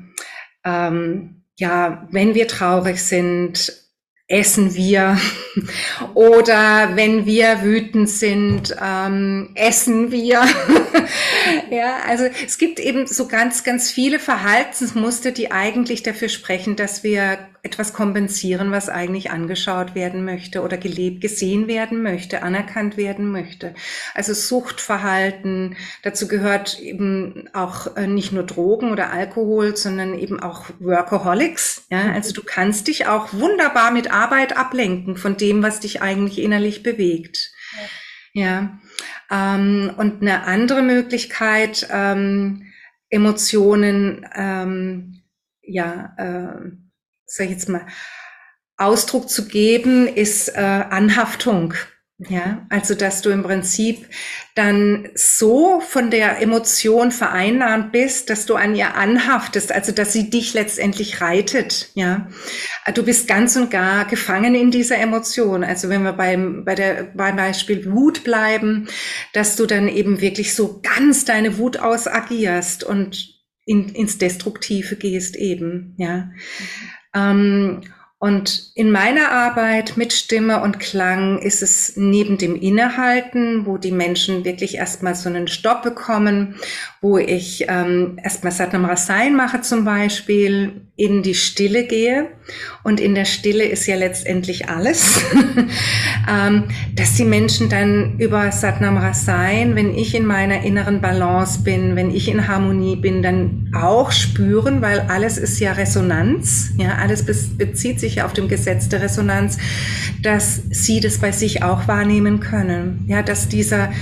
ähm, 0.64 1.44
ja, 1.56 2.08
wenn 2.10 2.34
wir 2.34 2.48
traurig 2.48 3.00
sind, 3.02 3.83
essen 4.26 4.74
wir 4.74 5.18
oder 6.14 6.96
wenn 6.96 7.26
wir 7.26 7.62
wütend 7.62 8.08
sind, 8.08 8.74
ähm, 8.82 9.50
essen 9.54 10.10
wir. 10.10 10.42
ja, 11.70 11.98
also 12.06 12.24
es 12.46 12.56
gibt 12.56 12.80
eben 12.80 13.06
so 13.06 13.28
ganz, 13.28 13.64
ganz 13.64 13.90
viele 13.90 14.18
Verhaltensmuster, 14.18 15.30
die 15.30 15.52
eigentlich 15.52 16.02
dafür 16.02 16.30
sprechen, 16.30 16.74
dass 16.74 17.04
wir 17.04 17.38
etwas 17.64 17.94
kompensieren, 17.94 18.70
was 18.72 18.90
eigentlich 18.90 19.30
angeschaut 19.30 19.94
werden 19.94 20.26
möchte 20.26 20.60
oder 20.60 20.76
gelebt, 20.76 21.22
gesehen 21.22 21.66
werden 21.66 22.02
möchte, 22.02 22.42
anerkannt 22.42 22.98
werden 22.98 23.32
möchte. 23.32 23.74
Also 24.12 24.34
Suchtverhalten, 24.34 25.74
dazu 26.02 26.28
gehört 26.28 26.78
eben 26.78 27.48
auch 27.54 27.96
äh, 27.96 28.06
nicht 28.06 28.32
nur 28.32 28.42
Drogen 28.42 28.92
oder 28.92 29.10
Alkohol, 29.10 29.76
sondern 29.76 30.12
eben 30.18 30.40
auch 30.40 30.66
Workaholics. 30.78 31.86
Ja, 31.90 32.12
also 32.12 32.34
du 32.34 32.42
kannst 32.44 32.86
dich 32.86 33.06
auch 33.06 33.32
wunderbar 33.32 33.92
mit 33.92 34.12
Arbeit 34.12 34.58
ablenken 34.58 35.16
von 35.16 35.38
dem, 35.38 35.62
was 35.62 35.80
dich 35.80 36.02
eigentlich 36.02 36.42
innerlich 36.42 36.82
bewegt. 36.82 37.50
Ja. 38.34 38.42
ja. 38.42 38.78
Ähm, 39.56 39.90
und 39.96 40.20
eine 40.20 40.44
andere 40.44 40.82
Möglichkeit, 40.82 41.88
ähm, 41.90 42.66
Emotionen, 43.08 44.26
ähm, 44.36 45.22
ja, 45.62 46.12
äh, 46.18 46.83
sag 47.36 47.46
ich 47.46 47.52
jetzt 47.52 47.68
mal, 47.68 47.86
Ausdruck 48.76 49.28
zu 49.28 49.46
geben, 49.46 50.08
ist 50.08 50.48
äh, 50.48 50.60
Anhaftung. 50.60 51.74
Ja, 52.18 52.64
also 52.70 52.94
dass 52.94 53.22
du 53.22 53.30
im 53.30 53.42
Prinzip 53.42 54.06
dann 54.54 55.08
so 55.16 55.80
von 55.80 56.12
der 56.12 56.40
Emotion 56.40 57.10
vereinnahmt 57.10 57.90
bist, 57.90 58.30
dass 58.30 58.46
du 58.46 58.54
an 58.54 58.76
ihr 58.76 58.94
anhaftest, 58.94 59.72
also 59.72 59.90
dass 59.90 60.12
sie 60.12 60.30
dich 60.30 60.54
letztendlich 60.54 61.20
reitet. 61.20 61.90
Ja, 61.94 62.28
du 62.94 63.02
bist 63.02 63.26
ganz 63.26 63.56
und 63.56 63.72
gar 63.72 64.04
gefangen 64.04 64.54
in 64.54 64.70
dieser 64.70 64.98
Emotion. 64.98 65.64
Also 65.64 65.88
wenn 65.88 66.04
wir 66.04 66.12
beim 66.12 66.64
bei 66.64 66.76
der 66.76 67.02
beim 67.14 67.34
Beispiel 67.34 67.90
Wut 67.92 68.22
bleiben, 68.22 68.86
dass 69.32 69.56
du 69.56 69.66
dann 69.66 69.88
eben 69.88 70.20
wirklich 70.20 70.54
so 70.54 70.80
ganz 70.82 71.24
deine 71.24 71.58
Wut 71.58 71.78
ausagierst 71.78 72.84
und 72.84 73.42
in, 73.66 73.88
ins 73.88 74.18
Destruktive 74.18 74.94
gehst 74.94 75.34
eben. 75.34 75.96
Ja. 75.98 76.16
Mhm. 76.26 76.93
Ähm, 77.14 77.80
und 78.24 78.70
in 78.74 78.90
meiner 78.90 79.32
Arbeit 79.32 79.98
mit 79.98 80.14
Stimme 80.14 80.62
und 80.62 80.80
Klang 80.80 81.40
ist 81.40 81.62
es 81.62 81.92
neben 81.96 82.38
dem 82.38 82.56
Innehalten, 82.56 83.66
wo 83.66 83.76
die 83.76 83.92
Menschen 83.92 84.46
wirklich 84.46 84.76
erstmal 84.76 85.14
so 85.14 85.28
einen 85.28 85.46
Stopp 85.46 85.82
bekommen, 85.82 86.54
wo 87.02 87.18
ich 87.18 87.66
ähm, 87.68 88.18
erstmal 88.24 88.50
Satnam 88.50 88.86
Rasayan 88.86 89.36
mache 89.36 89.60
zum 89.60 89.84
Beispiel, 89.84 90.84
in 90.96 91.22
die 91.22 91.34
Stille 91.34 91.84
gehe. 91.86 92.28
Und 92.82 93.00
in 93.00 93.14
der 93.14 93.24
Stille 93.24 93.64
ist 93.64 93.86
ja 93.86 93.96
letztendlich 93.96 94.68
alles, 94.68 95.20
ähm, 96.30 96.64
dass 96.94 97.14
die 97.14 97.24
Menschen 97.24 97.68
dann 97.68 98.18
über 98.18 98.52
Satnam 98.52 98.98
Rasayan, 98.98 99.74
wenn 99.74 99.94
ich 99.94 100.14
in 100.14 100.24
meiner 100.24 100.62
inneren 100.62 101.00
Balance 101.00 101.60
bin, 101.62 101.96
wenn 101.96 102.10
ich 102.10 102.28
in 102.28 102.46
Harmonie 102.46 102.96
bin, 102.96 103.22
dann 103.22 103.72
auch 103.74 104.12
spüren, 104.12 104.82
weil 104.82 105.00
alles 105.00 105.36
ist 105.38 105.58
ja 105.58 105.72
Resonanz, 105.72 106.70
ja, 106.76 106.96
alles 106.96 107.24
bezieht 107.24 107.98
sich 107.98 108.13
ja 108.14 108.26
auf 108.26 108.32
dem 108.32 108.48
Gesetz 108.48 108.88
der 108.88 109.02
Resonanz, 109.02 109.58
dass 110.22 110.62
sie 110.70 111.00
das 111.00 111.18
bei 111.18 111.32
sich 111.32 111.62
auch 111.62 111.88
wahrnehmen 111.88 112.40
können, 112.40 113.04
ja, 113.06 113.22
dass 113.22 113.48
dieser 113.48 113.92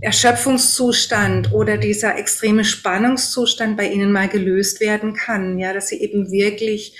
Erschöpfungszustand 0.00 1.52
oder 1.52 1.76
dieser 1.76 2.16
extreme 2.18 2.64
Spannungszustand 2.64 3.76
bei 3.76 3.88
ihnen 3.88 4.12
mal 4.12 4.28
gelöst 4.28 4.80
werden 4.80 5.14
kann, 5.14 5.58
ja, 5.58 5.72
dass 5.72 5.88
sie 5.88 6.00
eben 6.00 6.30
wirklich 6.30 6.94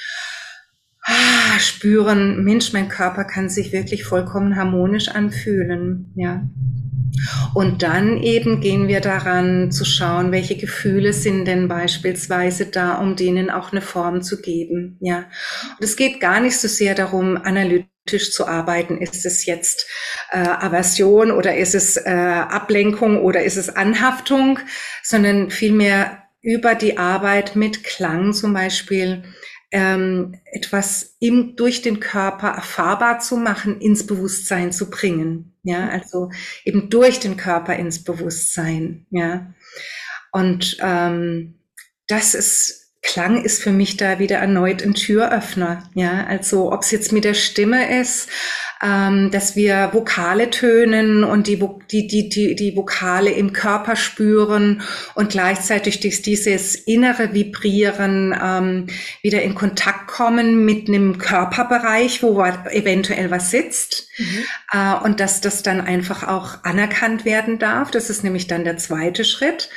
ah, 1.09 1.59
spüren, 1.59 2.45
Mensch, 2.45 2.73
mein 2.73 2.89
Körper 2.89 3.25
kann 3.25 3.49
sich 3.49 3.73
wirklich 3.73 4.05
vollkommen 4.05 4.57
harmonisch 4.57 5.09
anfühlen, 5.09 6.13
ja. 6.15 6.49
Und 7.55 7.83
dann 7.83 8.19
eben 8.19 8.61
gehen 8.61 8.87
wir 8.87 9.01
daran 9.01 9.73
zu 9.73 9.85
schauen, 9.85 10.31
welche 10.31 10.57
Gefühle 10.57 11.13
sind 11.13 11.47
denn 11.47 11.67
beispielsweise 11.67 12.67
da, 12.67 12.99
um 12.99 13.17
denen 13.17 13.51
auch 13.51 13.73
eine 13.73 13.81
Form 13.81 14.23
zu 14.23 14.41
geben, 14.41 14.99
ja. 15.01 15.25
Und 15.79 15.85
es 15.85 15.97
geht 15.97 16.21
gar 16.21 16.41
nicht 16.41 16.59
so 16.59 16.69
sehr 16.69 16.95
darum, 16.95 17.37
analytisch 17.37 17.89
Tisch 18.09 18.33
zu 18.33 18.47
arbeiten. 18.47 18.99
Ist 18.99 19.25
es 19.25 19.47
jetzt 19.47 19.87
äh, 20.31 20.39
Aversion 20.39 21.31
oder 21.31 21.57
ist 21.57 21.75
es 21.75 21.97
äh, 21.97 22.11
Ablenkung 22.11 23.23
oder 23.23 23.45
ist 23.45 23.57
es 23.57 23.69
Anhaftung, 23.69 24.59
sondern 25.03 25.51
vielmehr 25.51 26.25
über 26.41 26.75
die 26.75 26.99
Arbeit 26.99 27.55
mit 27.55 27.85
Klang 27.85 28.33
zum 28.33 28.53
Beispiel 28.53 29.23
ähm, 29.71 30.41
etwas 30.53 31.17
im, 31.21 31.57
durch 31.57 31.83
den 31.83 32.01
Körper 32.01 32.49
erfahrbar 32.49 33.21
zu 33.21 33.37
machen, 33.37 33.81
ins 33.81 34.07
Bewusstsein 34.07 34.73
zu 34.73 34.91
bringen. 34.91 35.55
Ja, 35.63 35.89
also 35.89 36.31
eben 36.65 36.89
durch 36.89 37.21
den 37.21 37.37
Körper 37.37 37.77
ins 37.77 38.03
Bewusstsein. 38.03 39.07
Ja, 39.11 39.55
und 40.33 40.79
ähm, 40.81 41.59
das 42.07 42.35
ist 42.35 42.89
Klang 43.03 43.43
ist 43.43 43.63
für 43.63 43.71
mich 43.71 43.97
da 43.97 44.19
wieder 44.19 44.39
erneut 44.39 44.83
ein 44.83 44.93
Türöffner. 44.93 45.89
Ja, 45.95 46.27
also 46.27 46.73
ob 46.73 46.83
es 46.83 46.91
jetzt 46.91 47.13
mit 47.13 47.25
der 47.25 47.35
Stimme 47.35 48.01
ist, 48.01 48.29
ähm, 48.83 49.31
dass 49.31 49.57
wir 49.57 49.91
Vokale 49.93 50.51
tönen 50.51 51.25
und 51.25 51.47
die, 51.47 51.59
die, 51.91 52.07
die, 52.07 52.29
die, 52.29 52.55
die 52.55 52.77
Vokale 52.77 53.31
im 53.31 53.53
Körper 53.53 53.97
spüren 53.97 54.83
und 55.15 55.31
gleichzeitig 55.31 56.01
durch 56.01 56.23
dieses 56.23 56.75
innere 56.75 57.35
Vibrieren 57.35 58.37
ähm, 58.41 58.87
wieder 59.23 59.43
in 59.43 59.55
Kontakt 59.55 60.09
kommen 60.09 60.65
mit 60.65 60.89
einem 60.89 61.19
Körperbereich, 61.19 62.23
wo 62.23 62.43
eventuell 62.43 63.31
was 63.31 63.51
sitzt. 63.51 64.09
Mhm. 64.19 64.45
Äh, 64.73 65.05
und 65.05 65.21
dass 65.21 65.41
das 65.41 65.63
dann 65.63 65.81
einfach 65.81 66.27
auch 66.27 66.65
anerkannt 66.65 67.25
werden 67.25 67.59
darf. 67.59 67.91
Das 67.91 68.11
ist 68.11 68.23
nämlich 68.23 68.47
dann 68.47 68.65
der 68.65 68.77
zweite 68.77 69.25
Schritt. 69.25 69.71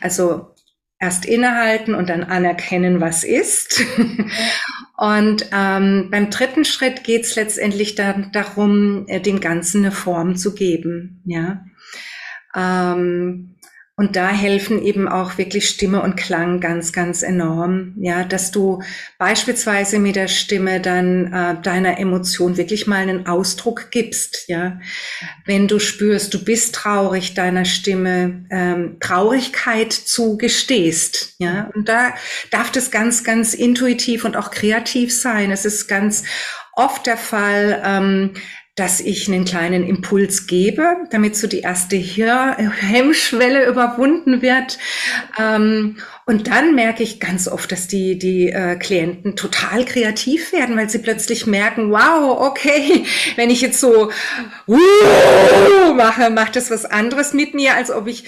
Also 0.00 0.54
erst 0.98 1.26
innehalten 1.26 1.94
und 1.94 2.08
dann 2.08 2.24
anerkennen, 2.24 3.00
was 3.00 3.24
ist. 3.24 3.82
und 4.96 5.50
ähm, 5.52 6.08
beim 6.10 6.30
dritten 6.30 6.64
Schritt 6.64 7.04
geht 7.04 7.24
es 7.24 7.36
letztendlich 7.36 7.96
dann 7.96 8.30
darum, 8.32 9.06
äh, 9.08 9.20
dem 9.20 9.40
Ganzen 9.40 9.84
eine 9.84 9.92
Form 9.92 10.36
zu 10.36 10.54
geben. 10.54 11.20
Ja. 11.26 11.64
Ähm, 12.54 13.55
und 13.98 14.14
da 14.14 14.28
helfen 14.28 14.82
eben 14.82 15.08
auch 15.08 15.38
wirklich 15.38 15.70
Stimme 15.70 16.02
und 16.02 16.16
Klang 16.16 16.60
ganz, 16.60 16.92
ganz 16.92 17.22
enorm. 17.22 17.94
Ja, 17.96 18.24
dass 18.24 18.50
du 18.50 18.82
beispielsweise 19.16 19.98
mit 19.98 20.16
der 20.16 20.28
Stimme 20.28 20.82
dann 20.82 21.32
äh, 21.32 21.62
deiner 21.62 21.98
Emotion 21.98 22.58
wirklich 22.58 22.86
mal 22.86 22.98
einen 23.00 23.26
Ausdruck 23.26 23.90
gibst. 23.90 24.48
Ja, 24.48 24.78
wenn 25.46 25.66
du 25.66 25.78
spürst, 25.78 26.34
du 26.34 26.44
bist 26.44 26.74
traurig, 26.74 27.32
deiner 27.32 27.64
Stimme 27.64 28.44
ähm, 28.50 28.98
Traurigkeit 29.00 29.94
zugestehst. 29.94 31.34
Ja, 31.38 31.70
und 31.74 31.88
da 31.88 32.12
darf 32.50 32.70
das 32.70 32.90
ganz, 32.90 33.24
ganz 33.24 33.54
intuitiv 33.54 34.26
und 34.26 34.36
auch 34.36 34.50
kreativ 34.50 35.18
sein. 35.18 35.50
Es 35.50 35.64
ist 35.64 35.88
ganz 35.88 36.24
oft 36.74 37.06
der 37.06 37.16
Fall, 37.16 37.82
ähm, 37.82 38.34
dass 38.76 39.00
ich 39.00 39.26
einen 39.26 39.46
kleinen 39.46 39.86
Impuls 39.86 40.46
gebe, 40.46 40.98
damit 41.10 41.34
so 41.34 41.46
die 41.46 41.60
erste 41.60 41.96
Hemmschwelle 41.96 43.66
überwunden 43.66 44.42
wird. 44.42 44.78
Ähm, 45.40 45.96
und 46.26 46.48
dann 46.48 46.74
merke 46.74 47.02
ich 47.02 47.18
ganz 47.18 47.48
oft, 47.48 47.72
dass 47.72 47.88
die, 47.88 48.18
die 48.18 48.50
äh, 48.50 48.76
Klienten 48.76 49.34
total 49.34 49.86
kreativ 49.86 50.52
werden, 50.52 50.76
weil 50.76 50.90
sie 50.90 50.98
plötzlich 50.98 51.46
merken, 51.46 51.90
wow, 51.90 52.38
okay, 52.38 53.06
wenn 53.36 53.48
ich 53.48 53.62
jetzt 53.62 53.80
so 53.80 54.10
uh, 54.68 55.94
mache, 55.94 56.28
macht 56.28 56.54
das 56.54 56.70
was 56.70 56.84
anderes 56.84 57.32
mit 57.32 57.54
mir, 57.54 57.74
als 57.74 57.90
ob 57.90 58.06
ich 58.06 58.24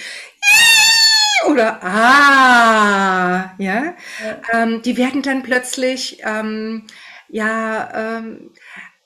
oder 1.47 1.83
ah, 1.83 3.53
ja. 3.59 3.83
ja. 4.23 4.41
Ähm, 4.51 4.81
die 4.81 4.97
werden 4.97 5.21
dann 5.21 5.43
plötzlich 5.43 6.21
ähm, 6.25 6.83
ja 7.29 8.17
ähm, 8.17 8.51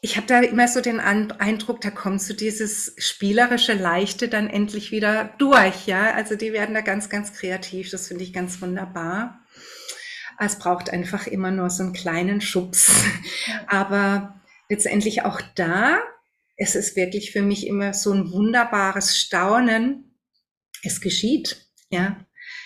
ich 0.06 0.18
habe 0.18 0.28
da 0.28 0.42
immer 0.42 0.68
so 0.68 0.82
den 0.82 1.00
Eindruck, 1.00 1.80
da 1.80 1.90
kommt 1.90 2.22
so 2.22 2.34
dieses 2.34 2.94
spielerische 2.98 3.72
Leichte 3.72 4.28
dann 4.28 4.50
endlich 4.50 4.92
wieder 4.92 5.34
durch, 5.38 5.88
ja. 5.88 6.14
Also 6.14 6.36
die 6.36 6.52
werden 6.52 6.76
da 6.76 6.82
ganz, 6.82 7.08
ganz 7.08 7.32
kreativ. 7.32 7.90
Das 7.90 8.10
finde 8.10 8.26
ich 8.26 8.34
ganz 8.34 8.62
wunderbar. 8.62 9.46
Es 10.38 10.60
braucht 10.60 10.90
einfach 10.90 11.26
immer 11.26 11.52
nur 11.52 11.70
so 11.70 11.84
einen 11.84 11.94
kleinen 11.94 12.42
Schubs. 12.42 12.92
Aber 13.68 14.42
letztendlich 14.68 15.22
auch 15.24 15.40
da, 15.56 16.00
es 16.58 16.76
ist 16.76 16.98
wirklich 16.98 17.32
für 17.32 17.42
mich 17.42 17.66
immer 17.66 17.94
so 17.94 18.12
ein 18.12 18.30
wunderbares 18.30 19.18
Staunen. 19.18 20.18
Es 20.84 21.00
geschieht, 21.00 21.66
ja. 21.90 22.18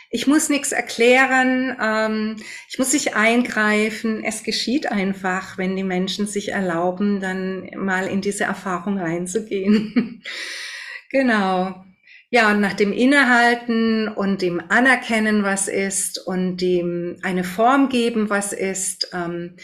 Ich 0.10 0.26
muss 0.26 0.50
nichts 0.50 0.72
erklären, 0.72 1.76
ähm, 1.82 2.36
ich 2.70 2.80
muss 2.80 2.94
nicht 2.94 3.16
eingreifen. 3.16 4.24
Es 4.24 4.44
geschieht 4.44 4.90
einfach, 4.90 5.58
wenn 5.58 5.76
die 5.76 5.84
Menschen 5.84 6.28
sich 6.28 6.50
erlauben, 6.50 7.20
dann 7.20 7.70
mal 7.76 8.08
in 8.08 8.22
diese 8.22 8.46
Erfahrung 8.46 8.98
reinzugehen. 8.98 10.24
genau. 11.12 11.84
Ja, 12.30 12.52
und 12.52 12.60
nach 12.60 12.74
dem 12.74 12.92
Innehalten 12.92 14.10
und 14.10 14.42
dem 14.42 14.62
Anerkennen, 14.70 15.44
was 15.44 15.70
ist, 15.70 16.20
und 16.26 16.58
dem 16.58 17.18
eine 17.24 17.46
Form 17.46 17.88
geben, 17.88 18.30
was 18.30 18.52
ist, 18.52 19.12
ähm, 19.14 19.56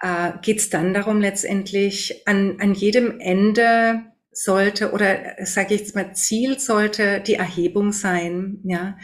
äh, 0.00 0.32
geht 0.42 0.58
es 0.58 0.70
dann 0.70 0.94
darum, 0.94 1.20
letztendlich 1.20 2.26
an, 2.26 2.56
an 2.60 2.74
jedem 2.74 3.20
Ende 3.20 4.04
sollte 4.42 4.92
oder 4.92 5.36
sage 5.44 5.74
ich 5.74 5.80
jetzt 5.80 5.94
mal 5.94 6.14
Ziel 6.14 6.58
sollte 6.60 7.20
die 7.20 7.34
Erhebung 7.34 7.92
sein, 7.92 8.60
ja, 8.64 8.96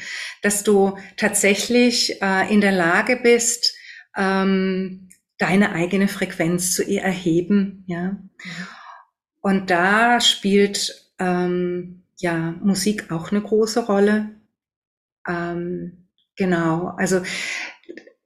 dass 0.42 0.62
du 0.62 0.96
tatsächlich 1.16 2.22
äh, 2.22 2.52
in 2.52 2.60
der 2.60 2.72
Lage 2.72 3.16
bist, 3.16 3.74
ähm, 4.16 5.08
deine 5.38 5.72
eigene 5.72 6.06
Frequenz 6.06 6.72
zu 6.72 6.84
erheben, 6.84 7.84
ja. 7.86 8.16
Und 9.40 9.70
da 9.70 10.20
spielt 10.20 11.10
ähm, 11.18 12.04
ja 12.16 12.54
Musik 12.62 13.10
auch 13.10 13.32
eine 13.32 13.42
große 13.42 13.86
Rolle. 13.86 14.30
Ähm, 15.28 16.06
genau, 16.36 16.94
also 16.96 17.22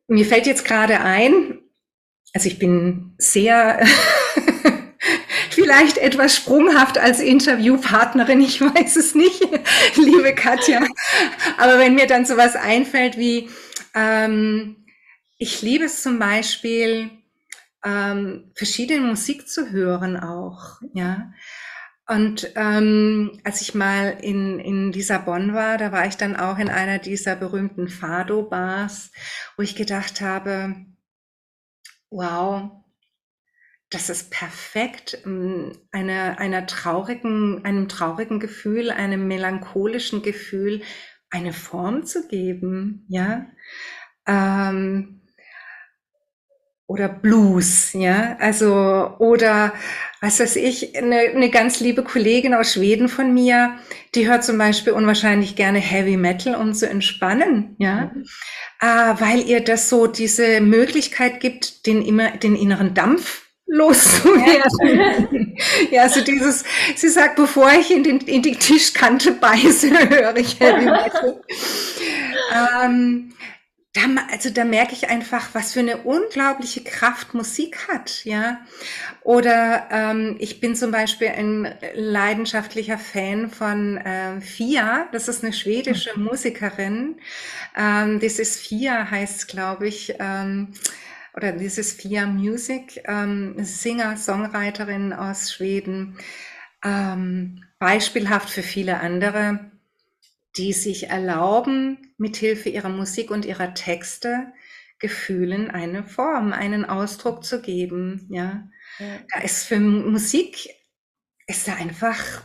mir 0.08 0.26
fällt 0.26 0.46
jetzt 0.46 0.64
gerade 0.64 1.00
ein, 1.00 1.58
also 2.34 2.48
ich 2.48 2.58
bin 2.58 3.14
sehr 3.16 3.80
vielleicht 5.68 5.98
etwas 5.98 6.34
sprunghaft 6.34 6.96
als 6.96 7.20
Interviewpartnerin, 7.20 8.40
ich 8.40 8.58
weiß 8.62 8.96
es 8.96 9.14
nicht, 9.14 9.42
liebe 9.96 10.34
Katja. 10.34 10.80
Aber 11.58 11.78
wenn 11.78 11.94
mir 11.94 12.06
dann 12.06 12.24
sowas 12.24 12.56
einfällt 12.56 13.18
wie, 13.18 13.50
ähm, 13.94 14.86
ich 15.36 15.60
liebe 15.60 15.84
es 15.84 16.02
zum 16.02 16.18
Beispiel, 16.18 17.10
ähm, 17.84 18.50
verschiedene 18.54 19.00
Musik 19.02 19.46
zu 19.46 19.70
hören 19.70 20.16
auch, 20.16 20.80
ja. 20.94 21.34
Und 22.06 22.50
ähm, 22.56 23.38
als 23.44 23.60
ich 23.60 23.74
mal 23.74 24.16
in, 24.22 24.60
in 24.60 24.90
Lissabon 24.90 25.52
war, 25.52 25.76
da 25.76 25.92
war 25.92 26.06
ich 26.06 26.16
dann 26.16 26.34
auch 26.34 26.56
in 26.56 26.70
einer 26.70 26.98
dieser 26.98 27.36
berühmten 27.36 27.88
Fado-Bars, 27.88 29.10
wo 29.58 29.62
ich 29.62 29.76
gedacht 29.76 30.22
habe, 30.22 30.76
wow, 32.08 32.70
das 33.90 34.10
ist 34.10 34.30
perfekt, 34.30 35.18
ähm, 35.24 35.72
eine, 35.92 36.38
einer 36.38 36.66
traurigen, 36.66 37.64
einem 37.64 37.88
traurigen 37.88 38.40
Gefühl, 38.40 38.90
einem 38.90 39.26
melancholischen 39.28 40.22
Gefühl 40.22 40.82
eine 41.30 41.52
Form 41.52 42.04
zu 42.04 42.26
geben, 42.28 43.06
ja. 43.08 43.46
Ähm, 44.26 45.14
oder 46.86 47.10
Blues, 47.10 47.92
ja, 47.92 48.36
also 48.40 49.14
oder 49.18 49.74
was 50.22 50.40
weiß 50.40 50.56
ich, 50.56 50.96
eine, 50.96 51.18
eine 51.18 51.50
ganz 51.50 51.80
liebe 51.80 52.02
Kollegin 52.02 52.54
aus 52.54 52.72
Schweden 52.72 53.08
von 53.08 53.34
mir, 53.34 53.78
die 54.14 54.26
hört 54.26 54.42
zum 54.42 54.56
Beispiel 54.56 54.94
unwahrscheinlich 54.94 55.54
gerne 55.54 55.80
Heavy 55.80 56.16
Metal, 56.16 56.54
um 56.54 56.72
zu 56.72 56.88
entspannen, 56.88 57.76
ja, 57.78 58.10
mhm. 58.14 58.24
äh, 58.80 59.20
weil 59.20 59.40
ihr 59.46 59.60
das 59.60 59.90
so 59.90 60.06
diese 60.06 60.62
Möglichkeit 60.62 61.40
gibt, 61.40 61.86
den 61.86 62.00
immer 62.00 62.30
den 62.38 62.56
inneren 62.56 62.94
Dampf 62.94 63.47
loszuwerden. 63.68 65.56
ja, 65.90 66.02
also 66.02 66.20
dieses, 66.22 66.64
sie 66.96 67.08
sagt, 67.08 67.36
bevor 67.36 67.70
ich 67.72 67.90
in, 67.90 68.02
den, 68.02 68.18
in 68.20 68.42
die 68.42 68.56
Tischkante 68.56 69.32
beiße, 69.32 69.90
höre 70.10 70.36
ich 70.36 70.58
Heavy 70.58 70.86
Metal. 70.86 71.42
ähm, 72.82 73.34
da, 73.94 74.02
also 74.30 74.50
da 74.50 74.64
merke 74.64 74.92
ich 74.92 75.08
einfach, 75.08 75.48
was 75.54 75.72
für 75.72 75.80
eine 75.80 75.98
unglaubliche 75.98 76.82
Kraft 76.82 77.34
Musik 77.34 77.88
hat, 77.88 78.24
ja. 78.24 78.60
Oder 79.22 79.88
ähm, 79.90 80.36
ich 80.38 80.60
bin 80.60 80.74
zum 80.76 80.90
Beispiel 80.90 81.28
ein 81.28 81.74
leidenschaftlicher 81.94 82.98
Fan 82.98 83.50
von 83.50 83.96
äh, 83.98 84.40
Fia. 84.40 85.08
Das 85.12 85.28
ist 85.28 85.42
eine 85.42 85.52
schwedische. 85.52 86.18
Musikerin. 86.18 87.16
Ähm, 87.76 88.20
das 88.20 88.38
ist 88.38 88.60
Fia, 88.60 89.10
heißt 89.10 89.48
glaube 89.48 89.88
ich. 89.88 90.14
Ähm, 90.18 90.68
oder 91.38 91.52
dieses 91.52 91.92
Fia 91.94 92.26
Music, 92.26 93.02
ähm, 93.06 93.54
Singer, 93.58 94.16
Songwriterin 94.16 95.12
aus 95.12 95.52
Schweden. 95.52 96.18
Ähm, 96.84 97.64
beispielhaft 97.78 98.50
für 98.50 98.62
viele 98.62 99.00
andere 99.00 99.70
die 100.58 100.72
sich 100.72 101.08
erlauben, 101.08 102.14
mithilfe 102.18 102.68
ihrer 102.68 102.88
Musik 102.88 103.30
und 103.30 103.44
ihrer 103.44 103.74
Texte 103.74 104.52
Gefühlen 104.98 105.70
eine 105.70 106.02
Form, 106.02 106.52
einen 106.52 106.84
Ausdruck 106.84 107.44
zu 107.44 107.62
geben. 107.62 108.26
Ja, 108.30 108.68
ja. 108.98 109.06
da 109.32 109.40
ist 109.42 109.64
für 109.64 109.78
Musik 109.78 110.70
ist 111.46 111.68
da 111.68 111.74
einfach 111.74 112.42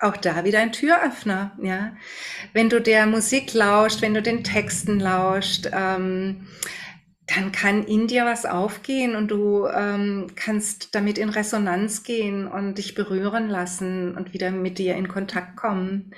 auch 0.00 0.16
da 0.16 0.44
wieder 0.44 0.58
ein 0.58 0.72
Türöffner. 0.72 1.56
Ja, 1.62 1.96
wenn 2.52 2.68
du 2.68 2.80
der 2.80 3.06
Musik 3.06 3.54
lauscht, 3.54 4.02
wenn 4.02 4.14
du 4.14 4.22
den 4.22 4.42
Texten 4.42 4.98
lauscht, 4.98 5.68
ähm, 5.72 6.48
dann 7.26 7.52
kann 7.52 7.84
in 7.84 8.08
dir 8.08 8.24
was 8.24 8.46
aufgehen 8.46 9.14
und 9.14 9.28
du 9.28 9.66
ähm, 9.66 10.28
kannst 10.34 10.94
damit 10.94 11.18
in 11.18 11.28
Resonanz 11.28 12.02
gehen 12.02 12.48
und 12.48 12.78
dich 12.78 12.94
berühren 12.94 13.48
lassen 13.48 14.16
und 14.16 14.32
wieder 14.32 14.50
mit 14.50 14.78
dir 14.78 14.96
in 14.96 15.08
Kontakt 15.08 15.56
kommen. 15.56 16.14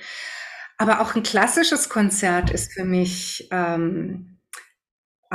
Aber 0.77 1.01
auch 1.01 1.15
ein 1.15 1.23
klassisches 1.23 1.89
Konzert 1.89 2.49
ist 2.49 2.73
für 2.73 2.83
mich 2.83 3.47
ähm, 3.51 4.34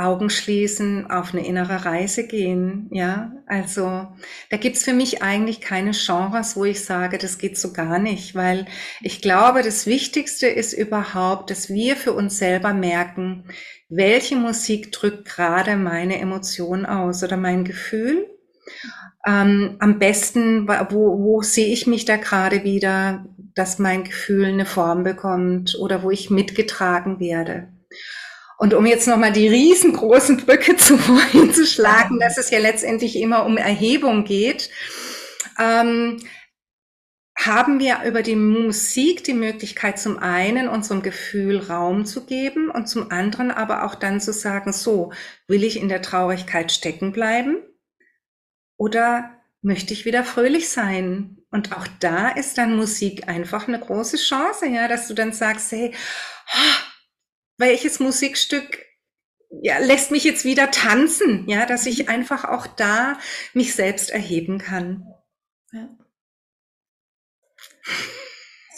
Augen 0.03 0.29
schließen, 0.29 1.09
auf 1.09 1.33
eine 1.33 1.45
innere 1.45 1.85
Reise 1.85 2.27
gehen. 2.27 2.87
Ja, 2.91 3.31
also 3.47 4.07
da 4.49 4.57
gibt's 4.57 4.83
für 4.83 4.93
mich 4.93 5.21
eigentlich 5.21 5.61
keine 5.61 5.91
Genres, 5.91 6.55
wo 6.55 6.65
ich 6.65 6.83
sage, 6.83 7.17
das 7.17 7.37
geht 7.37 7.57
so 7.57 7.73
gar 7.73 7.99
nicht, 7.99 8.35
weil 8.35 8.65
ich 9.01 9.21
glaube, 9.21 9.61
das 9.61 9.85
Wichtigste 9.85 10.47
ist 10.47 10.73
überhaupt, 10.73 11.49
dass 11.49 11.69
wir 11.69 11.95
für 11.95 12.13
uns 12.13 12.37
selber 12.37 12.73
merken, 12.73 13.45
welche 13.89 14.35
Musik 14.35 14.91
drückt 14.91 15.25
gerade 15.25 15.75
meine 15.75 16.19
Emotion 16.19 16.85
aus 16.85 17.23
oder 17.23 17.37
mein 17.37 17.65
Gefühl. 17.65 18.27
Ähm, 19.27 19.75
am 19.79 19.99
besten, 19.99 20.67
wo, 20.67 21.19
wo 21.19 21.41
sehe 21.41 21.67
ich 21.73 21.85
mich 21.87 22.05
da 22.05 22.15
gerade 22.15 22.63
wieder? 22.63 23.25
dass 23.55 23.79
mein 23.79 24.03
Gefühl 24.03 24.45
eine 24.45 24.65
Form 24.65 25.03
bekommt 25.03 25.77
oder 25.79 26.03
wo 26.03 26.11
ich 26.11 26.29
mitgetragen 26.29 27.19
werde. 27.19 27.67
Und 28.61 28.75
um 28.75 28.85
jetzt 28.85 29.07
nochmal 29.07 29.31
die 29.31 29.47
riesengroßen 29.47 30.37
Brücke 30.37 30.75
zu 30.77 30.95
vorhin 30.95 31.51
zu 31.51 31.65
schlagen, 31.65 32.19
dass 32.19 32.37
es 32.37 32.51
ja 32.51 32.59
letztendlich 32.59 33.15
immer 33.15 33.43
um 33.47 33.57
Erhebung 33.57 34.23
geht, 34.23 34.69
ähm, 35.57 36.19
haben 37.35 37.79
wir 37.79 38.03
über 38.05 38.21
die 38.21 38.35
Musik 38.35 39.23
die 39.23 39.33
Möglichkeit, 39.33 39.97
zum 39.97 40.19
einen 40.19 40.67
unserem 40.67 41.01
Gefühl 41.01 41.57
Raum 41.57 42.05
zu 42.05 42.27
geben 42.27 42.69
und 42.69 42.87
zum 42.87 43.09
anderen 43.09 43.49
aber 43.49 43.83
auch 43.83 43.95
dann 43.95 44.21
zu 44.21 44.31
sagen, 44.31 44.73
so, 44.73 45.11
will 45.47 45.63
ich 45.63 45.81
in 45.81 45.89
der 45.89 46.03
Traurigkeit 46.03 46.71
stecken 46.71 47.13
bleiben 47.13 47.57
oder 48.77 49.31
möchte 49.63 49.91
ich 49.91 50.05
wieder 50.05 50.23
fröhlich 50.23 50.69
sein? 50.69 51.39
Und 51.49 51.75
auch 51.75 51.87
da 51.99 52.29
ist 52.29 52.59
dann 52.59 52.75
Musik 52.75 53.27
einfach 53.27 53.67
eine 53.67 53.79
große 53.79 54.17
Chance, 54.17 54.67
ja, 54.67 54.87
dass 54.87 55.07
du 55.07 55.15
dann 55.15 55.33
sagst, 55.33 55.71
hey, 55.71 55.95
oh, 56.53 56.90
welches 57.57 57.99
Musikstück 57.99 58.85
ja, 59.61 59.79
lässt 59.79 60.11
mich 60.11 60.23
jetzt 60.23 60.45
wieder 60.45 60.71
tanzen, 60.71 61.47
ja, 61.49 61.65
dass 61.65 61.85
ich 61.85 62.03
mhm. 62.03 62.09
einfach 62.09 62.45
auch 62.45 62.67
da 62.67 63.19
mich 63.53 63.75
selbst 63.75 64.09
erheben 64.09 64.59
kann. 64.59 65.07
Ja 65.73 65.89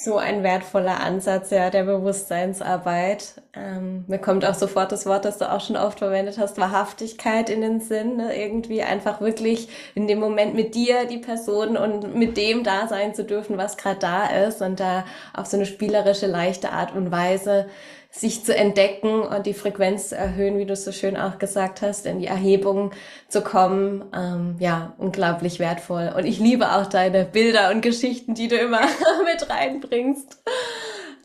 so 0.04 0.18
ein 0.18 0.44
wertvoller 0.44 1.00
Ansatz 1.00 1.50
ja 1.52 1.70
der 1.70 1.84
Bewusstseinsarbeit. 1.84 3.42
Ähm, 3.54 4.04
mir 4.08 4.20
kommt 4.20 4.46
auch 4.46 4.54
sofort 4.54 4.92
das 4.92 5.06
Wort, 5.06 5.24
das 5.24 5.38
du 5.38 5.50
auch 5.50 5.62
schon 5.62 5.78
oft 5.78 6.00
verwendet 6.00 6.38
hast, 6.38 6.58
Wahrhaftigkeit 6.58 7.50
in 7.50 7.62
den 7.62 7.80
Sinn. 7.80 8.18
Ne? 8.18 8.36
Irgendwie 8.38 8.82
einfach 8.82 9.22
wirklich 9.22 9.70
in 9.96 10.08
dem 10.08 10.20
Moment 10.20 10.56
mit 10.56 10.76
dir, 10.76 11.06
die 11.06 11.20
Person 11.20 11.78
und 11.78 12.16
mit 12.16 12.36
dem 12.36 12.64
da 12.64 12.88
sein 12.88 13.16
zu 13.16 13.24
dürfen, 13.24 13.58
was 13.58 13.78
gerade 13.78 14.00
da 14.00 14.26
ist 14.46 14.62
und 14.62 14.80
da 14.80 15.06
auf 15.34 15.46
so 15.46 15.56
eine 15.58 15.66
spielerische, 15.66 16.28
leichte 16.28 16.72
Art 16.72 16.94
und 16.94 17.12
Weise 17.12 17.68
sich 18.16 18.46
zu 18.46 18.56
entdecken 18.56 19.22
und 19.24 19.48
die 19.48 19.56
Frequenz 19.56 20.10
zu 20.10 20.16
erhöhen, 20.16 20.60
wie 20.60 20.66
du 20.66 20.76
so 20.76 20.92
schön 20.92 21.18
auch 21.18 21.40
gesagt 21.40 21.82
hast, 21.82 22.06
in 22.06 22.20
die 22.20 22.28
Erhebung 22.28 22.92
zu 23.28 23.42
kommen. 23.42 24.06
Ähm, 24.16 24.56
ja, 24.60 24.94
unglaublich 25.00 25.60
wertvoll. 25.60 26.14
Und 26.16 26.26
ich 26.26 26.40
liebe 26.40 26.72
auch 26.74 26.86
deine 26.86 27.26
Bilder 27.26 27.72
und 27.72 27.82
Geschichten, 27.82 28.36
die 28.36 28.48
du 28.48 28.56
immer 28.56 28.82
mit 29.26 29.50
reinbringst. 29.50 30.38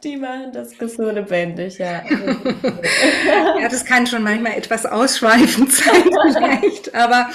Die 0.02 0.16
machen 0.16 0.52
das 0.52 0.70
so 0.78 1.10
lebendig, 1.10 1.78
ja. 1.78 2.02
ja, 3.60 3.68
das 3.68 3.84
kann 3.84 4.06
schon 4.06 4.22
manchmal 4.22 4.52
etwas 4.56 4.86
ausschweifend 4.86 5.72
sein, 5.72 6.04
vielleicht. 6.32 6.94
Aber 6.94 7.28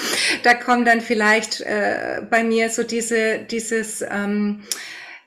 da 0.43 0.53
kommt 0.55 0.87
dann 0.87 1.01
vielleicht 1.01 1.61
äh, 1.61 2.21
bei 2.27 2.43
mir 2.43 2.69
so 2.69 2.83
diese, 2.83 3.39
dieses, 3.39 4.01
ähm, 4.01 4.63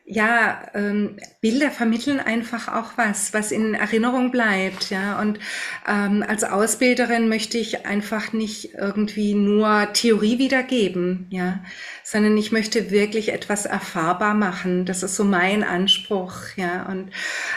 ja, 0.09 0.63
ähm, 0.75 1.17
Bilder 1.41 1.73
vermitteln 1.73 2.21
einfach 2.21 2.69
auch 2.69 2.97
was, 2.97 3.35
was 3.35 3.51
in 3.51 3.75
Erinnerung 3.75 4.31
bleibt, 4.31 4.91
ja. 4.91 5.21
Und 5.21 5.41
ähm, 5.89 6.25
als 6.27 6.45
Ausbilderin 6.45 7.29
möchte 7.29 7.59
ich 7.59 7.87
einfach 7.87 8.33
nicht 8.33 8.75
irgendwie 8.75 9.35
nur 9.35 9.93
Theorie 9.95 10.39
wiedergeben, 10.39 11.27
ja, 11.31 11.59
sondern 12.05 12.37
ich 12.37 12.53
möchte 12.53 12.93
wirklich 12.93 13.33
etwas 13.33 13.67
erfahrbar 13.67 14.35
machen. 14.35 14.85
Das 14.85 15.03
ist 15.03 15.17
so 15.17 15.25
mein 15.25 15.65
Anspruch, 15.65 16.35
ja. 16.55 16.87
Und 16.87 17.11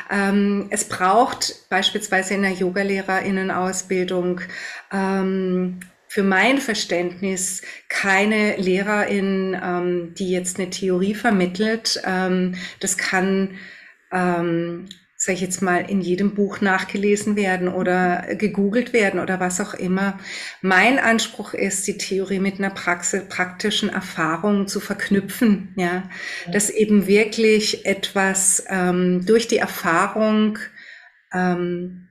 ähm, 0.10 0.68
es 0.72 0.86
braucht 0.86 1.70
beispielsweise 1.70 2.34
in 2.34 2.42
der 2.42 2.54
Yogalehrerinnenausbildung 2.54 4.42
ähm, 4.92 5.82
für 6.10 6.24
mein 6.24 6.58
Verständnis 6.58 7.62
keine 7.88 8.58
Lehrerin, 8.58 9.56
ähm, 9.64 10.14
die 10.16 10.32
jetzt 10.32 10.60
eine 10.60 10.72
Theorie 10.72 11.14
vermittelt. 11.14 12.02
Ähm, 12.04 12.56
das 12.80 12.98
kann, 12.98 13.60
ähm, 14.12 14.90
sage 15.16 15.36
ich 15.36 15.42
jetzt 15.42 15.62
mal, 15.62 15.88
in 15.88 16.02
jedem 16.02 16.34
Buch 16.34 16.62
nachgelesen 16.62 17.36
werden 17.36 17.68
oder 17.68 18.26
gegoogelt 18.34 18.92
werden 18.92 19.20
oder 19.20 19.40
was 19.40 19.62
auch 19.62 19.76
immer. 19.76 20.18
Mein 20.64 20.98
Anspruch 20.98 21.54
ist, 21.54 21.86
die 21.86 22.00
Theorie 22.00 22.40
mit 22.40 22.58
einer 22.58 22.72
Praxis, 22.72 23.30
praktischen 23.30 23.90
Erfahrung 23.90 24.68
zu 24.68 24.80
verknüpfen, 24.80 25.76
ja, 25.78 26.10
dass 26.52 26.72
eben 26.72 27.06
wirklich 27.06 27.86
etwas 27.86 28.64
ähm, 28.68 29.28
durch 29.28 29.48
die 29.48 29.58
Erfahrung 29.58 30.58
ähm, 31.32 32.09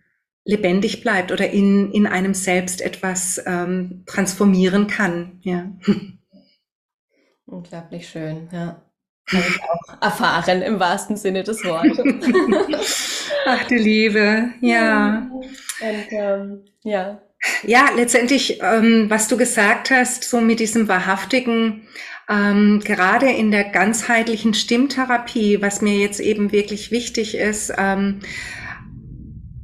lebendig 0.49 1.03
bleibt 1.03 1.30
oder 1.30 1.51
in, 1.51 1.92
in 1.92 2.07
einem 2.07 2.32
selbst 2.32 2.80
etwas 2.80 3.38
ähm, 3.44 4.05
transformieren 4.07 4.86
kann. 4.86 5.40
Ja. 5.42 5.70
Unglaublich 7.44 8.09
schön, 8.09 8.49
ja. 8.51 8.82
Habe 9.30 9.44
ich 9.46 9.61
auch 9.62 10.01
erfahren 10.03 10.62
im 10.62 10.80
wahrsten 10.80 11.18
Sinne 11.18 11.42
des 11.42 11.62
Wortes. 11.64 11.99
Ach 13.46 13.64
du 13.64 13.74
Liebe, 13.74 14.49
ja. 14.62 15.30
Und 15.30 16.12
ähm, 16.12 16.64
ja, 16.82 17.20
Ja, 17.62 17.90
letztendlich, 17.94 18.61
ähm, 18.62 19.11
was 19.11 19.28
du 19.28 19.36
gesagt 19.36 19.90
hast, 19.90 20.24
so 20.24 20.40
mit 20.40 20.61
diesem 20.61 20.88
wahrhaftigen, 20.88 21.86
ähm, 22.26 22.80
gerade 22.82 23.28
in 23.30 23.51
der 23.51 23.64
ganzheitlichen 23.64 24.55
Stimmtherapie, 24.55 25.61
was 25.61 25.82
mir 25.82 25.99
jetzt 25.99 26.20
eben 26.20 26.53
wirklich 26.53 26.90
wichtig 26.90 27.36
ist, 27.36 27.70
ähm, 27.76 28.20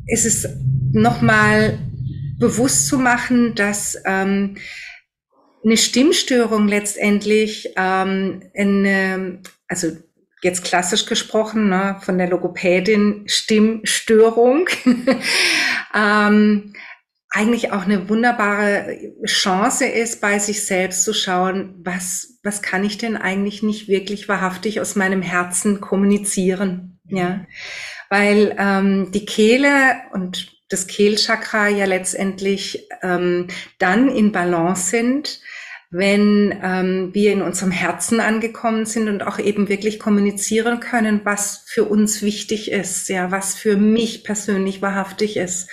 ist 0.06 0.24
es 0.24 0.48
nochmal 0.92 1.78
bewusst 2.38 2.86
zu 2.88 2.98
machen, 2.98 3.54
dass 3.54 3.96
ähm, 4.04 4.56
eine 5.64 5.76
Stimmstörung 5.76 6.68
letztendlich 6.68 7.72
ähm, 7.76 8.42
eine, 8.56 9.40
also 9.68 9.96
jetzt 10.42 10.62
klassisch 10.62 11.06
gesprochen, 11.06 11.70
ne, 11.70 11.96
von 12.02 12.18
der 12.18 12.28
Logopädin 12.28 13.24
Stimmstörung, 13.26 14.68
ähm, 15.94 16.74
eigentlich 17.30 17.72
auch 17.72 17.82
eine 17.82 18.08
wunderbare 18.08 18.96
Chance 19.24 19.86
ist, 19.86 20.20
bei 20.20 20.38
sich 20.38 20.64
selbst 20.64 21.02
zu 21.02 21.12
schauen, 21.12 21.74
was, 21.82 22.38
was 22.44 22.62
kann 22.62 22.84
ich 22.84 22.96
denn 22.96 23.16
eigentlich 23.16 23.62
nicht 23.62 23.88
wirklich 23.88 24.28
wahrhaftig 24.28 24.80
aus 24.80 24.94
meinem 24.94 25.22
Herzen 25.22 25.80
kommunizieren, 25.80 27.00
ja, 27.08 27.44
weil 28.10 28.54
ähm, 28.58 29.10
die 29.12 29.24
Kehle 29.24 29.96
und 30.12 30.54
das 30.68 30.86
Kehlchakra 30.86 31.68
ja 31.68 31.84
letztendlich 31.84 32.88
ähm, 33.02 33.48
dann 33.78 34.08
in 34.08 34.32
Balance 34.32 34.90
sind, 34.90 35.40
wenn 35.90 36.58
ähm, 36.62 37.10
wir 37.12 37.32
in 37.32 37.42
unserem 37.42 37.70
Herzen 37.70 38.18
angekommen 38.18 38.84
sind 38.84 39.08
und 39.08 39.22
auch 39.22 39.38
eben 39.38 39.68
wirklich 39.68 40.00
kommunizieren 40.00 40.80
können, 40.80 41.20
was 41.22 41.62
für 41.66 41.84
uns 41.84 42.22
wichtig 42.22 42.72
ist, 42.72 43.08
ja, 43.08 43.30
was 43.30 43.54
für 43.54 43.76
mich 43.76 44.24
persönlich 44.24 44.82
wahrhaftig 44.82 45.36
ist. 45.36 45.70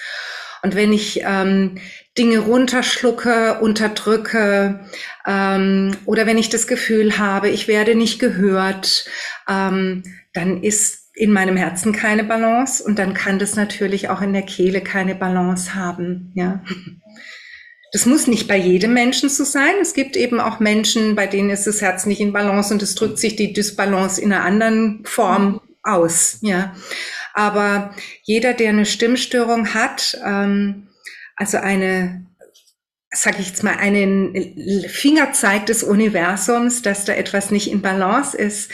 Und 0.62 0.76
wenn 0.76 0.94
ich 0.94 1.22
ähm, 1.24 1.80
Dinge 2.18 2.40
runterschlucke, 2.40 3.60
unterdrücke 3.62 4.82
ähm, 5.26 5.98
oder 6.06 6.28
wenn 6.28 6.38
ich 6.38 6.50
das 6.50 6.68
Gefühl 6.68 7.18
habe, 7.18 7.50
ich 7.50 7.68
werde 7.68 7.96
nicht 7.96 8.20
gehört, 8.20 9.06
ähm, 9.50 10.04
dann 10.34 10.62
ist 10.62 11.01
in 11.14 11.32
meinem 11.32 11.58
Herzen 11.58 11.92
keine 11.92 12.24
Balance 12.24 12.84
und 12.84 12.98
dann 12.98 13.14
kann 13.14 13.40
das 13.40 13.56
natürlich 13.56 14.10
auch 14.10 14.22
in 14.22 14.34
der 14.34 14.44
Kehle 14.44 14.82
keine 14.82 15.16
Balance 15.16 15.76
haben. 15.76 16.32
Ja. 16.36 16.64
Das 17.92 18.06
muss 18.06 18.28
nicht 18.28 18.48
bei 18.48 18.56
jedem 18.56 18.94
Menschen 18.94 19.28
so 19.28 19.44
sein. 19.44 19.74
Es 19.82 19.94
gibt 19.94 20.16
eben 20.16 20.40
auch 20.40 20.62
Menschen, 20.62 21.16
bei 21.16 21.28
denen 21.28 21.50
ist 21.50 21.68
das 21.68 21.82
Herz 21.82 22.06
nicht 22.06 22.22
in 22.22 22.32
Balance 22.32 22.74
und 22.74 22.82
es 22.82 22.96
drückt 22.96 23.20
sich 23.20 23.36
die 23.36 23.52
Dysbalance 23.52 24.22
in 24.22 24.32
einer 24.32 24.46
anderen 24.46 25.04
Form 25.04 25.60
aus. 25.84 26.38
Ja. 26.42 26.74
Aber 27.34 27.94
jeder, 28.24 28.54
der 28.54 28.70
eine 28.70 28.86
Stimmstörung 28.86 29.74
hat, 29.74 30.18
ähm, 30.26 30.88
also 31.36 31.58
eine, 31.58 32.26
sag 33.14 33.40
ich 33.40 33.48
jetzt 33.48 33.64
mal, 33.64 33.76
einen 33.76 34.34
Fingerzeig 34.88 35.66
des 35.66 35.84
Universums, 35.84 36.82
dass 36.82 37.04
da 37.04 37.14
etwas 37.14 37.52
nicht 37.52 37.70
in 37.70 37.82
Balance 37.82 38.38
ist, 38.38 38.72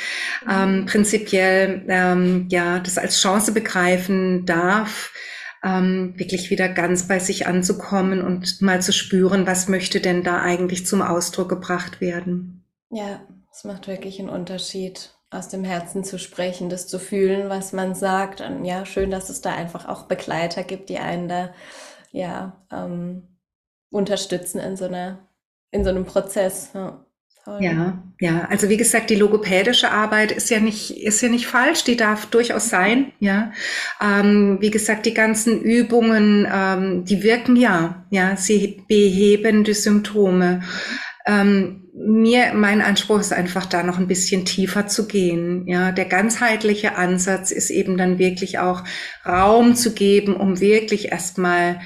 ähm, 0.49 0.85
prinzipiell 0.85 1.83
ähm, 1.87 2.45
ja 2.49 2.79
das 2.79 2.99
als 2.99 3.19
Chance 3.19 3.51
begreifen 3.51 4.45
darf, 4.45 5.11
ähm, 5.63 6.13
wirklich 6.17 6.51
wieder 6.51 6.69
ganz 6.69 7.07
bei 7.07 7.17
sich 7.17 7.47
anzukommen 7.47 8.21
und 8.21 8.61
mal 8.61 8.79
zu 8.79 8.93
spüren, 8.93 9.47
was 9.47 9.67
möchte 9.67 9.99
denn 9.99 10.23
da 10.23 10.39
eigentlich 10.39 10.85
zum 10.85 11.01
Ausdruck 11.01 11.49
gebracht 11.49 11.99
werden. 11.99 12.63
Ja, 12.91 13.21
es 13.51 13.63
macht 13.63 13.87
wirklich 13.87 14.19
einen 14.19 14.29
Unterschied 14.29 15.15
aus 15.31 15.49
dem 15.49 15.63
Herzen 15.63 16.03
zu 16.03 16.19
sprechen, 16.19 16.69
das 16.69 16.87
zu 16.87 16.99
fühlen, 16.99 17.49
was 17.49 17.73
man 17.73 17.95
sagt. 17.95 18.41
Und 18.41 18.65
ja, 18.65 18.85
schön, 18.85 19.09
dass 19.09 19.29
es 19.29 19.41
da 19.41 19.55
einfach 19.55 19.87
auch 19.87 20.03
Begleiter 20.03 20.63
gibt, 20.63 20.89
die 20.89 20.99
einen 20.99 21.27
da 21.27 21.49
ja 22.11 22.63
ähm, 22.71 23.23
unterstützen 23.89 24.59
in 24.59 24.77
so 24.77 24.85
einer, 24.85 25.27
in 25.71 25.83
so 25.83 25.89
einem 25.89 26.05
Prozess. 26.05 26.71
Ja. 26.73 27.03
Ja, 27.61 28.03
ja. 28.19 28.45
Also 28.49 28.67
wie 28.67 28.75
gesagt, 28.75 29.09
die 29.09 29.15
logopädische 29.15 29.89
Arbeit 29.89 30.33
ist 30.33 30.49
ja 30.49 30.59
nicht, 30.59 31.01
ist 31.01 31.21
ja 31.21 31.29
nicht 31.29 31.47
falsch, 31.47 31.85
die 31.85 31.95
darf 31.95 32.25
durchaus 32.25 32.69
sein, 32.69 33.13
ja. 33.19 33.53
Ähm, 34.01 34.57
wie 34.59 34.69
gesagt, 34.69 35.05
die 35.05 35.13
ganzen 35.13 35.61
Übungen, 35.61 36.45
ähm, 36.51 37.05
die 37.05 37.23
wirken 37.23 37.55
ja, 37.55 38.05
ja, 38.09 38.35
sie 38.35 38.83
beheben 38.89 39.63
die 39.63 39.73
Symptome. 39.73 40.61
Ähm, 41.25 41.87
mir, 41.93 42.53
mein 42.53 42.81
Anspruch 42.81 43.19
ist 43.19 43.33
einfach 43.33 43.65
da 43.65 43.81
noch 43.81 43.97
ein 43.97 44.07
bisschen 44.07 44.45
tiefer 44.45 44.87
zu 44.87 45.07
gehen. 45.07 45.65
Ja, 45.67 45.91
der 45.91 46.05
ganzheitliche 46.05 46.95
Ansatz 46.95 47.51
ist 47.51 47.69
eben 47.69 47.97
dann 47.97 48.19
wirklich 48.19 48.59
auch 48.59 48.83
Raum 49.25 49.75
zu 49.75 49.93
geben, 49.93 50.35
um 50.35 50.59
wirklich 50.59 51.11
erstmal 51.11 51.79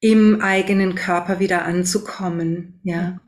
im 0.00 0.40
eigenen 0.40 0.94
Körper 0.94 1.40
wieder 1.40 1.64
anzukommen. 1.64 2.80
Ja. 2.84 3.18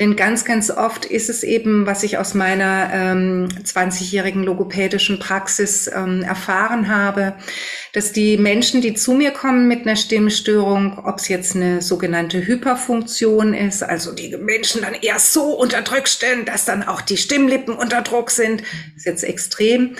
Denn 0.00 0.16
ganz, 0.16 0.44
ganz 0.44 0.70
oft 0.70 1.04
ist 1.04 1.28
es 1.28 1.42
eben, 1.42 1.86
was 1.86 2.02
ich 2.02 2.18
aus 2.18 2.34
meiner 2.34 2.90
ähm, 2.92 3.48
20-jährigen 3.62 4.42
logopädischen 4.42 5.18
Praxis 5.18 5.88
ähm, 5.92 6.22
erfahren 6.22 6.88
habe, 6.88 7.34
dass 7.92 8.12
die 8.12 8.36
Menschen, 8.36 8.80
die 8.80 8.94
zu 8.94 9.12
mir 9.12 9.30
kommen 9.30 9.68
mit 9.68 9.82
einer 9.82 9.96
Stimmstörung, 9.96 10.98
ob 11.04 11.18
es 11.18 11.28
jetzt 11.28 11.54
eine 11.54 11.82
sogenannte 11.82 12.44
Hyperfunktion 12.44 13.54
ist, 13.54 13.82
also 13.82 14.12
die 14.12 14.36
Menschen 14.36 14.82
dann 14.82 14.94
eher 14.94 15.18
so 15.18 15.56
unter 15.56 15.82
Druck 15.82 16.08
stellen, 16.08 16.44
dass 16.44 16.64
dann 16.64 16.82
auch 16.82 17.00
die 17.00 17.16
Stimmlippen 17.16 17.74
unter 17.74 18.02
Druck 18.02 18.30
sind, 18.30 18.62
ist 18.96 19.06
jetzt 19.06 19.24
extrem 19.24 19.96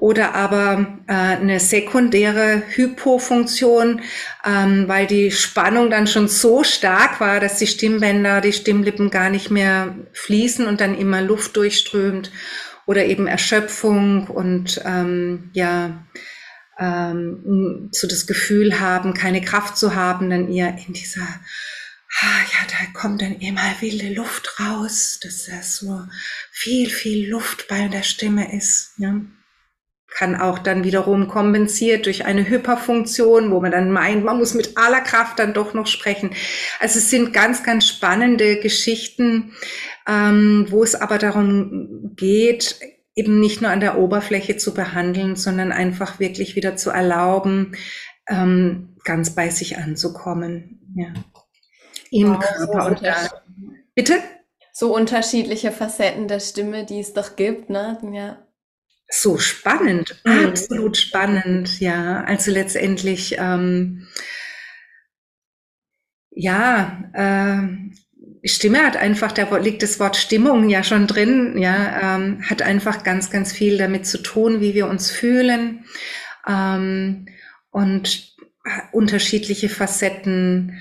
oder 0.00 0.34
aber 0.34 0.98
äh, 1.08 1.12
eine 1.12 1.60
sekundäre 1.60 2.62
Hypofunktion, 2.70 4.00
ähm, 4.46 4.88
weil 4.88 5.06
die 5.06 5.30
Spannung 5.30 5.90
dann 5.90 6.06
schon 6.06 6.26
so 6.26 6.64
stark 6.64 7.20
war, 7.20 7.38
dass 7.38 7.58
die 7.58 7.66
Stimmbänder, 7.66 8.40
die 8.40 8.54
Stimmlippen 8.54 9.10
gar 9.10 9.28
nicht 9.28 9.50
mehr 9.50 9.94
fließen 10.14 10.66
und 10.66 10.80
dann 10.80 10.96
immer 10.96 11.20
Luft 11.20 11.54
durchströmt 11.54 12.32
oder 12.86 13.04
eben 13.04 13.26
Erschöpfung 13.26 14.28
und 14.28 14.80
ähm, 14.86 15.50
ja 15.52 16.06
ähm, 16.78 17.90
so 17.92 18.08
das 18.08 18.26
Gefühl 18.26 18.80
haben, 18.80 19.12
keine 19.12 19.42
Kraft 19.42 19.76
zu 19.76 19.94
haben, 19.94 20.30
dann 20.30 20.50
eher 20.50 20.78
in 20.86 20.94
dieser 20.94 21.28
ah, 22.22 22.40
ja, 22.52 22.66
da 22.68 22.98
kommt 22.98 23.20
dann 23.20 23.36
immer 23.36 23.74
wilde 23.80 24.14
Luft 24.14 24.58
raus, 24.60 25.20
dass 25.22 25.44
da 25.44 25.60
so 25.62 26.00
viel, 26.50 26.88
viel 26.88 27.28
Luft 27.28 27.68
bei 27.68 27.86
der 27.88 28.02
Stimme 28.02 28.56
ist. 28.56 28.92
Ja 28.96 29.20
kann 30.10 30.36
auch 30.36 30.58
dann 30.58 30.84
wiederum 30.84 31.28
kompensiert 31.28 32.06
durch 32.06 32.24
eine 32.24 32.48
Hyperfunktion, 32.48 33.50
wo 33.50 33.60
man 33.60 33.70
dann 33.70 33.90
meint, 33.90 34.24
man 34.24 34.38
muss 34.38 34.54
mit 34.54 34.76
aller 34.76 35.00
Kraft 35.00 35.38
dann 35.38 35.54
doch 35.54 35.72
noch 35.72 35.86
sprechen. 35.86 36.30
Also 36.80 36.98
es 36.98 37.10
sind 37.10 37.32
ganz, 37.32 37.62
ganz 37.62 37.86
spannende 37.86 38.58
Geschichten, 38.58 39.52
ähm, 40.06 40.66
wo 40.68 40.82
es 40.82 40.94
aber 40.94 41.18
darum 41.18 42.12
geht, 42.16 42.76
eben 43.14 43.40
nicht 43.40 43.60
nur 43.60 43.70
an 43.70 43.80
der 43.80 43.98
Oberfläche 43.98 44.56
zu 44.56 44.74
behandeln, 44.74 45.36
sondern 45.36 45.72
einfach 45.72 46.18
wirklich 46.18 46.56
wieder 46.56 46.76
zu 46.76 46.90
erlauben, 46.90 47.76
ähm, 48.28 48.96
ganz 49.04 49.34
bei 49.34 49.48
sich 49.50 49.78
anzukommen. 49.78 50.80
Ja. 50.96 51.12
Im 52.10 52.34
wow, 52.34 52.40
Körper 52.40 52.82
so 52.82 52.88
und 52.88 53.02
da. 53.04 53.16
Bitte? 53.94 54.14
So 54.72 54.94
unterschiedliche 54.94 55.72
Facetten 55.72 56.28
der 56.28 56.40
Stimme, 56.40 56.84
die 56.84 57.00
es 57.00 57.12
doch 57.12 57.36
gibt, 57.36 57.70
ne? 57.70 57.98
Ja. 58.12 58.38
So 59.12 59.38
spannend, 59.38 60.20
mhm. 60.24 60.46
absolut 60.46 60.96
spannend, 60.96 61.80
ja. 61.80 62.22
Also 62.24 62.52
letztendlich, 62.52 63.36
ähm, 63.38 64.06
ja, 66.30 67.02
äh, 67.12 68.48
Stimme 68.48 68.86
hat 68.86 68.96
einfach, 68.96 69.32
da 69.32 69.54
liegt 69.58 69.82
das 69.82 69.98
Wort 70.00 70.16
Stimmung 70.16 70.70
ja 70.70 70.82
schon 70.84 71.08
drin, 71.08 71.58
ja, 71.58 72.16
ähm, 72.16 72.42
hat 72.48 72.62
einfach 72.62 73.02
ganz, 73.02 73.30
ganz 73.30 73.52
viel 73.52 73.78
damit 73.78 74.06
zu 74.06 74.22
tun, 74.22 74.60
wie 74.60 74.74
wir 74.74 74.86
uns 74.86 75.10
fühlen 75.10 75.84
ähm, 76.48 77.26
und 77.70 78.34
unterschiedliche 78.92 79.68
Facetten 79.68 80.80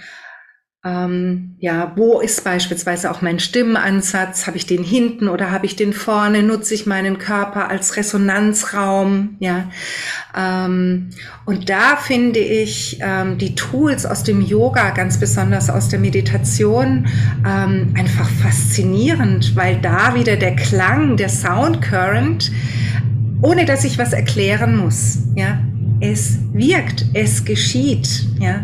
ähm, 0.85 1.57
ja, 1.59 1.91
wo 1.97 2.21
ist 2.21 2.45
beispielsweise 2.45 3.11
auch 3.11 3.21
mein 3.21 3.39
Stimmenansatz? 3.39 4.47
Habe 4.47 4.55
ich 4.55 4.65
den 4.65 4.81
hinten 4.81 5.27
oder 5.27 5.51
habe 5.51 5.65
ich 5.65 5.75
den 5.75 5.91
vorne? 5.91 6.41
Nutze 6.41 6.73
ich 6.73 6.85
meinen 6.85 7.17
Körper 7.17 7.69
als 7.69 7.97
Resonanzraum? 7.97 9.35
Ja, 9.39 9.69
ähm, 10.37 11.09
und 11.45 11.69
da 11.69 11.97
finde 11.97 12.39
ich 12.39 12.97
ähm, 13.01 13.37
die 13.37 13.55
Tools 13.55 14.05
aus 14.05 14.23
dem 14.23 14.41
Yoga, 14.41 14.91
ganz 14.91 15.19
besonders 15.19 15.69
aus 15.69 15.89
der 15.89 15.99
Meditation, 15.99 17.07
ähm, 17.45 17.93
einfach 17.97 18.29
faszinierend, 18.29 19.57
weil 19.57 19.81
da 19.81 20.15
wieder 20.15 20.37
der 20.37 20.55
Klang, 20.55 21.17
der 21.17 21.29
Sound 21.29 21.81
Current, 21.81 22.53
ohne 23.41 23.65
dass 23.65 23.83
ich 23.83 23.97
was 23.97 24.13
erklären 24.13 24.77
muss, 24.77 25.17
ja, 25.35 25.59
es 25.99 26.39
wirkt, 26.53 27.05
es 27.13 27.45
geschieht. 27.45 28.25
Ja. 28.39 28.63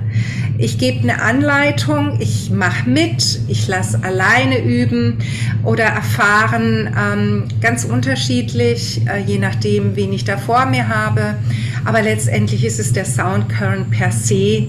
Ich 0.57 0.77
gebe 0.77 1.01
eine 1.01 1.21
Anleitung, 1.21 2.17
ich 2.19 2.49
mache 2.49 2.89
mit, 2.89 3.41
ich 3.47 3.67
lasse 3.67 4.01
alleine 4.03 4.63
üben 4.63 5.17
oder 5.63 5.83
erfahren, 5.83 6.89
ähm, 6.97 7.43
ganz 7.59 7.83
unterschiedlich, 7.83 9.01
äh, 9.07 9.21
je 9.21 9.38
nachdem, 9.38 9.95
wen 9.95 10.13
ich 10.13 10.23
da 10.23 10.38
vor 10.38 10.65
mir 10.65 10.88
habe. 10.88 11.36
Aber 11.83 12.01
letztendlich 12.01 12.63
ist 12.63 12.79
es 12.79 12.93
der 12.93 13.05
Sound 13.05 13.49
Current 13.49 13.91
per 13.91 14.11
se, 14.11 14.67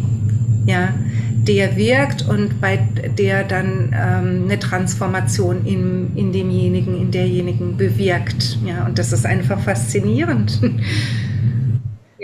ja, 0.66 0.92
der 1.46 1.76
wirkt 1.76 2.28
und 2.28 2.60
bei 2.60 2.80
der 3.16 3.44
dann 3.44 3.94
ähm, 3.94 4.44
eine 4.44 4.58
Transformation 4.58 5.64
in, 5.64 6.16
in 6.16 6.32
demjenigen, 6.32 7.00
in 7.00 7.12
derjenigen 7.12 7.76
bewirkt. 7.76 8.58
Ja, 8.66 8.84
und 8.86 8.98
das 8.98 9.12
ist 9.12 9.24
einfach 9.24 9.60
faszinierend. 9.60 10.60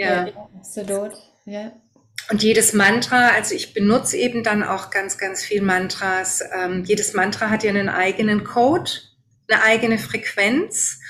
ja. 0.02 0.26
ja, 0.26 0.48
absolut. 0.56 1.12
Ja. 1.44 1.72
Und 2.30 2.42
jedes 2.42 2.72
Mantra, 2.72 3.28
also 3.28 3.54
ich 3.54 3.74
benutze 3.74 4.16
eben 4.16 4.42
dann 4.42 4.62
auch 4.62 4.90
ganz, 4.90 5.18
ganz 5.18 5.42
viel 5.42 5.62
Mantras. 5.62 6.42
Ähm, 6.54 6.84
jedes 6.84 7.14
Mantra 7.14 7.50
hat 7.50 7.64
ja 7.64 7.70
einen 7.70 7.88
eigenen 7.88 8.44
Code, 8.44 8.90
eine 9.48 9.62
eigene 9.62 9.98
Frequenz. 9.98 11.00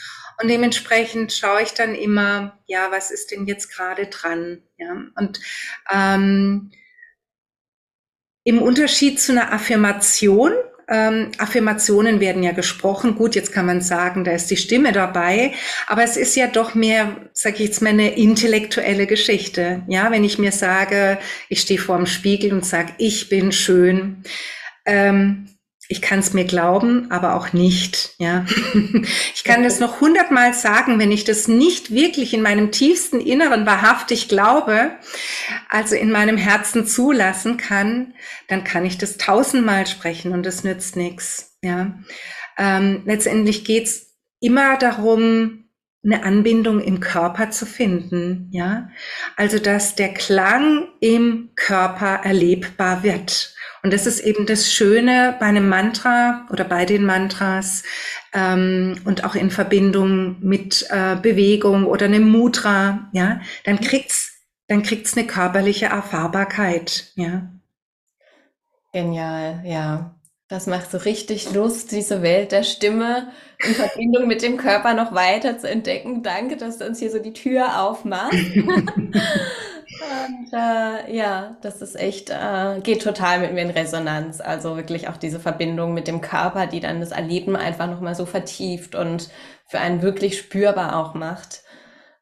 Und 0.41 0.49
dementsprechend 0.49 1.33
schaue 1.33 1.63
ich 1.63 1.75
dann 1.75 1.95
immer, 1.95 2.59
ja, 2.67 2.91
was 2.91 3.11
ist 3.11 3.31
denn 3.31 3.47
jetzt 3.47 3.69
gerade 3.69 4.07
dran? 4.07 4.63
Ja, 4.79 4.97
und 5.17 5.41
ähm, 5.93 6.73
im 8.45 8.61
Unterschied 8.61 9.21
zu 9.21 9.33
einer 9.33 9.53
Affirmation, 9.53 10.53
ähm, 10.89 11.31
Affirmationen 11.39 12.21
werden 12.21 12.43
ja 12.43 12.53
gesprochen. 12.53 13.15
Gut, 13.15 13.35
jetzt 13.35 13.53
kann 13.53 13.67
man 13.67 13.81
sagen, 13.81 14.25
da 14.25 14.33
ist 14.33 14.51
die 14.51 14.57
Stimme 14.57 14.93
dabei, 14.93 15.53
aber 15.87 16.05
es 16.05 16.17
ist 16.17 16.37
ja 16.37 16.47
doch 16.47 16.75
mehr, 16.75 17.17
sage 17.33 17.57
ich 17.57 17.67
jetzt 17.67 17.83
mal, 17.83 17.91
eine 17.91 18.17
intellektuelle 18.17 19.07
Geschichte. 19.07 19.83
Ja, 19.89 20.11
wenn 20.11 20.25
ich 20.25 20.39
mir 20.39 20.53
sage, 20.53 21.19
ich 21.49 21.61
stehe 21.61 21.81
vor 21.81 21.97
dem 21.97 22.07
Spiegel 22.07 22.53
und 22.53 22.67
sage, 22.67 22.93
ich 22.99 23.29
bin 23.29 23.53
schön. 23.53 24.23
Ähm, 24.85 25.47
ich 25.89 26.01
kann 26.01 26.21
es 26.21 26.33
mir 26.33 26.45
glauben, 26.45 27.11
aber 27.11 27.35
auch 27.35 27.53
nicht. 27.53 28.15
Ja, 28.19 28.47
ich 29.35 29.45
kann 29.45 29.63
das 29.63 29.81
noch 29.81 30.01
hundertmal 30.01 30.55
sagen, 30.55 30.99
wenn 30.99 31.13
ich 31.13 31.25
das 31.25 31.49
nicht 31.49 31.93
wirklich 31.93 32.33
in 32.35 32.43
meinem 32.43 32.71
tiefsten 32.71 33.21
Inneren 33.21 33.67
wahrhaftig 33.67 34.29
glaube, 34.29 34.93
also 35.69 35.95
in 35.95 36.11
meinem 36.11 36.37
Herzen 36.37 36.87
zulassen 36.87 37.57
kann, 37.57 38.15
dann 38.49 38.65
kann 38.65 38.85
ich 38.85 38.99
das 38.99 39.19
tausendmal 39.19 39.87
sprechen 39.87 40.33
und 40.33 40.47
das 40.47 40.65
nützt 40.65 40.97
nichts. 40.97 41.59
Ja, 41.63 41.99
ähm, 42.59 43.03
letztendlich 43.05 43.65
geht's 43.65 44.17
immer 44.41 44.77
darum, 44.77 45.63
eine 46.05 46.25
Anbindung 46.25 46.81
im 46.81 46.99
Körper 46.99 47.51
zu 47.51 47.65
finden, 47.65 48.49
ja. 48.51 48.91
Also, 49.37 49.59
dass 49.59 49.95
der 49.95 50.13
Klang 50.13 50.89
im 51.01 51.51
Körper 51.55 52.21
erlebbar 52.25 53.03
wird. 53.03 53.55
Und 53.83 53.93
das 53.93 54.07
ist 54.07 54.21
eben 54.21 54.47
das 54.47 54.73
Schöne 54.73 55.37
bei 55.41 55.47
einem 55.47 55.69
Mantra 55.69 56.47
oder 56.51 56.63
bei 56.65 56.85
den 56.85 57.05
Mantras 57.05 57.83
ähm, 58.33 59.01
und 59.05 59.25
auch 59.25 59.35
in 59.35 59.51
Verbindung 59.51 60.37
mit 60.41 60.87
äh, 60.91 61.17
Bewegung 61.17 61.87
oder 61.87 62.07
einem 62.07 62.31
Mudra, 62.31 63.11
ja, 63.13 63.41
dann 63.65 63.81
kriegt's, 63.81 64.39
dann 64.69 64.85
kriegt's 64.85 65.17
eine 65.17 65.27
körperliche 65.27 65.87
Erfahrbarkeit, 65.87 67.13
ja. 67.17 67.51
Genial, 68.93 69.63
ja. 69.65 70.15
Das 70.47 70.67
macht 70.67 70.91
so 70.91 70.99
richtig 70.99 71.53
Lust, 71.55 71.93
diese 71.93 72.21
Welt 72.21 72.53
der 72.53 72.63
Stimme 72.63 73.33
in 73.65 73.75
Verbindung 73.75 74.29
mit 74.29 74.43
dem 74.43 74.59
Körper 74.59 74.93
noch 74.93 75.15
weiter 75.15 75.59
zu 75.59 75.69
entdecken. 75.69 76.23
Danke, 76.23 76.59
dass 76.59 76.77
du 76.77 76.87
uns 76.87 76.99
hier 76.99 77.11
so 77.11 77.19
die 77.19 77.33
Tür 77.33 77.81
aufmachst. 77.81 78.39
Und 80.03 80.53
äh, 80.53 81.15
ja, 81.15 81.57
das 81.63 81.81
ist 81.81 81.99
echt, 81.99 82.31
äh, 82.31 82.81
geht 82.83 83.03
total 83.03 83.41
mit 83.41 83.53
mir 83.53 83.63
in 83.63 83.71
Resonanz. 83.71 84.41
Also 84.41 84.77
wirklich 84.77 85.09
auch 85.09 85.17
diese 85.17 85.39
Verbindung 85.39 85.95
mit 85.95 86.09
dem 86.09 86.21
Körper, 86.21 86.67
die 86.67 86.81
dann 86.81 87.01
das 87.01 87.13
Erleben 87.13 87.57
einfach 87.57 87.89
nochmal 87.89 88.15
so 88.15 88.27
vertieft 88.27 88.95
und 88.95 89.31
für 89.69 89.79
einen 89.79 90.03
wirklich 90.03 90.39
spürbar 90.39 90.97
auch 90.97 91.15
macht. 91.15 91.63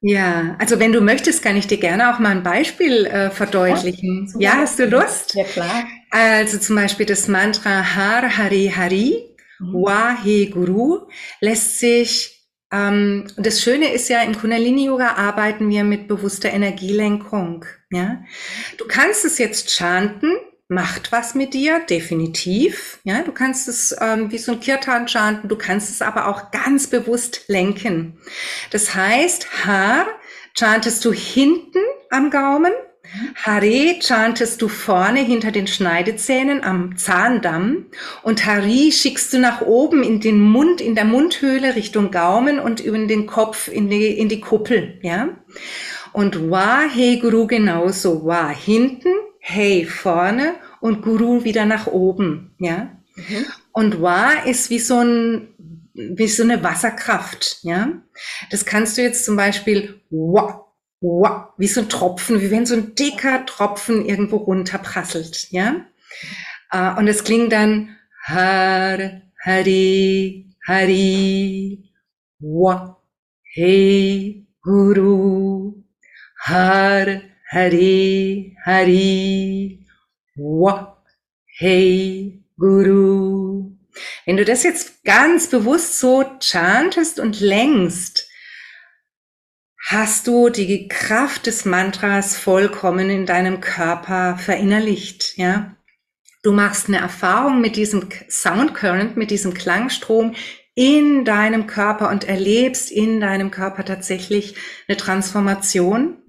Ja, 0.02 0.56
also 0.58 0.78
wenn 0.80 0.92
du 0.92 1.00
möchtest, 1.00 1.42
kann 1.42 1.56
ich 1.56 1.66
dir 1.66 1.78
gerne 1.78 2.14
auch 2.14 2.18
mal 2.18 2.30
ein 2.30 2.42
Beispiel 2.42 3.06
äh, 3.06 3.30
verdeutlichen. 3.30 4.32
Ja, 4.38 4.54
ja, 4.54 4.58
hast 4.60 4.78
du 4.78 4.86
Lust? 4.86 5.34
Ja, 5.34 5.44
klar. 5.44 5.84
Also 6.10 6.58
zum 6.58 6.76
Beispiel 6.76 7.06
das 7.06 7.28
Mantra 7.28 7.94
Har 7.94 8.38
Hari 8.38 8.72
Hari, 8.74 9.36
mhm. 9.58 9.74
Wahe 9.74 10.46
Guru, 10.46 11.06
lässt 11.40 11.78
sich 11.78 12.39
ähm, 12.72 13.26
das 13.36 13.62
Schöne 13.62 13.92
ist 13.92 14.08
ja, 14.08 14.22
im 14.22 14.38
Kundalini-Yoga 14.38 15.14
arbeiten 15.14 15.68
wir 15.70 15.84
mit 15.84 16.08
bewusster 16.08 16.50
Energielenkung. 16.50 17.64
Ja? 17.90 18.22
Du 18.78 18.86
kannst 18.86 19.24
es 19.24 19.38
jetzt 19.38 19.70
chanten, 19.70 20.36
macht 20.68 21.10
was 21.10 21.34
mit 21.34 21.52
dir, 21.52 21.80
definitiv. 21.80 23.00
Ja, 23.02 23.22
du 23.22 23.32
kannst 23.32 23.66
es 23.66 23.94
ähm, 24.00 24.30
wie 24.30 24.38
so 24.38 24.52
ein 24.52 24.60
Kirtan 24.60 25.08
chanten, 25.08 25.48
du 25.48 25.56
kannst 25.56 25.90
es 25.90 26.00
aber 26.00 26.28
auch 26.28 26.52
ganz 26.52 26.86
bewusst 26.86 27.44
lenken. 27.48 28.18
Das 28.70 28.94
heißt, 28.94 29.66
Haar 29.66 30.06
chantest 30.56 31.04
du 31.04 31.12
hinten 31.12 31.80
am 32.10 32.30
Gaumen, 32.30 32.72
Hare 33.34 33.98
chantest 34.00 34.62
du 34.62 34.68
vorne 34.68 35.20
hinter 35.20 35.50
den 35.50 35.66
Schneidezähnen 35.66 36.62
am 36.62 36.96
Zahndamm 36.96 37.86
und 38.22 38.46
Hari 38.46 38.92
schickst 38.92 39.32
du 39.32 39.38
nach 39.38 39.62
oben 39.62 40.02
in 40.02 40.20
den 40.20 40.40
Mund, 40.40 40.80
in 40.80 40.94
der 40.94 41.04
Mundhöhle 41.04 41.74
Richtung 41.74 42.10
Gaumen 42.10 42.58
und 42.58 42.80
über 42.80 42.98
den 42.98 43.26
Kopf 43.26 43.68
in 43.68 43.88
die, 43.88 44.06
in 44.06 44.28
die 44.28 44.40
Kuppel, 44.40 44.98
ja. 45.02 45.30
Und 46.12 46.50
Wa, 46.50 46.82
Hey 46.82 47.18
Guru 47.18 47.46
genauso. 47.46 48.24
Wa 48.24 48.48
hinten, 48.48 49.10
Hey 49.38 49.84
vorne 49.84 50.54
und 50.80 51.02
Guru 51.02 51.44
wieder 51.44 51.64
nach 51.64 51.86
oben, 51.86 52.54
ja. 52.58 52.90
Mhm. 53.16 53.46
Und 53.72 54.02
Wa 54.02 54.32
ist 54.44 54.70
wie 54.70 54.78
so 54.78 55.00
ein, 55.00 55.48
wie 55.94 56.28
so 56.28 56.42
eine 56.42 56.62
Wasserkraft, 56.62 57.58
ja. 57.62 57.92
Das 58.50 58.64
kannst 58.64 58.98
du 58.98 59.02
jetzt 59.02 59.24
zum 59.24 59.36
Beispiel 59.36 60.00
Wa 60.10 60.69
wow, 61.00 61.48
wie 61.56 61.66
so 61.66 61.80
ein 61.80 61.88
Tropfen, 61.88 62.40
wie 62.40 62.50
wenn 62.50 62.66
so 62.66 62.74
ein 62.74 62.94
dicker 62.94 63.46
Tropfen 63.46 64.04
irgendwo 64.04 64.36
runterprasselt, 64.36 65.50
ja? 65.50 65.86
Uh, 66.72 66.98
und 66.98 67.08
es 67.08 67.24
klingt 67.24 67.52
dann 67.52 67.96
Har, 68.24 69.22
Hari, 69.42 70.54
Hari, 70.66 71.90
Wa, 72.38 72.96
Hey, 73.42 74.46
Guru, 74.62 75.82
Har, 76.38 77.22
Hari, 77.50 78.56
Hari, 78.64 79.86
Wa, 80.36 81.02
Hey, 81.58 82.44
Guru. 82.56 83.72
Wenn 84.26 84.36
du 84.36 84.44
das 84.44 84.62
jetzt 84.62 85.02
ganz 85.04 85.48
bewusst 85.48 85.98
so 85.98 86.24
chantest 86.40 87.18
und 87.18 87.40
längst, 87.40 88.29
hast 89.90 90.28
du 90.28 90.50
die 90.50 90.86
Kraft 90.86 91.46
des 91.46 91.64
Mantras 91.64 92.36
vollkommen 92.36 93.10
in 93.10 93.26
deinem 93.26 93.60
Körper 93.60 94.38
verinnerlicht, 94.38 95.36
ja? 95.36 95.76
Du 96.42 96.52
machst 96.52 96.88
eine 96.88 96.98
Erfahrung 96.98 97.60
mit 97.60 97.76
diesem 97.76 98.08
Sound 98.30 98.74
Current, 98.74 99.16
mit 99.16 99.30
diesem 99.30 99.52
Klangstrom 99.52 100.34
in 100.74 101.24
deinem 101.24 101.66
Körper 101.66 102.08
und 102.08 102.24
erlebst 102.24 102.90
in 102.90 103.20
deinem 103.20 103.50
Körper 103.50 103.84
tatsächlich 103.84 104.54
eine 104.88 104.96
Transformation. 104.96 106.22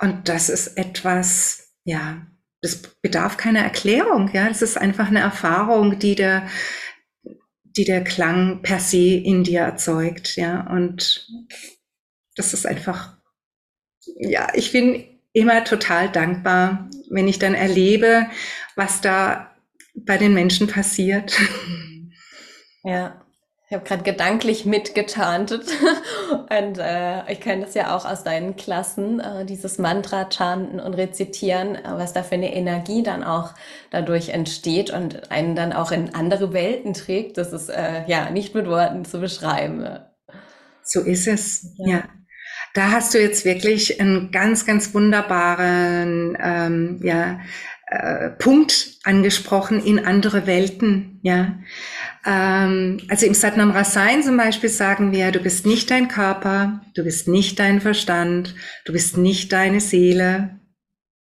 Und 0.00 0.28
das 0.28 0.48
ist 0.48 0.78
etwas, 0.78 1.74
ja, 1.84 2.26
das 2.62 2.76
bedarf 3.02 3.36
keiner 3.36 3.60
Erklärung, 3.60 4.30
ja. 4.32 4.48
Das 4.48 4.62
ist 4.62 4.78
einfach 4.78 5.08
eine 5.08 5.20
Erfahrung, 5.20 5.98
die 5.98 6.14
der, 6.14 6.48
die 7.62 7.84
der 7.84 8.02
Klang 8.02 8.62
per 8.62 8.80
se 8.80 9.16
in 9.16 9.44
dir 9.44 9.60
erzeugt, 9.60 10.36
ja. 10.36 10.66
Und 10.70 11.28
das 12.36 12.54
ist 12.54 12.66
einfach, 12.66 13.16
ja, 14.18 14.48
ich 14.54 14.72
bin 14.72 15.04
immer 15.32 15.64
total 15.64 16.08
dankbar, 16.10 16.88
wenn 17.10 17.28
ich 17.28 17.38
dann 17.38 17.54
erlebe, 17.54 18.26
was 18.74 19.00
da 19.00 19.50
bei 19.94 20.18
den 20.18 20.34
Menschen 20.34 20.66
passiert. 20.66 21.38
Ja, 22.84 23.26
ich 23.68 23.74
habe 23.74 23.84
gerade 23.84 24.04
gedanklich 24.04 24.64
mitgetantet 24.64 25.66
und 26.30 26.78
äh, 26.78 27.32
ich 27.32 27.40
kenne 27.40 27.64
das 27.64 27.74
ja 27.74 27.96
auch 27.96 28.04
aus 28.04 28.22
deinen 28.22 28.54
Klassen, 28.54 29.18
äh, 29.18 29.44
dieses 29.44 29.78
Mantra 29.78 30.28
chanten 30.30 30.78
und 30.78 30.94
rezitieren, 30.94 31.74
äh, 31.74 31.82
was 31.84 32.12
da 32.12 32.22
für 32.22 32.36
eine 32.36 32.54
Energie 32.54 33.02
dann 33.02 33.24
auch 33.24 33.54
dadurch 33.90 34.28
entsteht 34.28 34.90
und 34.90 35.32
einen 35.32 35.56
dann 35.56 35.72
auch 35.72 35.90
in 35.90 36.14
andere 36.14 36.52
Welten 36.52 36.94
trägt. 36.94 37.38
Das 37.38 37.52
ist 37.52 37.68
äh, 37.68 38.06
ja 38.06 38.30
nicht 38.30 38.54
mit 38.54 38.68
Worten 38.68 39.04
zu 39.04 39.18
beschreiben. 39.18 39.98
So 40.84 41.00
ist 41.00 41.26
es, 41.26 41.74
ja. 41.78 41.88
ja. 41.88 42.02
Da 42.76 42.90
hast 42.90 43.14
du 43.14 43.18
jetzt 43.18 43.46
wirklich 43.46 44.02
einen 44.02 44.30
ganz, 44.30 44.66
ganz 44.66 44.92
wunderbaren 44.92 46.36
ähm, 46.38 47.00
ja, 47.02 47.40
äh, 47.86 48.28
Punkt 48.28 48.98
angesprochen 49.02 49.82
in 49.82 50.04
andere 50.04 50.46
Welten. 50.46 51.18
Ja, 51.22 51.58
ähm, 52.26 52.98
also 53.08 53.24
im 53.24 53.32
Satnam 53.32 53.70
Rasayan 53.70 54.22
zum 54.22 54.36
Beispiel 54.36 54.68
sagen 54.68 55.10
wir, 55.10 55.32
du 55.32 55.38
bist 55.38 55.64
nicht 55.64 55.90
dein 55.90 56.08
Körper, 56.08 56.82
du 56.94 57.04
bist 57.04 57.28
nicht 57.28 57.58
dein 57.58 57.80
Verstand, 57.80 58.54
du 58.84 58.92
bist 58.92 59.16
nicht 59.16 59.54
deine 59.54 59.80
Seele. 59.80 60.60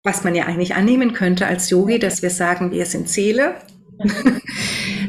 Was 0.02 0.24
man 0.24 0.34
ja 0.34 0.44
eigentlich 0.44 0.74
annehmen 0.74 1.14
könnte 1.14 1.46
als 1.46 1.70
Yogi, 1.70 1.98
dass 1.98 2.20
wir 2.20 2.30
sagen, 2.30 2.70
wir 2.70 2.84
sind 2.84 3.08
Seele. 3.08 3.54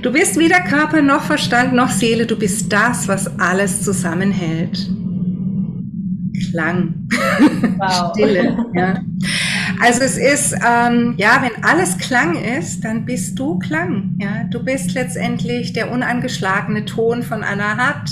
Du 0.01 0.11
bist 0.11 0.39
weder 0.39 0.61
Körper 0.61 1.03
noch 1.03 1.25
Verstand 1.25 1.73
noch 1.73 1.91
Seele, 1.91 2.25
du 2.25 2.36
bist 2.36 2.73
das, 2.73 3.07
was 3.07 3.39
alles 3.39 3.84
zusammenhält. 3.84 4.89
Klang, 6.52 7.08
wow. 7.78 8.12
Stille. 8.14 8.66
Ja. 8.76 9.02
Also 9.82 10.02
es 10.02 10.18
ist, 10.18 10.54
ähm, 10.54 11.16
ja, 11.18 11.41
wenn 11.41 11.64
alles 11.64 11.97
Klang 11.97 12.36
ist, 12.36 12.82
dann 12.82 13.06
bist 13.06 13.39
du 13.39 13.58
Klang. 13.58 14.18
Ja, 14.20 14.43
du 14.43 14.64
bist 14.64 14.93
letztendlich 14.93 15.74
der 15.74 15.91
unangeschlagene 15.91 16.86
Ton 16.86 17.24
von 17.24 17.43
Anahat. 17.43 18.12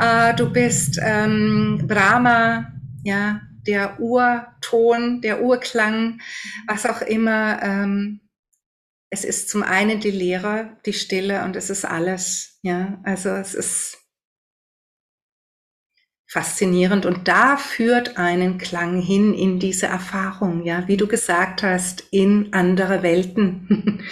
Äh, 0.00 0.34
du 0.34 0.52
bist 0.52 0.98
ähm, 1.02 1.84
Brahma, 1.86 2.72
ja, 3.04 3.40
der 3.66 4.00
Urton, 4.00 5.20
der 5.20 5.42
Urklang, 5.42 6.20
was 6.66 6.86
auch 6.86 7.02
immer. 7.02 7.62
Ähm, 7.62 8.20
es 9.10 9.24
ist 9.24 9.48
zum 9.48 9.62
einen 9.62 10.00
die 10.00 10.10
Lehre, 10.10 10.76
die 10.84 10.92
Stille 10.92 11.44
und 11.44 11.56
es 11.56 11.70
ist 11.70 11.84
alles. 11.84 12.58
Ja, 12.62 12.98
also 13.04 13.30
es 13.30 13.54
ist 13.54 13.98
faszinierend 16.26 17.06
und 17.06 17.28
da 17.28 17.56
führt 17.56 18.16
einen 18.18 18.58
Klang 18.58 19.00
hin 19.00 19.32
in 19.32 19.58
diese 19.58 19.86
Erfahrung, 19.86 20.64
ja, 20.64 20.88
wie 20.88 20.96
du 20.96 21.06
gesagt 21.06 21.62
hast, 21.62 22.04
in 22.10 22.52
andere 22.52 23.02
Welten. 23.02 24.02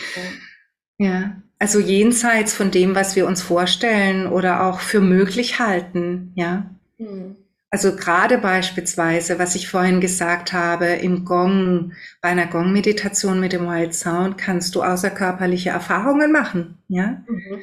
ja. 0.98 1.06
ja, 1.06 1.42
also 1.58 1.80
jenseits 1.80 2.54
von 2.54 2.70
dem, 2.70 2.94
was 2.94 3.16
wir 3.16 3.26
uns 3.26 3.42
vorstellen 3.42 4.26
oder 4.26 4.64
auch 4.64 4.80
für 4.80 5.00
möglich 5.00 5.58
halten, 5.58 6.32
ja. 6.34 6.70
Mhm. 6.98 7.36
Also 7.70 7.96
gerade 7.96 8.38
beispielsweise, 8.38 9.40
was 9.40 9.56
ich 9.56 9.66
vorhin 9.66 10.00
gesagt 10.00 10.52
habe, 10.52 10.86
im 10.86 11.24
Gong, 11.24 11.92
bei 12.22 12.28
einer 12.28 12.46
Gong-Meditation 12.46 13.40
mit 13.40 13.52
dem 13.52 13.66
Wild 13.66 13.96
Sound 13.96 14.38
kannst 14.38 14.76
du 14.76 14.84
außerkörperliche 14.84 15.70
Erfahrungen 15.70 16.30
machen, 16.30 16.78
ja. 16.86 17.24
Mhm. 17.26 17.62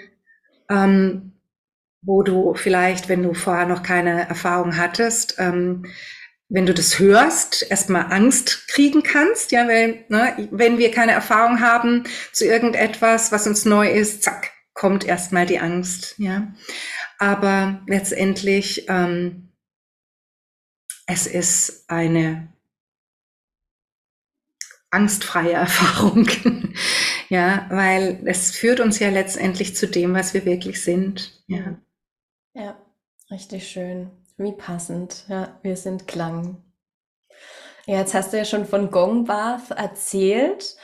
Ähm, 0.70 1.31
wo 2.02 2.24
du 2.24 2.54
vielleicht, 2.56 3.10
wenn 3.10 3.24
du 3.24 3.34
vorher 3.34 3.66
noch 3.66 3.84
keine 3.84 4.28
Erfahrung 4.28 4.78
hattest, 4.78 5.36
ähm, 5.38 5.86
wenn 6.50 6.66
du 6.66 6.74
das 6.74 7.00
hörst, 7.00 7.66
erstmal 7.70 8.12
Angst 8.12 8.68
kriegen 8.68 9.04
kannst, 9.04 9.52
ja, 9.52 9.68
weil, 9.68 10.04
ne, 10.10 10.50
wenn 10.52 10.78
wir 10.78 10.92
keine 10.92 11.14
Erfahrung 11.14 11.62
haben 11.62 12.04
zu 12.34 12.46
irgendetwas, 12.46 13.32
was 13.32 13.48
uns 13.48 13.64
neu 13.64 13.90
ist, 13.90 14.24
zack, 14.24 14.52
kommt 14.74 15.06
erstmal 15.06 15.46
die 15.46 15.60
Angst, 15.60 16.16
ja. 16.18 16.54
Aber 17.20 17.82
letztendlich, 17.88 18.90
ähm, 18.90 19.54
es 21.06 21.28
ist 21.28 21.90
eine 21.90 22.52
angstfreie 24.90 25.54
Erfahrung, 25.54 26.28
ja, 27.30 27.66
weil 27.70 28.24
es 28.26 28.52
führt 28.52 28.82
uns 28.82 29.00
ja 29.00 29.10
letztendlich 29.10 29.78
zu 29.78 29.88
dem, 29.88 30.14
was 30.14 30.34
wir 30.34 30.44
wirklich 30.44 30.84
sind, 30.84 31.42
ja. 31.48 31.78
Ja, 32.54 32.76
richtig 33.30 33.68
schön. 33.68 34.12
Wie 34.38 34.52
passend. 34.52 35.26
Ja, 35.30 35.60
wir 35.62 35.78
sind 35.78 36.08
Klang. 36.08 36.64
Ja, 37.86 38.00
jetzt 38.00 38.14
hast 38.14 38.34
du 38.34 38.38
ja 38.38 38.46
schon 38.46 38.66
von 38.66 38.92
Gong 38.92 39.26
Bath 39.26 39.72
erzählt 39.72 40.76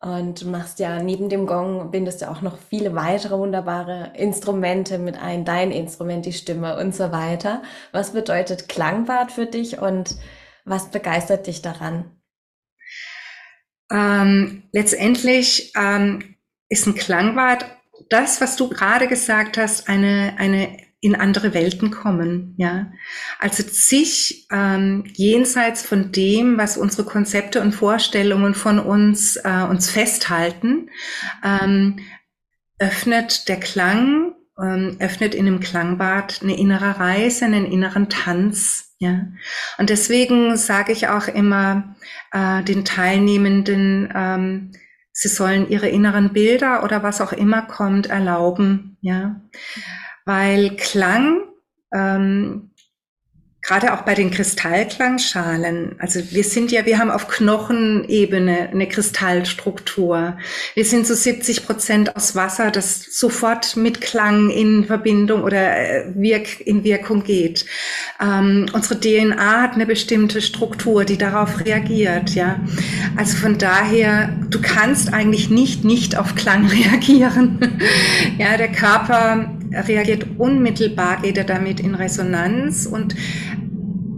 und 0.00 0.44
machst 0.46 0.80
ja 0.80 1.02
neben 1.02 1.28
dem 1.28 1.46
Gong 1.46 1.90
bindest 1.90 2.22
du 2.22 2.30
auch 2.30 2.42
noch 2.42 2.58
viele 2.58 2.94
weitere 2.94 3.38
wunderbare 3.38 4.12
Instrumente 4.16 4.98
mit 4.98 5.16
ein, 5.16 5.44
dein 5.44 5.70
Instrument, 5.70 6.26
die 6.26 6.32
Stimme 6.32 6.76
und 6.78 6.94
so 6.94 7.12
weiter. 7.12 7.62
Was 7.92 8.12
bedeutet 8.12 8.68
Klangbad 8.68 9.30
für 9.32 9.46
dich 9.46 9.78
und 9.78 10.16
was 10.64 10.90
begeistert 10.90 11.46
dich 11.46 11.62
daran? 11.62 12.20
Ähm, 13.90 14.64
letztendlich 14.72 15.72
ähm, 15.76 16.36
ist 16.68 16.86
ein 16.86 16.94
Klangbad 16.94 17.66
das, 18.08 18.40
was 18.40 18.56
du 18.56 18.68
gerade 18.68 19.08
gesagt 19.08 19.56
hast, 19.56 19.88
eine, 19.88 20.34
eine 20.38 20.76
in 21.02 21.16
andere 21.16 21.52
Welten 21.52 21.90
kommen, 21.90 22.54
ja. 22.58 22.92
Also 23.40 23.64
sich 23.64 24.46
ähm, 24.52 25.02
jenseits 25.12 25.82
von 25.82 26.12
dem, 26.12 26.56
was 26.58 26.76
unsere 26.76 27.04
Konzepte 27.04 27.60
und 27.60 27.72
Vorstellungen 27.72 28.54
von 28.54 28.78
uns 28.78 29.34
äh, 29.36 29.66
uns 29.68 29.90
festhalten, 29.90 30.90
ähm, 31.44 31.98
öffnet 32.78 33.48
der 33.48 33.58
Klang, 33.58 34.36
ähm, 34.62 34.96
öffnet 35.00 35.34
in 35.34 35.48
einem 35.48 35.58
Klangbad 35.58 36.38
eine 36.42 36.56
innere 36.56 37.00
Reise, 37.00 37.46
einen 37.46 37.66
inneren 37.66 38.08
Tanz, 38.08 38.94
ja. 38.98 39.26
Und 39.78 39.90
deswegen 39.90 40.56
sage 40.56 40.92
ich 40.92 41.08
auch 41.08 41.26
immer 41.26 41.96
äh, 42.30 42.62
den 42.62 42.84
Teilnehmenden, 42.84 44.08
ähm, 44.14 44.70
sie 45.10 45.28
sollen 45.28 45.68
ihre 45.68 45.88
inneren 45.88 46.32
Bilder 46.32 46.84
oder 46.84 47.02
was 47.02 47.20
auch 47.20 47.32
immer 47.32 47.62
kommt 47.62 48.06
erlauben, 48.06 48.98
ja 49.00 49.40
weil 50.24 50.76
Klang 50.76 51.42
ähm, 51.92 52.72
gerade 53.62 53.92
auch 53.92 54.02
bei 54.02 54.14
den 54.14 54.32
Kristallklangschalen, 54.32 55.94
also 56.00 56.20
wir 56.32 56.42
sind 56.42 56.72
ja, 56.72 56.84
wir 56.84 56.98
haben 56.98 57.12
auf 57.12 57.28
Knochenebene 57.28 58.70
eine 58.70 58.88
Kristallstruktur. 58.88 60.36
Wir 60.74 60.84
sind 60.84 61.06
so 61.06 61.14
70 61.14 61.64
Prozent 61.64 62.16
aus 62.16 62.34
Wasser, 62.34 62.72
das 62.72 63.04
sofort 63.16 63.76
mit 63.76 64.00
Klang 64.00 64.50
in 64.50 64.84
Verbindung 64.84 65.44
oder 65.44 65.76
äh, 65.78 66.12
wirk 66.16 66.60
in 66.60 66.82
Wirkung 66.82 67.22
geht. 67.22 67.64
Ähm, 68.20 68.66
unsere 68.72 68.98
DNA 68.98 69.62
hat 69.62 69.74
eine 69.74 69.86
bestimmte 69.86 70.42
Struktur, 70.42 71.04
die 71.04 71.16
darauf 71.16 71.64
reagiert, 71.64 72.34
ja. 72.34 72.58
Also 73.16 73.36
von 73.36 73.58
daher, 73.58 74.36
du 74.50 74.60
kannst 74.60 75.14
eigentlich 75.14 75.50
nicht 75.50 75.84
nicht 75.84 76.18
auf 76.18 76.34
Klang 76.34 76.66
reagieren. 76.66 77.80
ja, 78.38 78.56
der 78.56 78.72
Körper 78.72 79.56
reagiert 79.74 80.26
unmittelbar, 80.38 81.22
geht 81.22 81.38
er 81.38 81.44
damit 81.44 81.80
in 81.80 81.94
Resonanz 81.94 82.86
und 82.86 83.14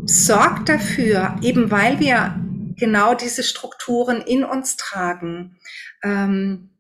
sorgt 0.07 0.69
dafür, 0.69 1.37
eben 1.43 1.71
weil 1.71 2.01
wir 2.01 2.41
genau 2.77 3.15
diese 3.15 3.43
Strukturen 3.43 4.21
in 4.21 4.45
uns 4.45 4.77
tragen, 4.77 5.57
ähm, 6.03 6.71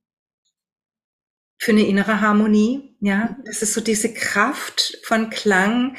für 1.58 1.72
eine 1.72 1.86
innere 1.86 2.20
Harmonie. 2.20 2.96
Ja, 3.00 3.36
das 3.44 3.62
ist 3.62 3.74
so 3.74 3.80
diese 3.80 4.12
Kraft 4.12 4.98
von 5.04 5.30
Klang, 5.30 5.96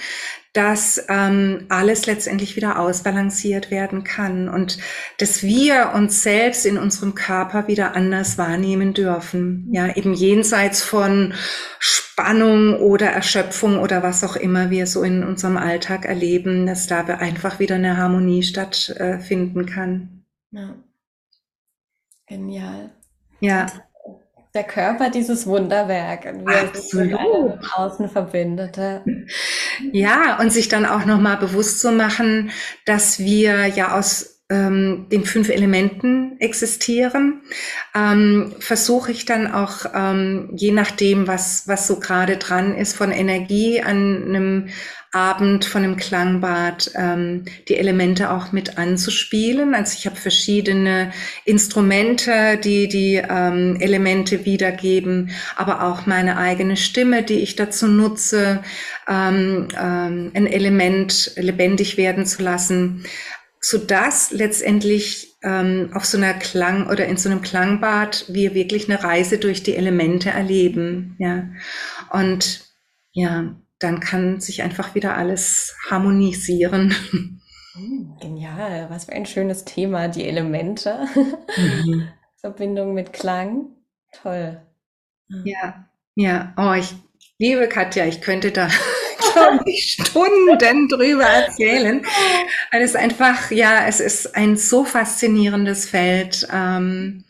dass 0.55 1.05
ähm, 1.09 1.65
alles 1.67 2.05
letztendlich 2.05 2.55
wieder 2.55 2.79
ausbalanciert 2.79 3.71
werden 3.71 4.05
kann 4.05 4.47
und 4.47 4.77
dass 5.17 5.43
wir 5.43 5.91
uns 5.93 6.23
selbst 6.23 6.65
in 6.65 6.77
unserem 6.77 7.13
Körper 7.13 7.67
wieder 7.67 7.93
anders 7.93 8.37
wahrnehmen 8.37 8.93
dürfen. 8.93 9.67
Ja, 9.71 9.93
eben 9.95 10.13
jenseits 10.13 10.81
von 10.81 11.33
Spannung 11.79 12.79
oder 12.79 13.07
Erschöpfung 13.07 13.79
oder 13.79 14.01
was 14.01 14.23
auch 14.23 14.37
immer 14.37 14.69
wir 14.69 14.87
so 14.87 15.03
in 15.03 15.25
unserem 15.25 15.57
Alltag 15.57 16.05
erleben, 16.05 16.65
dass 16.65 16.87
da 16.87 17.01
einfach 17.01 17.59
wieder 17.59 17.75
eine 17.75 17.97
Harmonie 17.97 18.41
stattfinden 18.41 19.65
kann. 19.65 20.23
Ja. 20.51 20.75
Genial. 22.27 22.91
Ja 23.41 23.67
der 24.55 24.63
Körper 24.63 25.09
dieses 25.09 25.45
Wunderwerk 25.45 26.25
und 26.25 26.47
wie 26.47 26.53
Absolut. 26.53 27.11
er 27.11 27.57
sich 27.59 27.73
außen 27.75 28.09
verbindet. 28.09 28.79
Ja, 29.91 30.39
und 30.39 30.51
sich 30.51 30.69
dann 30.69 30.85
auch 30.85 31.05
nochmal 31.05 31.37
bewusst 31.37 31.81
zu 31.81 31.91
machen, 31.91 32.51
dass 32.85 33.19
wir 33.19 33.67
ja 33.67 33.97
aus 33.97 34.35
ähm, 34.49 35.07
den 35.11 35.25
fünf 35.25 35.49
Elementen 35.49 36.39
existieren, 36.39 37.41
ähm, 37.95 38.53
versuche 38.59 39.11
ich 39.11 39.25
dann 39.25 39.51
auch, 39.51 39.87
ähm, 39.93 40.51
je 40.55 40.71
nachdem, 40.71 41.27
was, 41.27 41.67
was 41.67 41.87
so 41.87 41.99
gerade 41.99 42.37
dran 42.37 42.75
ist, 42.75 42.95
von 42.95 43.11
Energie 43.11 43.81
an 43.81 44.23
einem 44.27 44.69
Abend 45.15 45.63
von 45.63 45.83
einem 45.83 45.95
Klangbad 45.95 46.91
ähm, 46.95 47.45
die 47.69 47.77
Elemente 47.77 48.31
auch 48.31 48.51
mit 48.51 48.77
anzuspielen. 48.77 49.73
Also 49.73 49.95
ich 49.97 50.05
habe 50.05 50.17
verschiedene 50.17 51.11
Instrumente, 51.45 52.59
die 52.61 52.89
die 52.89 53.15
ähm, 53.15 53.77
Elemente 53.79 54.45
wiedergeben, 54.45 55.31
aber 55.55 55.83
auch 55.83 56.05
meine 56.05 56.37
eigene 56.37 56.75
Stimme, 56.75 57.23
die 57.23 57.39
ich 57.39 57.55
dazu 57.55 57.87
nutze, 57.87 58.61
ähm, 59.07 59.69
ähm, 59.79 60.31
ein 60.33 60.47
Element 60.47 61.31
lebendig 61.37 61.95
werden 61.95 62.25
zu 62.25 62.43
lassen, 62.43 63.05
so 63.61 63.77
dass 63.77 64.31
letztendlich 64.31 65.35
ähm, 65.43 65.91
auf 65.93 66.03
so 66.03 66.17
einer 66.17 66.33
Klang 66.33 66.87
oder 66.87 67.05
in 67.05 67.15
so 67.15 67.29
einem 67.29 67.41
Klangbad 67.41 68.25
wir 68.27 68.53
wirklich 68.53 68.89
eine 68.89 69.01
Reise 69.01 69.37
durch 69.37 69.63
die 69.63 69.75
Elemente 69.75 70.29
erleben. 70.29 71.15
Ja, 71.19 71.47
und 72.11 72.65
ja, 73.13 73.55
dann 73.79 73.99
kann 73.99 74.39
sich 74.39 74.63
einfach 74.63 74.95
wieder 74.95 75.15
alles 75.15 75.75
harmonisieren. 75.89 76.95
Hm, 77.73 78.17
genial, 78.21 78.89
was 78.89 79.05
für 79.05 79.13
ein 79.13 79.25
schönes 79.25 79.65
Thema, 79.65 80.07
die 80.07 80.25
Elemente. 80.25 81.07
Mhm. 81.57 82.07
Verbindung 82.37 82.93
mit 82.93 83.11
Klang. 83.11 83.67
Toll. 84.21 84.61
Ja, 85.43 85.89
ja. 86.15 86.53
Oh, 86.57 86.73
ich 86.73 86.93
liebe 87.37 87.67
Katja, 87.67 88.05
ich 88.05 88.21
könnte 88.21 88.51
da, 88.51 88.69
ich, 89.65 89.93
Stunden 89.93 90.87
drüber 90.87 91.25
erzählen. 91.25 92.05
Weil 92.71 92.81
es 92.81 92.95
einfach, 92.95 93.51
ja, 93.51 93.87
es 93.87 93.99
ist 93.99 94.35
ein 94.35 94.57
so 94.57 94.85
faszinierendes 94.85 95.89
Feld. 95.89 96.47
Ähm, 96.51 97.25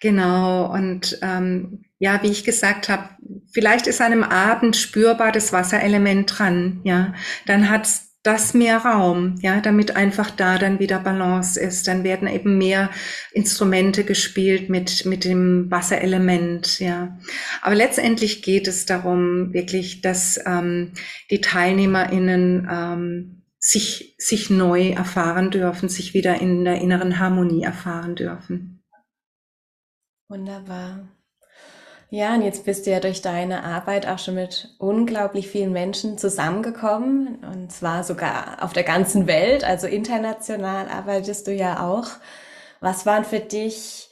genau, 0.00 0.72
und 0.72 1.18
ähm, 1.22 1.84
ja, 2.02 2.20
wie 2.24 2.32
ich 2.32 2.42
gesagt 2.42 2.88
habe, 2.88 3.10
vielleicht 3.52 3.86
ist 3.86 4.00
an 4.00 4.10
einem 4.10 4.24
Abend 4.24 4.74
spürbar 4.74 5.30
das 5.30 5.52
Wasserelement 5.52 6.36
dran, 6.36 6.80
ja. 6.82 7.14
Dann 7.46 7.70
hat's 7.70 8.16
das 8.24 8.54
mehr 8.54 8.78
Raum, 8.78 9.36
ja, 9.40 9.60
damit 9.60 9.94
einfach 9.94 10.32
da 10.32 10.58
dann 10.58 10.80
wieder 10.80 10.98
Balance 10.98 11.60
ist. 11.60 11.86
Dann 11.86 12.02
werden 12.02 12.26
eben 12.26 12.58
mehr 12.58 12.90
Instrumente 13.30 14.02
gespielt 14.02 14.68
mit, 14.68 15.06
mit 15.06 15.24
dem 15.24 15.70
Wasserelement, 15.70 16.80
ja. 16.80 17.16
Aber 17.60 17.76
letztendlich 17.76 18.42
geht 18.42 18.66
es 18.66 18.84
darum, 18.84 19.54
wirklich, 19.54 20.00
dass 20.00 20.40
ähm, 20.44 20.94
die 21.30 21.40
TeilnehmerInnen 21.40 22.68
ähm, 22.68 23.44
sich, 23.60 24.16
sich 24.18 24.50
neu 24.50 24.88
erfahren 24.90 25.52
dürfen, 25.52 25.88
sich 25.88 26.14
wieder 26.14 26.40
in 26.40 26.64
der 26.64 26.80
inneren 26.80 27.20
Harmonie 27.20 27.62
erfahren 27.62 28.16
dürfen. 28.16 28.82
Wunderbar. 30.28 31.08
Ja, 32.14 32.34
und 32.34 32.42
jetzt 32.42 32.66
bist 32.66 32.86
du 32.86 32.90
ja 32.90 33.00
durch 33.00 33.22
deine 33.22 33.64
Arbeit 33.64 34.06
auch 34.06 34.18
schon 34.18 34.34
mit 34.34 34.74
unglaublich 34.76 35.48
vielen 35.48 35.72
Menschen 35.72 36.18
zusammengekommen 36.18 37.42
und 37.42 37.72
zwar 37.72 38.04
sogar 38.04 38.62
auf 38.62 38.74
der 38.74 38.82
ganzen 38.82 39.26
Welt, 39.26 39.64
also 39.64 39.86
international 39.86 40.90
arbeitest 40.90 41.46
du 41.46 41.54
ja 41.54 41.88
auch. 41.88 42.08
Was 42.80 43.06
waren 43.06 43.24
für 43.24 43.40
dich 43.40 44.10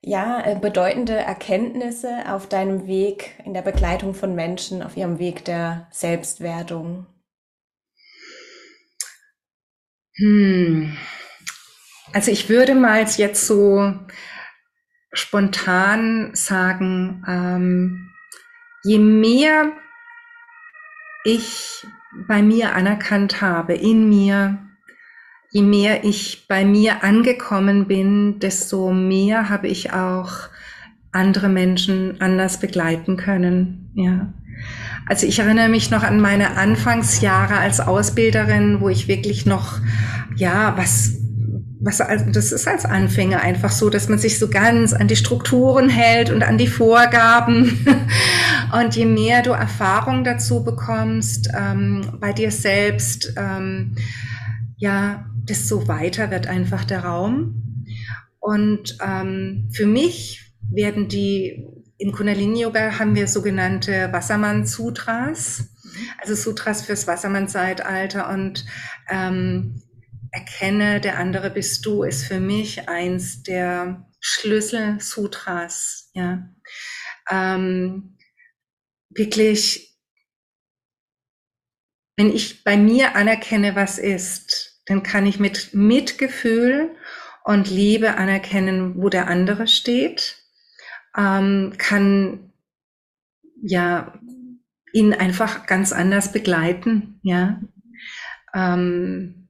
ja 0.00 0.44
äh, 0.44 0.56
bedeutende 0.56 1.14
Erkenntnisse 1.14 2.24
auf 2.28 2.48
deinem 2.48 2.88
Weg 2.88 3.38
in 3.44 3.54
der 3.54 3.62
Begleitung 3.62 4.14
von 4.14 4.34
Menschen 4.34 4.82
auf 4.82 4.96
ihrem 4.96 5.20
Weg 5.20 5.44
der 5.44 5.86
Selbstwertung? 5.92 7.06
Hm. 10.16 10.96
Also 12.12 12.32
ich 12.32 12.48
würde 12.48 12.74
mal 12.74 13.04
jetzt 13.04 13.46
so 13.46 13.94
spontan 15.12 16.30
sagen, 16.34 17.24
ähm, 17.26 18.10
je 18.84 18.98
mehr 18.98 19.72
ich 21.24 21.86
bei 22.26 22.42
mir 22.42 22.74
anerkannt 22.74 23.40
habe, 23.40 23.74
in 23.74 24.08
mir, 24.08 24.58
je 25.50 25.62
mehr 25.62 26.04
ich 26.04 26.46
bei 26.48 26.64
mir 26.64 27.04
angekommen 27.04 27.86
bin, 27.86 28.38
desto 28.38 28.92
mehr 28.92 29.48
habe 29.48 29.68
ich 29.68 29.92
auch 29.92 30.48
andere 31.12 31.48
Menschen 31.48 32.20
anders 32.20 32.60
begleiten 32.60 33.16
können. 33.16 33.90
Ja. 33.94 34.32
Also 35.06 35.26
ich 35.26 35.38
erinnere 35.38 35.68
mich 35.68 35.90
noch 35.90 36.02
an 36.02 36.20
meine 36.20 36.56
Anfangsjahre 36.56 37.56
als 37.56 37.80
Ausbilderin, 37.80 38.80
wo 38.80 38.88
ich 38.88 39.08
wirklich 39.08 39.46
noch, 39.46 39.78
ja, 40.36 40.76
was 40.76 41.16
was, 41.80 41.98
das 41.98 42.52
ist 42.52 42.66
als 42.66 42.84
Anfänger 42.84 43.40
einfach 43.40 43.70
so, 43.70 43.88
dass 43.88 44.08
man 44.08 44.18
sich 44.18 44.38
so 44.38 44.48
ganz 44.48 44.92
an 44.92 45.06
die 45.06 45.16
Strukturen 45.16 45.88
hält 45.88 46.30
und 46.30 46.42
an 46.42 46.58
die 46.58 46.66
Vorgaben. 46.66 47.86
Und 48.70 48.96
je 48.96 49.06
mehr 49.06 49.40
du 49.42 49.52
Erfahrung 49.52 50.24
dazu 50.24 50.62
bekommst, 50.62 51.48
ähm, 51.58 52.18
bei 52.20 52.34
dir 52.34 52.50
selbst, 52.50 53.32
ähm, 53.38 53.94
ja, 54.76 55.24
desto 55.32 55.88
weiter 55.88 56.30
wird 56.30 56.46
einfach 56.46 56.84
der 56.84 57.04
Raum. 57.04 57.86
Und 58.40 58.98
ähm, 59.02 59.70
für 59.72 59.86
mich 59.86 60.52
werden 60.70 61.08
die, 61.08 61.64
in 61.96 62.12
Kundalini 62.12 62.60
Yoga 62.60 62.98
haben 62.98 63.14
wir 63.14 63.26
sogenannte 63.26 64.12
Wassermann-Sutras, 64.12 65.64
also 66.20 66.34
Sutras 66.34 66.82
fürs 66.82 67.06
Wassermann-Zeitalter. 67.06 68.28
Und 68.28 68.66
ähm, 69.08 69.80
Erkenne, 70.30 71.00
der 71.00 71.18
andere 71.18 71.50
bist 71.50 71.84
du, 71.86 72.02
ist 72.02 72.24
für 72.24 72.40
mich 72.40 72.88
eins 72.88 73.42
der 73.42 74.06
Schlüssel-Sutras. 74.20 76.10
Ja. 76.14 76.48
Ähm, 77.30 78.16
wirklich, 79.10 79.98
wenn 82.16 82.32
ich 82.34 82.64
bei 82.64 82.76
mir 82.76 83.16
anerkenne, 83.16 83.74
was 83.74 83.98
ist, 83.98 84.82
dann 84.86 85.02
kann 85.02 85.26
ich 85.26 85.38
mit 85.38 85.74
Mitgefühl 85.74 86.96
und 87.44 87.70
Liebe 87.70 88.16
anerkennen, 88.16 88.96
wo 88.96 89.08
der 89.08 89.28
andere 89.28 89.66
steht, 89.66 90.36
ähm, 91.16 91.74
kann 91.78 92.52
ja 93.62 94.18
ihn 94.92 95.14
einfach 95.14 95.66
ganz 95.66 95.92
anders 95.92 96.32
begleiten, 96.32 97.20
ja. 97.22 97.60
Ähm, 98.54 99.47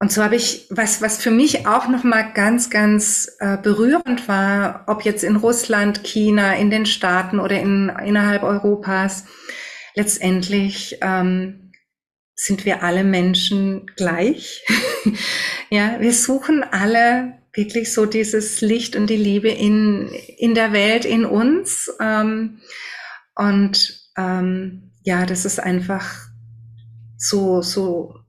und 0.00 0.10
so 0.10 0.24
habe 0.24 0.34
ich, 0.34 0.66
was, 0.70 1.02
was 1.02 1.18
für 1.18 1.30
mich 1.30 1.66
auch 1.66 1.86
nochmal 1.86 2.32
ganz, 2.32 2.70
ganz 2.70 3.36
äh, 3.38 3.58
berührend 3.58 4.28
war, 4.28 4.84
ob 4.86 5.02
jetzt 5.02 5.22
in 5.22 5.36
Russland, 5.36 6.04
China, 6.04 6.54
in 6.56 6.70
den 6.70 6.86
Staaten 6.86 7.38
oder 7.38 7.60
in, 7.60 7.90
innerhalb 7.90 8.42
Europas, 8.42 9.26
letztendlich 9.94 10.96
ähm, 11.02 11.72
sind 12.34 12.64
wir 12.64 12.82
alle 12.82 13.04
Menschen 13.04 13.90
gleich. 13.94 14.64
ja, 15.70 16.00
wir 16.00 16.14
suchen 16.14 16.62
alle 16.62 17.34
wirklich 17.52 17.92
so 17.92 18.06
dieses 18.06 18.62
Licht 18.62 18.96
und 18.96 19.08
die 19.08 19.18
Liebe 19.18 19.50
in, 19.50 20.08
in 20.38 20.54
der 20.54 20.72
Welt, 20.72 21.04
in 21.04 21.26
uns. 21.26 21.92
Ähm, 22.00 22.60
und 23.34 24.00
ähm, 24.16 24.92
ja, 25.02 25.26
das 25.26 25.44
ist 25.44 25.60
einfach 25.60 26.30
so, 27.18 27.60
so 27.60 28.19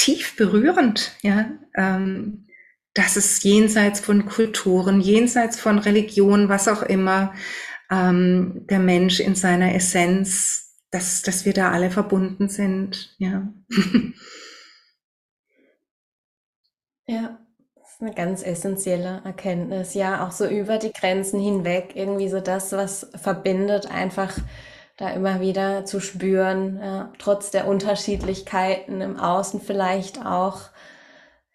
tief 0.00 0.34
berührend, 0.36 1.12
ja, 1.20 1.50
ähm, 1.76 2.46
dass 2.94 3.16
es 3.16 3.42
jenseits 3.42 4.00
von 4.00 4.24
Kulturen, 4.24 5.02
jenseits 5.02 5.60
von 5.60 5.78
Religion, 5.78 6.48
was 6.48 6.68
auch 6.68 6.82
immer, 6.82 7.34
ähm, 7.90 8.66
der 8.70 8.78
Mensch 8.78 9.20
in 9.20 9.34
seiner 9.34 9.74
Essenz, 9.74 10.78
dass, 10.90 11.20
dass 11.20 11.44
wir 11.44 11.52
da 11.52 11.70
alle 11.70 11.90
verbunden 11.90 12.48
sind, 12.48 13.14
ja. 13.18 13.52
ja, 17.06 17.38
das 17.74 17.92
ist 17.92 18.00
eine 18.00 18.14
ganz 18.14 18.42
essentielle 18.42 19.20
Erkenntnis, 19.24 19.92
ja, 19.92 20.26
auch 20.26 20.32
so 20.32 20.46
über 20.46 20.78
die 20.78 20.94
Grenzen 20.94 21.40
hinweg, 21.40 21.92
irgendwie 21.94 22.30
so 22.30 22.40
das, 22.40 22.72
was 22.72 23.10
verbindet, 23.20 23.90
einfach 23.90 24.38
da 25.00 25.08
immer 25.08 25.40
wieder 25.40 25.86
zu 25.86 25.98
spüren, 25.98 26.78
ja, 26.82 27.10
trotz 27.18 27.50
der 27.50 27.66
Unterschiedlichkeiten 27.66 29.00
im 29.00 29.18
Außen 29.18 29.62
vielleicht 29.62 30.26
auch, 30.26 30.60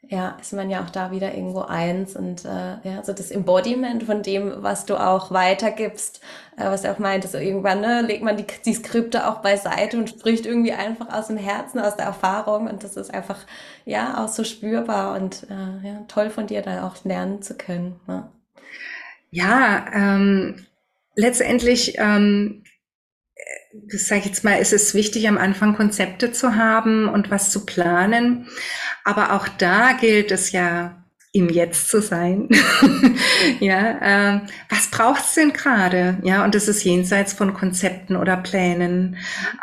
ja, 0.01 0.35
ist 0.41 0.53
man 0.53 0.71
ja 0.71 0.83
auch 0.83 0.89
da 0.89 1.11
wieder 1.11 1.31
irgendwo 1.35 1.61
eins 1.61 2.15
und 2.15 2.43
äh, 2.43 2.77
ja, 2.83 3.03
so 3.03 3.13
das 3.13 3.29
Embodiment 3.29 4.03
von 4.03 4.23
dem, 4.23 4.63
was 4.63 4.87
du 4.87 4.97
auch 4.97 5.29
weitergibst, 5.29 6.21
äh, 6.57 6.65
was 6.65 6.81
du 6.81 6.91
auch 6.91 6.97
meintest, 6.97 7.33
so 7.33 7.37
irgendwann 7.37 7.81
ne, 7.81 8.01
legt 8.01 8.23
man 8.23 8.35
die, 8.35 8.47
die 8.65 8.73
Skripte 8.73 9.27
auch 9.29 9.41
beiseite 9.41 9.97
und 9.97 10.09
spricht 10.09 10.47
irgendwie 10.47 10.73
einfach 10.73 11.13
aus 11.13 11.27
dem 11.27 11.37
Herzen, 11.37 11.79
aus 11.79 11.95
der 11.95 12.05
Erfahrung 12.05 12.67
und 12.67 12.83
das 12.83 12.97
ist 12.97 13.13
einfach 13.13 13.37
ja 13.85 14.23
auch 14.23 14.27
so 14.27 14.43
spürbar 14.43 15.15
und 15.15 15.43
äh, 15.51 15.87
ja, 15.87 16.03
toll 16.07 16.31
von 16.31 16.47
dir 16.47 16.63
da 16.63 16.87
auch 16.87 17.05
lernen 17.05 17.43
zu 17.43 17.55
können. 17.55 17.99
Ja, 18.07 18.31
ja 19.29 19.85
ähm, 19.93 20.65
letztendlich 21.15 21.95
ähm, 21.99 22.63
sage 23.89 24.21
ich 24.21 24.25
jetzt 24.27 24.43
mal, 24.43 24.55
ist 24.55 24.73
es 24.73 24.93
wichtig, 24.93 25.27
am 25.27 25.37
Anfang 25.37 25.75
Konzepte 25.75 26.31
zu 26.31 26.55
haben 26.55 27.07
und 27.07 27.31
was 27.31 27.51
zu 27.51 27.65
planen. 27.65 28.47
Aber 29.03 29.33
auch 29.33 29.47
da 29.47 29.93
gilt 29.93 30.31
es 30.31 30.51
ja, 30.51 31.05
im 31.35 31.49
Jetzt 31.49 31.89
zu 31.89 32.01
sein. 32.01 32.47
ja, 33.59 34.35
äh, 34.35 34.41
was 34.69 34.89
braucht's 34.89 35.33
denn 35.33 35.51
gerade? 35.51 36.17
Ja, 36.23 36.45
und 36.45 36.55
das 36.55 36.69
ist 36.69 36.85
jenseits 36.85 37.33
von 37.33 37.53
Konzepten 37.53 38.15
oder 38.15 38.37
Plänen. 38.37 39.17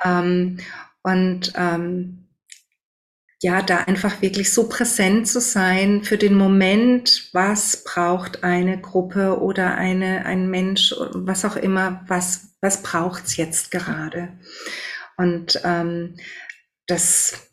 Ähm, 0.04 0.58
und 1.02 1.52
ähm, 1.56 2.21
ja, 3.42 3.60
da 3.60 3.78
einfach 3.78 4.22
wirklich 4.22 4.52
so 4.52 4.68
präsent 4.68 5.26
zu 5.26 5.40
sein 5.40 6.04
für 6.04 6.16
den 6.16 6.34
Moment, 6.34 7.28
was 7.32 7.82
braucht 7.82 8.44
eine 8.44 8.80
Gruppe 8.80 9.40
oder 9.40 9.74
eine, 9.74 10.24
ein 10.26 10.48
Mensch, 10.48 10.94
was 11.12 11.44
auch 11.44 11.56
immer, 11.56 12.04
was, 12.06 12.54
was 12.60 12.82
braucht's 12.82 13.36
jetzt 13.36 13.72
gerade? 13.72 14.28
Und 15.16 15.60
ähm, 15.64 16.14
das 16.86 17.50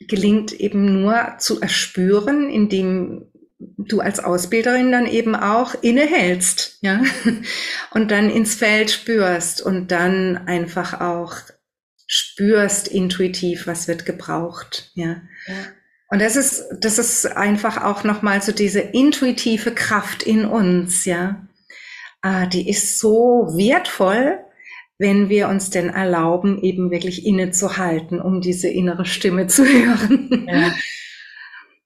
gelingt 0.00 0.52
eben 0.52 1.00
nur 1.00 1.36
zu 1.38 1.60
erspüren, 1.60 2.50
indem 2.50 3.30
du 3.58 4.00
als 4.00 4.18
Ausbilderin 4.18 4.90
dann 4.90 5.06
eben 5.06 5.36
auch 5.36 5.80
innehältst, 5.82 6.78
ja, 6.80 7.00
und 7.92 8.10
dann 8.10 8.28
ins 8.28 8.56
Feld 8.56 8.90
spürst 8.90 9.62
und 9.62 9.92
dann 9.92 10.48
einfach 10.48 11.00
auch 11.00 11.36
spürst 12.36 12.88
intuitiv, 12.88 13.66
was 13.66 13.88
wird 13.88 14.04
gebraucht, 14.04 14.90
ja. 14.94 15.22
ja. 15.46 15.54
Und 16.10 16.20
das 16.20 16.36
ist, 16.36 16.64
das 16.80 16.98
ist 16.98 17.26
einfach 17.26 17.82
auch 17.82 18.04
nochmal 18.04 18.42
so 18.42 18.52
diese 18.52 18.80
intuitive 18.80 19.72
Kraft 19.72 20.22
in 20.22 20.44
uns, 20.44 21.06
ja. 21.06 21.46
Ah, 22.20 22.44
die 22.46 22.68
ist 22.68 22.98
so 22.98 23.48
wertvoll, 23.56 24.38
wenn 24.98 25.30
wir 25.30 25.48
uns 25.48 25.70
denn 25.70 25.88
erlauben, 25.88 26.62
eben 26.62 26.90
wirklich 26.90 27.24
innezuhalten, 27.26 28.20
um 28.20 28.42
diese 28.42 28.68
innere 28.68 29.06
Stimme 29.06 29.46
zu 29.46 29.64
hören. 29.66 30.46
Ja. 30.46 30.72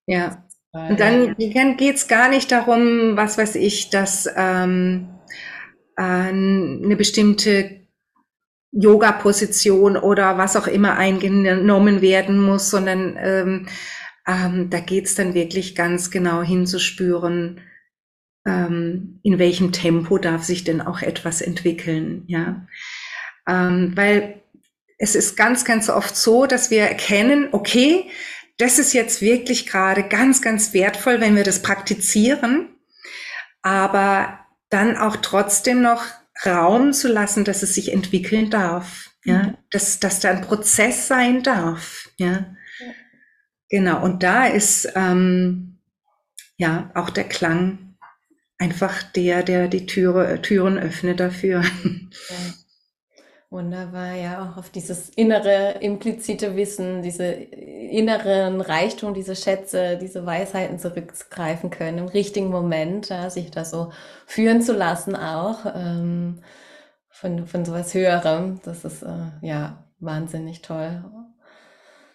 ja. 0.07 0.45
Und 0.73 0.99
dann, 0.99 1.37
dann 1.39 1.77
geht 1.77 1.97
es 1.97 2.09
gar 2.09 2.29
nicht 2.29 2.51
darum, 2.51 3.17
was 3.17 3.39
weiß 3.39 3.55
ich, 3.55 3.91
dass 3.91 4.29
ähm, 4.37 5.09
äh, 5.97 6.03
eine 6.03 6.97
bestimmte 6.97 7.80
Yoga-Position 8.73 9.97
oder 9.97 10.39
was 10.39 10.57
auch 10.57 10.67
immer 10.67 10.97
eingenommen 10.97 12.01
werden 12.03 12.41
muss, 12.41 12.71
sondern 12.71 13.17
ähm, 13.21 13.67
ähm, 14.27 14.71
da 14.71 14.81
geht's 14.81 15.15
dann 15.15 15.35
wirklich 15.35 15.75
ganz 15.75 16.11
genau 16.11 16.43
hinzuspüren, 16.43 17.61
ähm, 18.47 19.21
in 19.23 19.39
welchem 19.39 19.73
Tempo 19.73 20.19
darf 20.19 20.45
sich 20.45 20.65
denn 20.65 20.81
auch 20.81 21.03
etwas 21.03 21.41
entwickeln, 21.41 22.25
ja. 22.27 22.67
Ähm, 23.49 23.93
weil 23.97 24.43
es 24.99 25.15
ist 25.15 25.37
ganz, 25.37 25.65
ganz 25.65 25.89
oft 25.89 26.15
so, 26.15 26.47
dass 26.47 26.71
wir 26.71 26.83
erkennen, 26.83 27.49
okay, 27.53 28.11
das 28.59 28.79
ist 28.79 28.93
jetzt 28.93 29.23
wirklich 29.23 29.67
gerade 29.67 30.03
ganz, 30.03 30.43
ganz 30.43 30.75
wertvoll, 30.75 31.21
wenn 31.21 31.35
wir 31.35 31.45
das 31.45 31.63
praktizieren, 31.63 32.69
aber 33.63 34.39
dann 34.69 34.97
auch 34.97 35.17
trotzdem 35.17 35.81
noch 35.81 36.05
Raum 36.47 36.93
zu 36.93 37.09
lassen, 37.09 37.45
dass 37.45 37.63
es 37.63 37.75
sich 37.75 37.93
entwickeln 37.93 38.51
darf, 38.51 39.11
ja, 39.25 39.43
mhm. 39.43 39.57
dass, 39.71 40.01
dass 40.01 40.21
da 40.21 40.31
ein 40.31 40.43
Prozess 40.43 41.09
sein 41.09 41.43
darf, 41.43 42.09
ja. 42.17 42.31
ja. 42.31 42.47
Genau, 43.69 44.03
und 44.03 44.23
da 44.23 44.47
ist 44.47 44.93
ähm, 44.97 45.79
ja 46.57 46.91
auch 46.95 47.11
der 47.11 47.25
Klang 47.25 47.97
einfach 48.59 49.03
der, 49.03 49.43
der 49.43 49.69
die 49.69 49.87
Türe, 49.87 50.41
Türen 50.43 50.79
öffnet 50.79 51.21
dafür. 51.21 51.63
Ja. 51.63 52.37
Wunderbar, 53.53 54.15
ja, 54.15 54.45
auch 54.45 54.57
auf 54.59 54.71
dieses 54.71 55.09
innere, 55.09 55.81
implizite 55.81 56.55
Wissen, 56.55 57.03
diese 57.03 57.25
inneren 57.25 58.61
Reichtum, 58.61 59.13
diese 59.13 59.35
Schätze, 59.35 59.99
diese 60.01 60.25
Weisheiten 60.25 60.79
zurückgreifen 60.79 61.71
können 61.71 61.99
im 61.99 62.07
richtigen 62.07 62.49
Moment, 62.49 63.09
ja, 63.09 63.29
sich 63.29 63.51
da 63.51 63.65
so 63.65 63.91
führen 64.25 64.63
zu 64.63 64.73
lassen 64.73 65.17
auch 65.17 65.67
ähm, 65.75 66.45
von, 67.09 67.49
von 67.49 67.65
sowas 67.65 67.93
Höherem. 67.93 68.61
Das 68.63 68.85
ist 68.85 69.03
äh, 69.03 69.33
ja 69.43 69.85
wahnsinnig 69.99 70.63
toll. 70.63 71.05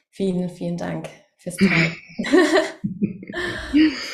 Vielen, 0.10 0.48
vielen 0.48 0.78
Dank 0.78 1.10
fürs 1.36 1.58
Teilen. 1.58 1.96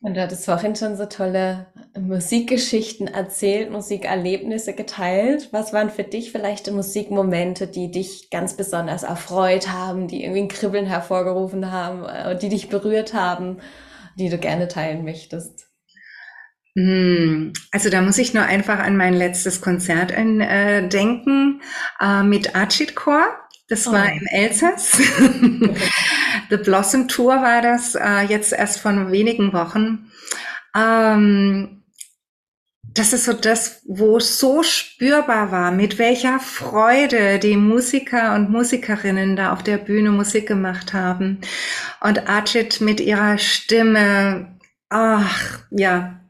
Und 0.00 0.14
du 0.14 0.22
hattest 0.22 0.46
vorhin 0.46 0.74
schon 0.74 0.96
so 0.96 1.04
tolle 1.04 1.66
Musikgeschichten 1.98 3.06
erzählt, 3.06 3.70
Musikerlebnisse 3.70 4.74
geteilt. 4.74 5.48
Was 5.52 5.72
waren 5.72 5.90
für 5.90 6.04
dich 6.04 6.32
vielleicht 6.32 6.66
die 6.66 6.72
Musikmomente, 6.72 7.66
die 7.66 7.90
dich 7.90 8.30
ganz 8.30 8.54
besonders 8.54 9.02
erfreut 9.02 9.68
haben, 9.68 10.08
die 10.08 10.22
irgendwie 10.22 10.42
ein 10.42 10.48
Kribbeln 10.48 10.86
hervorgerufen 10.86 11.70
haben, 11.70 12.04
äh, 12.04 12.38
die 12.38 12.48
dich 12.48 12.68
berührt 12.68 13.14
haben, 13.14 13.58
die 14.18 14.28
du 14.28 14.38
gerne 14.38 14.68
teilen 14.68 15.04
möchtest? 15.04 15.66
Hm, 16.76 17.54
also 17.72 17.88
da 17.88 18.02
muss 18.02 18.18
ich 18.18 18.34
nur 18.34 18.44
einfach 18.44 18.78
an 18.78 18.96
mein 18.96 19.14
letztes 19.14 19.62
Konzert 19.62 20.12
äh, 20.12 20.86
denken 20.86 21.62
äh, 22.00 22.22
mit 22.22 22.54
Archid 22.54 22.94
Chor. 22.94 23.24
Das 23.68 23.86
war 23.86 24.06
oh. 24.06 24.16
im 24.16 24.26
Elsass. 24.30 24.92
The 26.50 26.56
Blossom 26.58 27.08
Tour 27.08 27.34
war 27.42 27.62
das, 27.62 27.94
äh, 27.96 28.20
jetzt 28.28 28.52
erst 28.52 28.80
vor 28.80 29.10
wenigen 29.10 29.52
Wochen. 29.52 30.10
Ähm, 30.76 31.75
das 32.96 33.12
ist 33.12 33.24
so 33.24 33.34
das, 33.34 33.82
wo 33.86 34.18
so 34.20 34.62
spürbar 34.62 35.52
war, 35.52 35.70
mit 35.70 35.98
welcher 35.98 36.40
Freude 36.40 37.38
die 37.38 37.56
Musiker 37.56 38.34
und 38.34 38.50
Musikerinnen 38.50 39.36
da 39.36 39.52
auf 39.52 39.62
der 39.62 39.76
Bühne 39.76 40.10
Musik 40.10 40.48
gemacht 40.48 40.94
haben. 40.94 41.40
Und 42.00 42.28
Ajit 42.28 42.80
mit 42.80 43.00
ihrer 43.00 43.36
Stimme, 43.36 44.56
ach, 44.88 45.60
ja, 45.70 46.20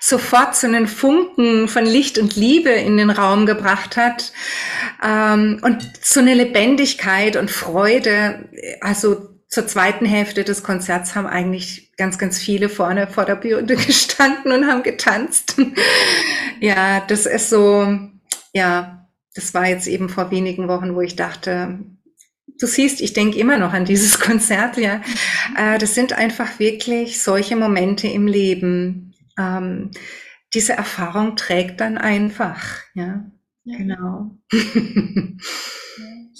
sofort 0.00 0.56
so 0.56 0.66
einen 0.66 0.88
Funken 0.88 1.68
von 1.68 1.84
Licht 1.84 2.18
und 2.18 2.34
Liebe 2.34 2.70
in 2.70 2.96
den 2.96 3.10
Raum 3.10 3.44
gebracht 3.46 3.96
hat 3.96 4.32
ähm, 5.04 5.60
und 5.62 5.86
so 6.02 6.20
eine 6.20 6.34
Lebendigkeit 6.34 7.36
und 7.36 7.50
Freude. 7.50 8.48
Also 8.80 9.28
zur 9.48 9.66
zweiten 9.66 10.06
Hälfte 10.06 10.44
des 10.44 10.62
Konzerts 10.62 11.14
haben 11.14 11.26
eigentlich 11.26 11.89
ganz, 12.00 12.16
ganz 12.16 12.38
viele 12.38 12.70
vorne 12.70 13.06
vor 13.06 13.26
der 13.26 13.36
Bühne 13.36 13.76
gestanden 13.86 14.52
und 14.52 14.66
haben 14.66 14.82
getanzt. 14.82 15.54
ja, 16.60 17.00
das 17.00 17.26
ist 17.26 17.50
so, 17.50 17.98
ja, 18.54 19.06
das 19.34 19.52
war 19.52 19.68
jetzt 19.68 19.86
eben 19.86 20.08
vor 20.08 20.30
wenigen 20.30 20.66
Wochen, 20.66 20.94
wo 20.94 21.02
ich 21.02 21.14
dachte, 21.14 21.78
du 22.58 22.66
siehst, 22.66 23.02
ich 23.02 23.12
denke 23.12 23.38
immer 23.38 23.58
noch 23.58 23.74
an 23.74 23.84
dieses 23.84 24.18
Konzert, 24.26 24.78
ja. 24.78 25.02
Äh, 25.58 25.76
das 25.76 25.94
sind 25.94 26.14
einfach 26.14 26.58
wirklich 26.58 27.22
solche 27.22 27.54
Momente 27.54 28.08
im 28.08 28.26
Leben, 28.26 29.14
ähm, 29.38 29.90
diese 30.54 30.72
Erfahrung 30.72 31.36
trägt 31.36 31.82
dann 31.82 31.98
einfach, 31.98 32.64
ja, 32.94 33.30
ja. 33.64 33.76
genau. 33.76 34.38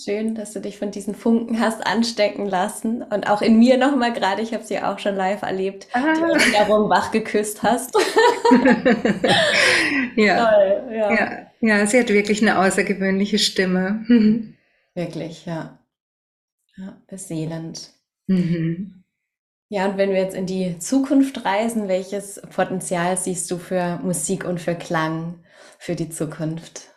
Schön, 0.03 0.35
dass 0.35 0.53
du 0.53 0.61
dich 0.61 0.79
von 0.79 0.91
diesen 0.91 1.15
Funken 1.15 1.61
hast 1.61 1.87
anstecken 1.87 2.47
lassen 2.47 3.03
und 3.03 3.29
auch 3.29 3.43
in 3.43 3.59
mir 3.59 3.77
nochmal 3.77 4.15
gerade, 4.15 4.41
ich 4.41 4.55
habe 4.55 4.65
sie 4.65 4.79
auch 4.79 4.99
schon 4.99 5.15
live 5.15 5.43
erlebt, 5.43 5.89
ah. 5.93 6.15
die 6.15 6.55
Erinnerung 6.55 6.89
wach 6.89 7.11
geküsst 7.11 7.63
hast. 7.63 7.95
ja. 10.17 10.51
Toll, 10.51 10.95
ja. 10.95 11.13
ja. 11.13 11.47
ja, 11.61 11.87
sie 11.87 12.01
hat 12.01 12.09
wirklich 12.09 12.41
eine 12.41 12.59
außergewöhnliche 12.59 13.39
Stimme. 13.39 14.07
Wirklich, 14.95 15.45
ja. 15.45 15.79
Ja, 16.77 16.97
beseelend. 17.07 17.91
Mhm. 18.27 19.05
Ja, 19.69 19.87
und 19.87 19.99
wenn 19.99 20.11
wir 20.11 20.21
jetzt 20.21 20.35
in 20.35 20.47
die 20.47 20.79
Zukunft 20.79 21.45
reisen, 21.45 21.89
welches 21.89 22.41
Potenzial 22.55 23.19
siehst 23.19 23.51
du 23.51 23.59
für 23.59 23.99
Musik 24.03 24.45
und 24.45 24.61
für 24.61 24.75
Klang 24.75 25.45
für 25.79 25.95
die 25.95 26.09
Zukunft? 26.09 26.89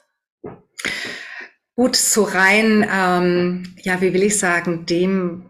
Gut, 1.75 1.95
so 1.95 2.21
rein, 2.21 2.87
ähm, 2.87 3.63
ja, 3.81 3.99
wie 3.99 4.13
will 4.13 4.21
ich 4.21 4.37
sagen, 4.37 4.85
dem, 4.85 5.45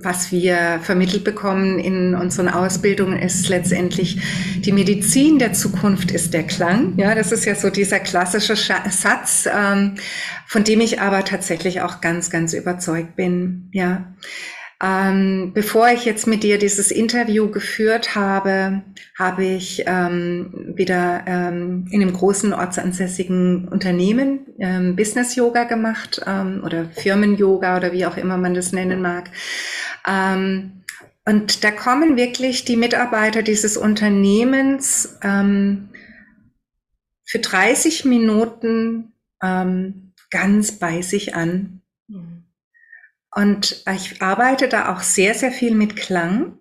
was 0.00 0.30
wir 0.30 0.78
vermittelt 0.80 1.24
bekommen 1.24 1.80
in 1.80 2.14
unseren 2.14 2.48
Ausbildungen, 2.48 3.18
ist 3.18 3.48
letztendlich 3.48 4.20
die 4.60 4.70
Medizin 4.70 5.40
der 5.40 5.54
Zukunft 5.54 6.12
ist 6.12 6.34
der 6.34 6.44
Klang. 6.44 6.96
Ja, 6.98 7.16
das 7.16 7.32
ist 7.32 7.46
ja 7.46 7.56
so 7.56 7.68
dieser 7.68 7.98
klassische 7.98 8.54
Satz, 8.54 9.48
ähm, 9.52 9.96
von 10.46 10.62
dem 10.62 10.80
ich 10.80 11.00
aber 11.00 11.24
tatsächlich 11.24 11.80
auch 11.80 12.00
ganz, 12.00 12.30
ganz 12.30 12.52
überzeugt 12.52 13.16
bin. 13.16 13.70
Ja. 13.72 14.14
Ähm, 14.80 15.50
bevor 15.54 15.88
ich 15.88 16.04
jetzt 16.04 16.28
mit 16.28 16.44
dir 16.44 16.56
dieses 16.56 16.92
Interview 16.92 17.50
geführt 17.50 18.14
habe, 18.14 18.82
habe 19.18 19.44
ich 19.44 19.82
ähm, 19.86 20.72
wieder 20.76 21.24
ähm, 21.26 21.88
in 21.90 22.00
einem 22.00 22.12
großen 22.12 22.52
ortsansässigen 22.52 23.66
Unternehmen 23.66 24.46
ähm, 24.60 24.94
Business 24.94 25.34
Yoga 25.34 25.64
gemacht 25.64 26.20
ähm, 26.24 26.62
oder 26.64 26.84
Firmen 26.84 27.36
Yoga 27.36 27.76
oder 27.76 27.92
wie 27.92 28.06
auch 28.06 28.16
immer 28.16 28.36
man 28.36 28.54
das 28.54 28.72
nennen 28.72 29.02
mag. 29.02 29.30
Ähm, 30.06 30.84
und 31.24 31.64
da 31.64 31.72
kommen 31.72 32.16
wirklich 32.16 32.64
die 32.64 32.76
Mitarbeiter 32.76 33.42
dieses 33.42 33.76
Unternehmens 33.76 35.18
für 35.20 35.78
30 37.38 38.06
Minuten 38.06 39.12
ganz 39.38 40.72
bei 40.72 41.02
sich 41.02 41.34
an. 41.34 41.77
Und 43.38 43.84
ich 43.94 44.20
arbeite 44.20 44.66
da 44.66 44.92
auch 44.92 45.00
sehr, 45.00 45.32
sehr 45.32 45.52
viel 45.52 45.72
mit 45.72 45.94
Klang 45.94 46.58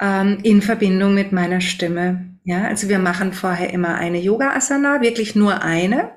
ähm, 0.00 0.40
in 0.42 0.60
Verbindung 0.60 1.14
mit 1.14 1.30
meiner 1.30 1.60
Stimme. 1.60 2.38
Ja, 2.42 2.64
also 2.64 2.88
wir 2.88 2.98
machen 2.98 3.32
vorher 3.32 3.72
immer 3.72 3.94
eine 3.94 4.18
Yoga-Asana, 4.18 5.00
wirklich 5.00 5.36
nur 5.36 5.62
eine, 5.62 6.10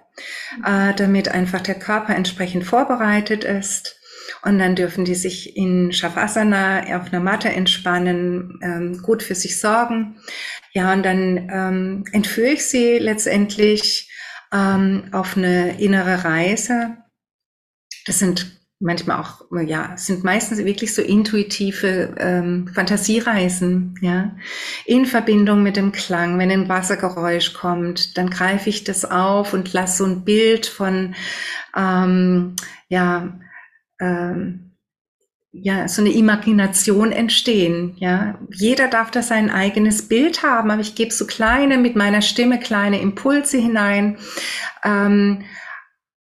äh, 0.65 0.95
damit 0.95 1.29
einfach 1.29 1.61
der 1.61 1.75
Körper 1.75 2.15
entsprechend 2.15 2.63
vorbereitet 2.63 3.43
ist. 3.43 3.99
Und 4.41 4.57
dann 4.57 4.75
dürfen 4.75 5.05
die 5.05 5.13
sich 5.13 5.55
in 5.55 5.91
Shavasana 5.91 6.97
auf 6.99 7.13
einer 7.13 7.21
Matte 7.21 7.49
entspannen, 7.49 8.57
ähm, 8.63 9.03
gut 9.03 9.21
für 9.21 9.35
sich 9.35 9.59
sorgen. 9.59 10.17
Ja, 10.73 10.93
und 10.93 11.03
dann 11.03 11.47
ähm, 11.53 12.05
entführe 12.11 12.53
ich 12.53 12.65
sie 12.65 12.97
letztendlich 12.97 14.11
ähm, 14.51 15.09
auf 15.11 15.37
eine 15.37 15.79
innere 15.79 16.23
Reise. 16.23 16.97
Das 18.07 18.17
sind 18.17 18.64
manchmal 18.85 19.19
auch, 19.19 19.41
ja, 19.65 19.97
sind 19.97 20.23
meistens 20.23 20.59
wirklich 20.59 20.93
so 20.93 21.01
intuitive 21.01 22.15
ähm, 22.17 22.69
Fantasiereisen, 22.73 23.95
ja, 23.99 24.35
in 24.85 25.05
Verbindung 25.05 25.63
mit 25.63 25.75
dem 25.75 25.91
Klang. 25.91 26.37
Wenn 26.37 26.51
ein 26.51 26.69
Wassergeräusch 26.69 27.53
kommt, 27.53 28.17
dann 28.17 28.29
greife 28.29 28.69
ich 28.69 28.83
das 28.83 29.03
auf 29.03 29.53
und 29.53 29.73
lasse 29.73 29.97
so 29.97 30.05
ein 30.05 30.23
Bild 30.23 30.67
von, 30.67 31.15
ähm, 31.75 32.55
ja, 32.87 33.39
ähm, 33.99 34.61
ja, 35.51 35.87
so 35.87 36.01
eine 36.01 36.11
Imagination 36.11 37.11
entstehen, 37.11 37.95
ja. 37.97 38.37
Jeder 38.53 38.87
darf 38.87 39.09
da 39.09 39.21
sein 39.21 39.49
eigenes 39.49 40.07
Bild 40.07 40.43
haben, 40.43 40.69
aber 40.69 40.81
ich 40.81 40.95
gebe 40.95 41.11
so 41.11 41.25
kleine, 41.25 41.77
mit 41.77 41.95
meiner 41.95 42.21
Stimme 42.21 42.59
kleine 42.59 43.01
Impulse 43.01 43.57
hinein. 43.57 44.17
Ähm, 44.83 45.43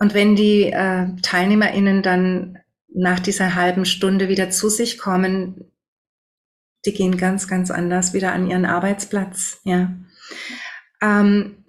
und 0.04 0.14
wenn 0.14 0.36
die 0.36 0.66
äh, 0.66 1.08
TeilnehmerInnen 1.22 2.04
dann 2.04 2.60
nach 2.94 3.22
dieser 3.22 3.56
halben 3.56 3.86
Stunde 3.86 4.28
wieder 4.28 4.50
zu 4.50 4.68
sich 4.68 4.98
kommen, 4.98 5.72
die 6.86 6.94
gehen 6.94 7.16
ganz, 7.16 7.48
ganz 7.48 7.72
anders 7.72 8.14
wieder 8.14 8.34
an 8.34 8.50
ihren 8.50 8.66
Arbeitsplatz, 8.66 9.62
ja. 9.64 9.94
Ähm, 11.02 11.64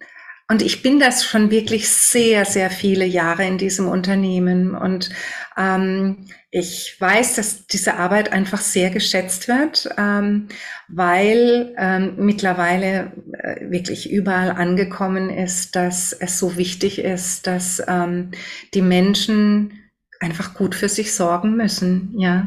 Und 0.50 0.62
ich 0.62 0.82
bin 0.82 0.98
das 0.98 1.24
schon 1.24 1.50
wirklich 1.50 1.88
sehr, 1.88 2.44
sehr 2.44 2.70
viele 2.70 3.06
Jahre 3.06 3.46
in 3.46 3.56
diesem 3.56 3.88
Unternehmen. 3.88 4.74
Und 4.74 5.10
ähm, 5.56 6.26
ich 6.56 6.94
weiß, 7.00 7.34
dass 7.34 7.66
diese 7.66 7.96
Arbeit 7.96 8.32
einfach 8.32 8.60
sehr 8.60 8.90
geschätzt 8.90 9.48
wird, 9.48 9.88
ähm, 9.98 10.46
weil 10.86 11.74
ähm, 11.76 12.12
mittlerweile 12.18 13.10
äh, 13.32 13.68
wirklich 13.72 14.12
überall 14.12 14.52
angekommen 14.52 15.30
ist, 15.30 15.74
dass 15.74 16.12
es 16.12 16.38
so 16.38 16.56
wichtig 16.56 17.00
ist, 17.00 17.48
dass 17.48 17.82
ähm, 17.88 18.30
die 18.72 18.82
Menschen 18.82 19.80
einfach 20.20 20.54
gut 20.54 20.76
für 20.76 20.88
sich 20.88 21.12
sorgen 21.12 21.56
müssen, 21.56 22.14
ja. 22.16 22.46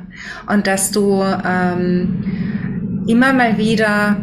Und 0.49 0.68
dass 0.68 0.91
du 0.91 1.22
ähm, 1.22 3.03
immer 3.08 3.34
mal 3.34 3.58
wieder 3.58 4.16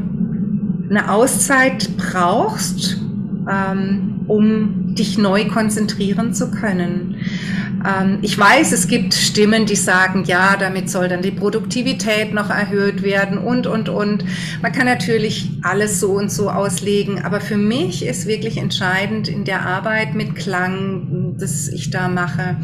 eine 0.89 1.11
Auszeit 1.11 1.95
brauchst, 1.99 3.03
ähm, 3.51 4.25
um 4.29 4.95
dich 4.95 5.19
neu 5.19 5.47
konzentrieren 5.49 6.33
zu 6.33 6.51
können. 6.51 7.14
Ähm, 7.85 8.19
ich 8.23 8.39
weiß, 8.39 8.73
es 8.73 8.89
gibt 8.89 9.15
Stimmen, 9.15 9.67
die 9.67 9.77
sagen, 9.77 10.25
ja, 10.25 10.57
damit 10.57 10.91
soll 10.91 11.09
dann 11.09 11.23
die 11.23 11.31
Produktivität 11.31 12.33
noch 12.33 12.51
erhöht 12.51 13.03
werden 13.03 13.39
und, 13.39 13.67
und, 13.67 13.89
und. 13.89 14.25
Man 14.63 14.73
kann 14.73 14.87
natürlich 14.87 15.51
alles 15.63 16.01
so 16.01 16.13
und 16.13 16.31
so 16.31 16.51
auslegen, 16.51 17.25
aber 17.25 17.41
für 17.41 17.57
mich 17.57 18.05
ist 18.05 18.27
wirklich 18.27 18.57
entscheidend 18.57 19.29
in 19.29 19.45
der 19.45 19.67
Arbeit 19.67 20.15
mit 20.15 20.35
Klang, 20.35 21.37
das 21.39 21.69
ich 21.69 21.91
da 21.91 22.09
mache, 22.09 22.57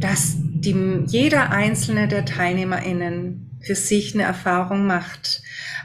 dass 0.00 0.36
die, 0.36 1.02
jeder 1.06 1.50
einzelne 1.50 2.08
der 2.08 2.24
TeilnehmerInnen 2.24 3.58
für 3.60 3.74
sich 3.74 4.14
eine 4.14 4.24
Erfahrung 4.24 4.86
macht. 4.86 5.42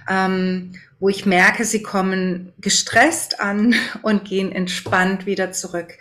Ähm, 0.09 0.71
wo 0.99 1.09
ich 1.09 1.25
merke, 1.25 1.63
sie 1.63 1.83
kommen 1.83 2.53
gestresst 2.59 3.39
an 3.39 3.75
und 4.01 4.25
gehen 4.25 4.51
entspannt 4.51 5.25
wieder 5.25 5.51
zurück. 5.51 5.97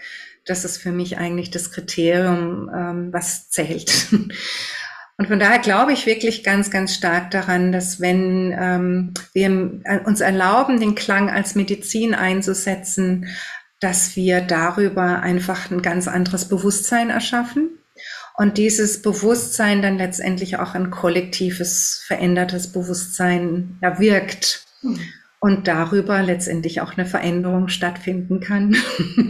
Das 0.47 0.65
ist 0.65 0.79
für 0.79 0.93
mich 0.93 1.19
eigentlich 1.19 1.51
das 1.51 1.71
Kriterium, 1.73 2.71
ähm, 2.75 3.13
was 3.13 3.51
zählt. 3.51 4.09
Und 5.19 5.29
von 5.29 5.39
daher 5.39 5.59
glaube 5.59 5.93
ich 5.93 6.05
wirklich 6.05 6.45
ganz, 6.45 6.71
ganz 6.71 6.95
stark 6.95 7.31
daran, 7.31 7.73
dass 7.73 8.01
wenn 8.01 8.55
ähm, 8.59 9.15
wir 9.33 9.81
uns 10.05 10.21
erlauben, 10.21 10.79
den 10.79 10.95
Klang 10.95 11.31
als 11.31 11.55
Medizin 11.55 12.15
einzusetzen, 12.15 13.27
dass 13.81 14.15
wir 14.15 14.43
darüber 14.43 15.21
einfach 15.21 15.71
ein 15.71 15.81
ganz 15.81 16.07
anderes 16.07 16.47
Bewusstsein 16.47 17.09
erschaffen 17.11 17.71
und 18.37 18.59
dieses 18.59 19.01
Bewusstsein 19.01 19.81
dann 19.81 19.97
letztendlich 19.97 20.59
auch 20.59 20.75
ein 20.75 20.91
kollektives, 20.91 22.03
verändertes 22.07 22.73
Bewusstsein 22.73 23.79
erwirkt 23.81 24.67
und 25.47 25.69
darüber 25.69 26.23
letztendlich 26.23 26.81
auch 26.81 26.97
eine 26.97 27.07
Veränderung 27.07 27.69
stattfinden 27.69 28.41
kann. 28.41 28.75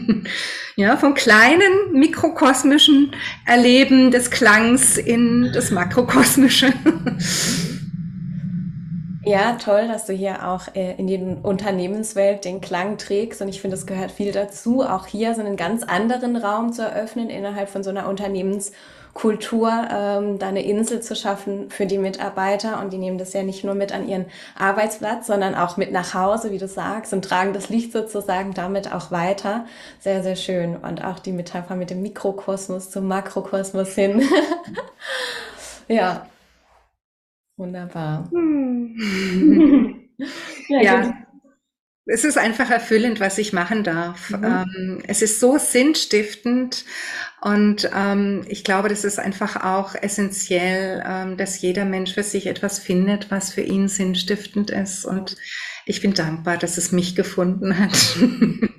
ja, 0.77 0.97
vom 0.97 1.13
kleinen 1.13 1.93
mikrokosmischen 1.93 3.13
Erleben 3.45 4.11
des 4.11 4.31
Klangs 4.31 4.97
in 4.97 5.51
das 5.53 5.71
makrokosmische. 5.71 6.73
Ja, 9.29 9.55
toll, 9.55 9.89
dass 9.89 10.07
du 10.07 10.13
hier 10.13 10.47
auch 10.47 10.73
äh, 10.77 10.95
in 10.99 11.09
die 11.09 11.19
Unternehmenswelt 11.19 12.45
den 12.45 12.61
Klang 12.61 12.97
trägst. 12.97 13.43
Und 13.43 13.49
ich 13.49 13.61
finde, 13.61 13.77
es 13.77 13.85
gehört 13.85 14.13
viel 14.13 14.31
dazu, 14.31 14.83
auch 14.83 15.09
hier 15.09 15.35
so 15.35 15.41
einen 15.41 15.57
ganz 15.57 15.83
anderen 15.83 16.37
Raum 16.37 16.73
zu 16.73 16.83
eröffnen 16.83 17.29
innerhalb 17.29 17.69
von 17.69 17.83
so 17.83 17.91
einer 17.91 18.09
Unternehmens- 18.09 18.71
Kultur, 19.17 19.89
ähm, 19.91 20.39
da 20.39 20.49
eine 20.49 20.63
Insel 20.63 21.01
zu 21.01 21.17
schaffen 21.17 21.71
für 21.71 21.87
die 21.87 21.97
Mitarbeiter. 21.97 22.79
Und 22.81 22.93
die 22.93 22.99
nehmen 22.99 23.17
das 23.17 23.33
ja 23.33 23.43
nicht 23.43 23.65
nur 23.65 23.75
mit 23.75 23.91
an 23.93 24.07
ihren 24.07 24.27
Arbeitsplatz, 24.59 25.27
sondern 25.27 25.55
auch 25.55 25.79
mit 25.79 25.91
nach 25.91 26.13
Hause, 26.13 26.53
wie 26.53 26.59
du 26.59 26.69
sagst, 26.69 27.15
und 27.15 27.25
tragen 27.25 27.55
das 27.55 27.71
Licht 27.71 27.93
sozusagen 27.93 28.53
damit 28.53 28.93
auch 28.93 29.11
weiter. 29.11 29.65
Sehr, 30.01 30.23
sehr 30.23 30.37
schön. 30.37 30.77
Und 30.77 31.03
auch 31.03 31.19
die 31.19 31.33
Metapher 31.33 31.77
mit 31.77 31.89
dem 31.89 32.03
Mikrokosmos 32.03 32.91
zum 32.91 33.09
Makrokosmos 33.09 33.95
hin. 33.95 34.23
ja. 35.89 36.27
Wunderbar. 37.57 38.29
Hm. 38.33 40.11
ja, 40.69 40.83
ja. 40.83 41.15
Es 42.09 42.23
ist 42.23 42.39
einfach 42.39 42.71
erfüllend, 42.71 43.19
was 43.19 43.37
ich 43.39 43.53
machen 43.53 43.83
darf. 43.83 44.31
Mhm. 44.31 44.45
Ähm, 44.45 45.03
es 45.09 45.23
ist 45.23 45.41
so 45.41 45.59
sinnstiftend 45.59 46.85
und 47.41 47.91
ähm, 47.95 48.45
ich 48.49 48.65
glaube, 48.65 48.89
das 48.89 49.05
ist 49.05 49.19
einfach 49.19 49.63
auch 49.63 49.95
essentiell, 49.95 51.05
ähm, 51.07 51.37
dass 51.37 51.61
jeder 51.61 51.85
Mensch 51.85 52.15
für 52.15 52.23
sich 52.23 52.47
etwas 52.47 52.79
findet, 52.79 53.31
was 53.31 53.53
für 53.53 53.61
ihn 53.61 53.89
sinnstiftend 53.89 54.71
ist. 54.71 55.05
Und 55.05 55.37
ich 55.85 56.01
bin 56.01 56.15
dankbar, 56.15 56.57
dass 56.57 56.79
es 56.79 56.93
mich 56.93 57.15
gefunden 57.15 57.79
hat. 57.79 57.93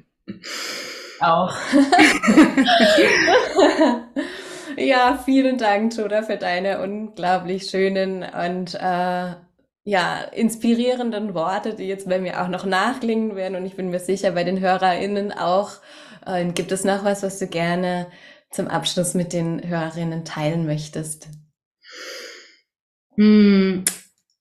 Auch. 1.19 1.55
ja, 4.77 5.19
vielen 5.23 5.57
Dank, 5.57 5.95
Toda, 5.95 6.21
für 6.23 6.37
deine 6.37 6.81
unglaublich 6.81 7.69
schönen 7.69 8.23
und 8.23 8.75
äh, 8.75 9.33
ja, 9.83 10.21
inspirierenden 10.33 11.33
Worte, 11.33 11.73
die 11.73 11.85
jetzt 11.85 12.09
bei 12.09 12.19
mir 12.19 12.43
auch 12.43 12.49
noch 12.49 12.65
nachklingen 12.65 13.35
werden. 13.35 13.55
Und 13.55 13.65
ich 13.65 13.75
bin 13.75 13.89
mir 13.89 13.99
sicher, 13.99 14.31
bei 14.31 14.43
den 14.43 14.59
HörerInnen 14.59 15.31
auch. 15.31 15.71
Äh, 16.25 16.45
gibt 16.51 16.71
es 16.71 16.83
noch 16.83 17.03
was, 17.05 17.23
was 17.23 17.39
du 17.39 17.47
gerne 17.47 18.07
zum 18.51 18.67
Abschluss 18.67 19.13
mit 19.13 19.33
den 19.33 19.67
Hörerinnen 19.67 20.25
teilen 20.25 20.65
möchtest? 20.65 21.27
Hm, 23.15 23.83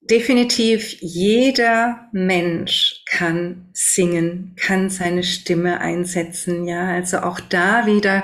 definitiv 0.02 0.96
jeder 1.00 2.08
Mensch 2.12 3.02
kann 3.06 3.68
singen, 3.72 4.54
kann 4.56 4.90
seine 4.90 5.22
Stimme 5.22 5.80
einsetzen. 5.80 6.66
Ja, 6.66 6.88
also 6.88 7.18
auch 7.18 7.40
da 7.40 7.86
wieder 7.86 8.22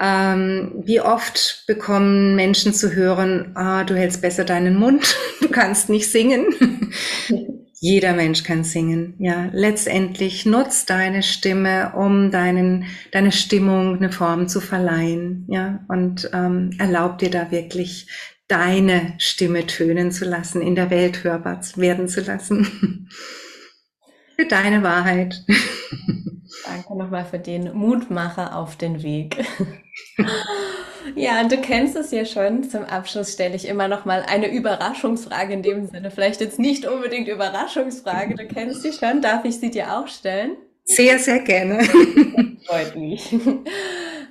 ähm, 0.00 0.82
wie 0.84 1.00
oft 1.00 1.64
bekommen 1.66 2.34
Menschen 2.34 2.74
zu 2.74 2.92
hören, 2.94 3.52
ah, 3.54 3.84
du 3.84 3.94
hältst 3.94 4.22
besser 4.22 4.44
deinen 4.44 4.76
Mund, 4.76 5.16
du 5.40 5.48
kannst 5.48 5.88
nicht 5.88 6.10
singen. 6.10 6.92
Jeder 7.84 8.14
Mensch 8.14 8.44
kann 8.44 8.64
singen. 8.64 9.12
Ja, 9.18 9.50
letztendlich 9.52 10.46
nutzt 10.46 10.88
deine 10.88 11.22
Stimme, 11.22 11.92
um 11.94 12.30
deinen, 12.30 12.86
deine 13.12 13.30
Stimmung 13.30 13.96
eine 13.96 14.10
Form 14.10 14.48
zu 14.48 14.62
verleihen. 14.62 15.46
Ja, 15.50 15.84
und 15.88 16.30
ähm, 16.32 16.70
erlaub 16.78 17.18
dir 17.18 17.28
da 17.28 17.50
wirklich 17.50 18.08
deine 18.48 19.12
Stimme 19.18 19.66
tönen 19.66 20.12
zu 20.12 20.24
lassen, 20.24 20.62
in 20.62 20.76
der 20.76 20.88
Welt 20.88 21.24
hörbar 21.24 21.60
werden 21.76 22.08
zu 22.08 22.22
lassen. 22.22 23.10
für 24.36 24.46
deine 24.46 24.82
Wahrheit. 24.82 25.44
Danke 26.64 26.96
nochmal 26.96 27.26
für 27.26 27.38
den 27.38 27.70
Mutmacher 27.76 28.56
auf 28.56 28.76
den 28.76 29.02
Weg. 29.02 29.44
Ja, 31.14 31.40
und 31.40 31.52
du 31.52 31.58
kennst 31.58 31.96
es 31.96 32.10
ja 32.10 32.24
schon. 32.24 32.64
Zum 32.64 32.84
Abschluss 32.84 33.32
stelle 33.32 33.56
ich 33.56 33.66
immer 33.66 33.88
noch 33.88 34.04
mal 34.04 34.24
eine 34.26 34.50
Überraschungsfrage 34.50 35.52
in 35.52 35.62
dem 35.62 35.86
Sinne. 35.86 36.10
Vielleicht 36.10 36.40
jetzt 36.40 36.58
nicht 36.58 36.86
unbedingt 36.86 37.28
Überraschungsfrage. 37.28 38.34
Du 38.34 38.46
kennst 38.46 38.82
sie 38.82 38.92
schon. 38.92 39.20
Darf 39.20 39.44
ich 39.44 39.60
sie 39.60 39.70
dir 39.70 39.96
auch 39.98 40.08
stellen? 40.08 40.56
Sehr, 40.84 41.18
sehr 41.18 41.40
gerne. 41.40 41.84
freut 42.66 42.96
mich. 42.96 43.34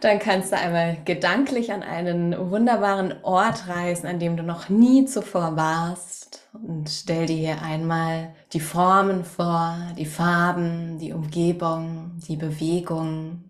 Dann 0.01 0.19
kannst 0.19 0.51
du 0.51 0.57
einmal 0.57 0.97
gedanklich 1.05 1.71
an 1.71 1.81
einen 1.81 2.35
wunderbaren 2.51 3.23
Ort 3.23 3.67
reisen, 3.67 4.07
an 4.07 4.19
dem 4.19 4.35
du 4.35 4.43
noch 4.43 4.69
nie 4.69 5.05
zuvor 5.05 5.55
warst. 5.55 6.49
Und 6.53 6.89
stell 6.89 7.25
dir 7.25 7.35
hier 7.35 7.61
einmal 7.61 8.33
die 8.51 8.59
Formen 8.59 9.23
vor, 9.23 9.77
die 9.97 10.05
Farben, 10.05 10.97
die 10.99 11.13
Umgebung, 11.13 12.11
die 12.27 12.35
Bewegung. 12.35 13.49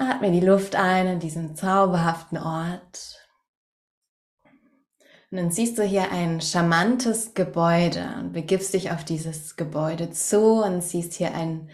Atme 0.00 0.32
die 0.32 0.40
Luft 0.40 0.76
ein 0.76 1.06
in 1.06 1.20
diesem 1.20 1.54
zauberhaften 1.54 2.38
Ort. 2.38 3.18
Und 5.30 5.36
dann 5.36 5.50
siehst 5.50 5.76
du 5.76 5.82
hier 5.82 6.10
ein 6.10 6.40
charmantes 6.40 7.34
Gebäude 7.34 8.14
und 8.18 8.32
begibst 8.32 8.72
dich 8.72 8.90
auf 8.92 9.04
dieses 9.04 9.56
Gebäude 9.56 10.10
zu 10.10 10.62
und 10.62 10.82
siehst 10.82 11.12
hier 11.12 11.34
ein 11.34 11.68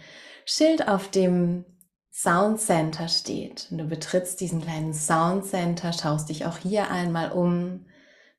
Schild, 0.45 0.89
auf 0.89 1.09
dem 1.09 1.63
Sound 2.11 2.59
Center 2.59 3.07
steht. 3.07 3.67
Und 3.71 3.77
du 3.77 3.85
betrittst 3.85 4.41
diesen 4.41 4.61
kleinen 4.61 4.93
Sound 4.93 5.45
Center, 5.45 5.93
schaust 5.93 6.27
dich 6.27 6.45
auch 6.45 6.57
hier 6.57 6.91
einmal 6.91 7.31
um, 7.31 7.85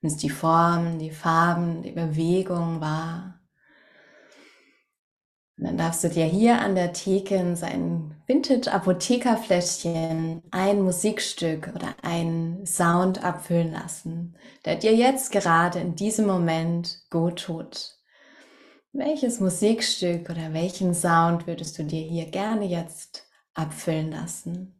nimmst 0.02 0.22
die 0.22 0.30
Formen, 0.30 0.98
die 0.98 1.10
Farben, 1.10 1.82
die 1.82 1.92
Bewegung 1.92 2.82
wahr. 2.82 3.40
Und 5.56 5.64
dann 5.64 5.78
darfst 5.78 6.04
du 6.04 6.10
dir 6.10 6.26
hier 6.26 6.60
an 6.60 6.74
der 6.74 6.92
Theke 6.92 7.36
in 7.36 7.56
sein 7.56 8.17
Vintage-Apothekerfläschchen 8.28 10.42
ein 10.50 10.82
Musikstück 10.82 11.72
oder 11.74 11.94
einen 12.02 12.66
Sound 12.66 13.24
abfüllen 13.24 13.72
lassen, 13.72 14.36
der 14.66 14.76
dir 14.76 14.94
jetzt 14.94 15.32
gerade 15.32 15.78
in 15.80 15.96
diesem 15.96 16.26
Moment 16.26 17.00
gut 17.10 17.44
tut. 17.44 17.96
Welches 18.92 19.40
Musikstück 19.40 20.28
oder 20.28 20.52
welchen 20.52 20.92
Sound 20.94 21.46
würdest 21.46 21.78
du 21.78 21.84
dir 21.84 22.02
hier 22.02 22.26
gerne 22.26 22.66
jetzt 22.66 23.26
abfüllen 23.54 24.10
lassen? 24.10 24.74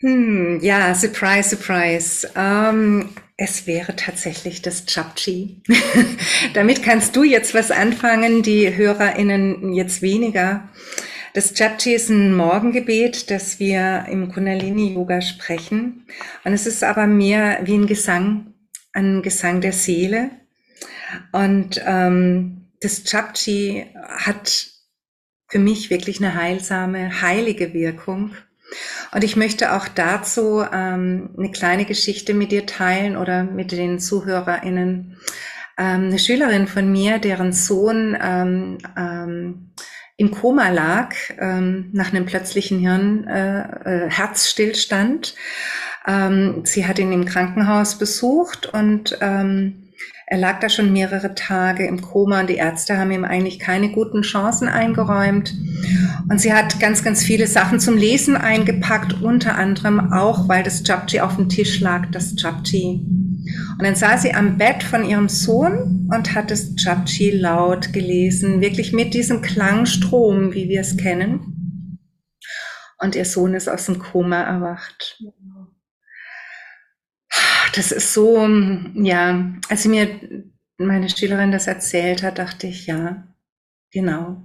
Hm, 0.00 0.60
ja, 0.62 0.94
surprise, 0.94 1.50
surprise. 1.56 2.28
Ähm, 2.36 3.08
es 3.36 3.66
wäre 3.66 3.96
tatsächlich 3.96 4.62
das 4.62 4.86
Chapchi. 4.86 5.62
Damit 6.54 6.82
kannst 6.82 7.16
du 7.16 7.24
jetzt 7.24 7.54
was 7.54 7.70
anfangen, 7.70 8.42
die 8.42 8.74
HörerInnen 8.74 9.72
jetzt 9.72 10.02
weniger. 10.02 10.68
Das 11.32 11.52
Chapchi 11.52 11.94
ist 11.94 12.10
ein 12.10 12.36
Morgengebet, 12.36 13.30
das 13.30 13.58
wir 13.58 14.06
im 14.08 14.30
Kundalini-Yoga 14.30 15.20
sprechen. 15.20 16.06
Und 16.44 16.52
es 16.52 16.66
ist 16.66 16.84
aber 16.84 17.08
mehr 17.08 17.58
wie 17.64 17.74
ein 17.74 17.86
Gesang, 17.86 18.54
ein 18.92 19.20
Gesang 19.22 19.60
der 19.60 19.72
Seele. 19.72 20.30
Und 21.32 21.82
ähm, 21.84 22.68
das 22.80 23.02
Chapchi 23.02 23.86
hat 24.06 24.68
für 25.48 25.58
mich 25.58 25.90
wirklich 25.90 26.18
eine 26.18 26.34
heilsame, 26.34 27.20
heilige 27.20 27.74
Wirkung. 27.74 28.36
Und 29.12 29.24
ich 29.24 29.36
möchte 29.36 29.74
auch 29.74 29.88
dazu 29.88 30.62
ähm, 30.72 31.30
eine 31.36 31.50
kleine 31.50 31.84
Geschichte 31.84 32.34
mit 32.34 32.52
dir 32.52 32.66
teilen 32.66 33.16
oder 33.16 33.44
mit 33.44 33.72
den 33.72 33.98
ZuhörerInnen. 33.98 35.16
Ähm, 35.76 36.04
eine 36.04 36.18
Schülerin 36.18 36.66
von 36.66 36.90
mir, 36.90 37.18
deren 37.18 37.52
Sohn 37.52 38.16
ähm, 38.20 38.78
ähm, 38.96 39.70
im 40.16 40.30
Koma 40.30 40.68
lag 40.68 41.14
ähm, 41.38 41.90
nach 41.92 42.12
einem 42.12 42.24
plötzlichen 42.24 42.78
Hirn, 42.78 43.26
äh, 43.26 44.04
äh, 44.06 44.10
Herzstillstand. 44.10 45.34
Ähm, 46.06 46.62
sie 46.64 46.86
hat 46.86 46.98
ihn 46.98 47.12
im 47.12 47.24
Krankenhaus 47.24 47.98
besucht 47.98 48.66
und 48.66 49.18
ähm, 49.20 49.83
er 50.26 50.38
lag 50.38 50.60
da 50.60 50.70
schon 50.70 50.92
mehrere 50.92 51.34
Tage 51.34 51.86
im 51.86 52.00
Koma 52.00 52.40
und 52.40 52.48
die 52.48 52.56
Ärzte 52.56 52.96
haben 52.96 53.10
ihm 53.10 53.24
eigentlich 53.24 53.58
keine 53.58 53.90
guten 53.90 54.22
Chancen 54.22 54.68
eingeräumt. 54.68 55.54
Und 56.30 56.40
sie 56.40 56.54
hat 56.54 56.80
ganz, 56.80 57.04
ganz 57.04 57.22
viele 57.22 57.46
Sachen 57.46 57.78
zum 57.78 57.98
Lesen 57.98 58.36
eingepackt, 58.36 59.20
unter 59.22 59.56
anderem 59.56 60.12
auch, 60.12 60.48
weil 60.48 60.62
das 60.62 60.82
Japji 60.86 61.20
auf 61.20 61.36
dem 61.36 61.50
Tisch 61.50 61.80
lag, 61.80 62.06
das 62.10 62.34
Japji. 62.40 63.04
Und 63.78 63.82
dann 63.82 63.94
saß 63.94 64.22
sie 64.22 64.32
am 64.32 64.56
Bett 64.56 64.82
von 64.82 65.04
ihrem 65.04 65.28
Sohn 65.28 66.08
und 66.10 66.34
hat 66.34 66.50
das 66.50 66.72
Japji 66.78 67.32
laut 67.32 67.92
gelesen, 67.92 68.62
wirklich 68.62 68.94
mit 68.94 69.12
diesem 69.12 69.42
Klangstrom, 69.42 70.54
wie 70.54 70.70
wir 70.70 70.80
es 70.80 70.96
kennen. 70.96 71.98
Und 72.98 73.14
ihr 73.14 73.26
Sohn 73.26 73.52
ist 73.52 73.68
aus 73.68 73.84
dem 73.84 73.98
Koma 73.98 74.40
erwacht 74.40 75.22
das 77.74 77.92
ist 77.92 78.14
so, 78.14 78.46
ja, 78.94 79.52
als 79.68 79.82
sie 79.82 79.88
mir 79.88 80.20
meine 80.78 81.08
Schülerin 81.08 81.52
das 81.52 81.66
erzählt 81.66 82.22
hat, 82.22 82.38
dachte 82.38 82.66
ich, 82.66 82.86
ja, 82.86 83.26
genau. 83.90 84.42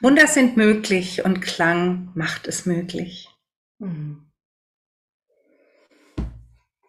Wunder 0.00 0.26
sind 0.26 0.56
möglich 0.56 1.24
und 1.24 1.40
Klang 1.40 2.10
macht 2.14 2.46
es 2.46 2.66
möglich. 2.66 3.28
Mhm. 3.78 4.22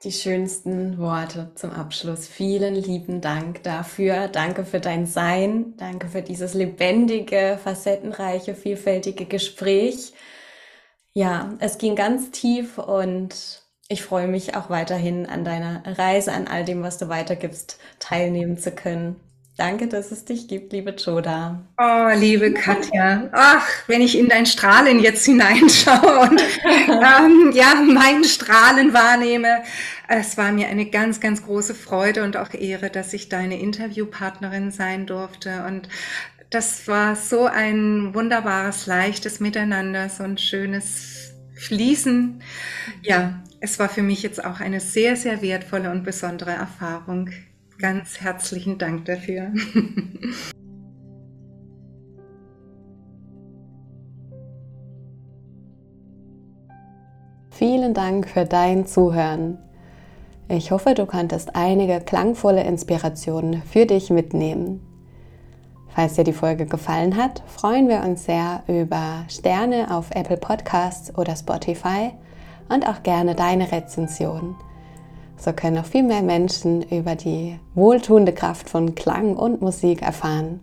Die 0.03 0.11
schönsten 0.11 0.99
Worte 0.99 1.51
zum 1.55 1.71
Abschluss. 1.71 2.27
Vielen 2.27 2.75
lieben 2.75 3.19
Dank 3.19 3.63
dafür. 3.63 4.27
Danke 4.27 4.63
für 4.63 4.79
dein 4.79 5.07
Sein. 5.07 5.75
Danke 5.77 6.07
für 6.07 6.21
dieses 6.21 6.53
lebendige, 6.53 7.59
facettenreiche, 7.63 8.53
vielfältige 8.53 9.25
Gespräch. 9.25 10.13
Ja, 11.13 11.55
es 11.59 11.79
ging 11.79 11.95
ganz 11.95 12.29
tief 12.29 12.77
und 12.77 13.66
ich 13.89 14.03
freue 14.03 14.27
mich 14.27 14.55
auch 14.55 14.69
weiterhin 14.69 15.25
an 15.25 15.45
deiner 15.45 15.81
Reise, 15.85 16.33
an 16.33 16.47
all 16.47 16.65
dem, 16.65 16.83
was 16.83 16.97
du 16.97 17.07
weitergibst, 17.07 17.79
teilnehmen 17.99 18.57
zu 18.57 18.71
können. 18.71 19.15
Danke, 19.57 19.87
dass 19.87 20.11
es 20.11 20.23
dich 20.23 20.47
gibt, 20.47 20.71
liebe 20.71 20.91
Joda. 20.91 21.63
Oh, 21.79 22.09
liebe 22.13 22.53
Katja. 22.53 23.27
Ach, 23.31 23.67
wenn 23.87 24.01
ich 24.01 24.15
in 24.15 24.29
dein 24.29 24.45
Strahlen 24.45 24.99
jetzt 24.99 25.25
hineinschaue 25.25 26.19
und 26.29 26.39
ähm, 26.87 27.51
ja, 27.55 27.73
mein 27.73 28.23
Strahlen 28.23 28.93
wahrnehme. 28.93 29.63
Es 30.07 30.37
war 30.37 30.51
mir 30.51 30.67
eine 30.67 30.85
ganz, 30.85 31.19
ganz 31.19 31.43
große 31.43 31.73
Freude 31.73 32.23
und 32.23 32.37
auch 32.37 32.53
Ehre, 32.53 32.91
dass 32.91 33.13
ich 33.13 33.29
deine 33.29 33.59
Interviewpartnerin 33.59 34.69
sein 34.69 35.07
durfte. 35.07 35.63
Und 35.65 35.89
das 36.51 36.87
war 36.87 37.15
so 37.15 37.45
ein 37.45 38.13
wunderbares, 38.13 38.85
leichtes 38.85 39.39
Miteinander, 39.39 40.07
so 40.09 40.23
ein 40.23 40.37
schönes 40.37 41.33
Fließen. 41.55 42.43
Ja, 43.01 43.41
es 43.59 43.79
war 43.79 43.89
für 43.89 44.03
mich 44.03 44.21
jetzt 44.23 44.43
auch 44.43 44.59
eine 44.59 44.79
sehr, 44.79 45.15
sehr 45.15 45.41
wertvolle 45.41 45.89
und 45.91 46.03
besondere 46.03 46.51
Erfahrung. 46.51 47.29
Ganz 47.79 48.21
herzlichen 48.21 48.77
Dank 48.77 49.05
dafür. 49.05 49.51
Vielen 57.51 57.95
Dank 57.95 58.27
für 58.29 58.45
dein 58.45 58.85
Zuhören. 58.85 59.57
Ich 60.47 60.71
hoffe, 60.71 60.93
du 60.93 61.05
konntest 61.07 61.55
einige 61.55 61.99
klangvolle 61.99 62.63
Inspirationen 62.63 63.63
für 63.63 63.85
dich 63.87 64.11
mitnehmen. 64.11 64.81
Falls 65.89 66.13
dir 66.13 66.23
die 66.23 66.33
Folge 66.33 66.67
gefallen 66.67 67.17
hat, 67.17 67.41
freuen 67.47 67.89
wir 67.89 68.03
uns 68.03 68.25
sehr 68.25 68.63
über 68.67 69.25
Sterne 69.27 69.93
auf 69.93 70.11
Apple 70.11 70.37
Podcasts 70.37 71.17
oder 71.17 71.35
Spotify 71.35 72.11
und 72.69 72.87
auch 72.87 73.03
gerne 73.03 73.35
deine 73.35 73.71
Rezension. 73.71 74.55
So 75.37 75.53
können 75.53 75.75
noch 75.75 75.85
viel 75.85 76.03
mehr 76.03 76.23
Menschen 76.23 76.81
über 76.83 77.15
die 77.15 77.59
wohltuende 77.75 78.33
Kraft 78.33 78.69
von 78.69 78.95
Klang 78.95 79.35
und 79.35 79.61
Musik 79.61 80.01
erfahren. 80.01 80.61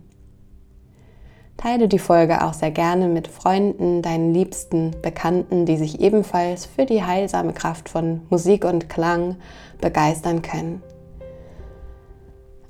Teile 1.57 1.87
die 1.87 1.99
Folge 1.99 2.43
auch 2.43 2.53
sehr 2.53 2.71
gerne 2.71 3.07
mit 3.07 3.29
Freunden, 3.29 4.01
deinen 4.01 4.33
Liebsten, 4.33 4.91
Bekannten, 5.01 5.65
die 5.65 5.77
sich 5.77 6.01
ebenfalls 6.01 6.65
für 6.65 6.85
die 6.85 7.03
heilsame 7.03 7.53
Kraft 7.53 7.87
von 7.87 8.21
Musik 8.29 8.65
und 8.65 8.89
Klang 8.89 9.37
begeistern 9.79 10.41
können. 10.41 10.83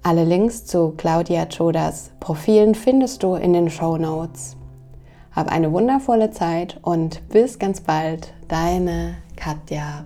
Alle 0.04 0.24
Links 0.24 0.66
zu 0.66 0.94
Claudia 0.98 1.48
Chodas 1.48 2.12
Profilen 2.20 2.76
findest 2.76 3.24
du 3.24 3.34
in 3.34 3.54
den 3.54 3.72
Show 3.72 3.98
Notes. 3.98 4.56
Hab 5.32 5.52
eine 5.52 5.72
wundervolle 5.72 6.30
Zeit 6.30 6.78
und 6.84 7.28
bis 7.30 7.58
ganz 7.58 7.82
bald, 7.82 8.32
deine 8.48 9.16
Katja. 9.36 10.06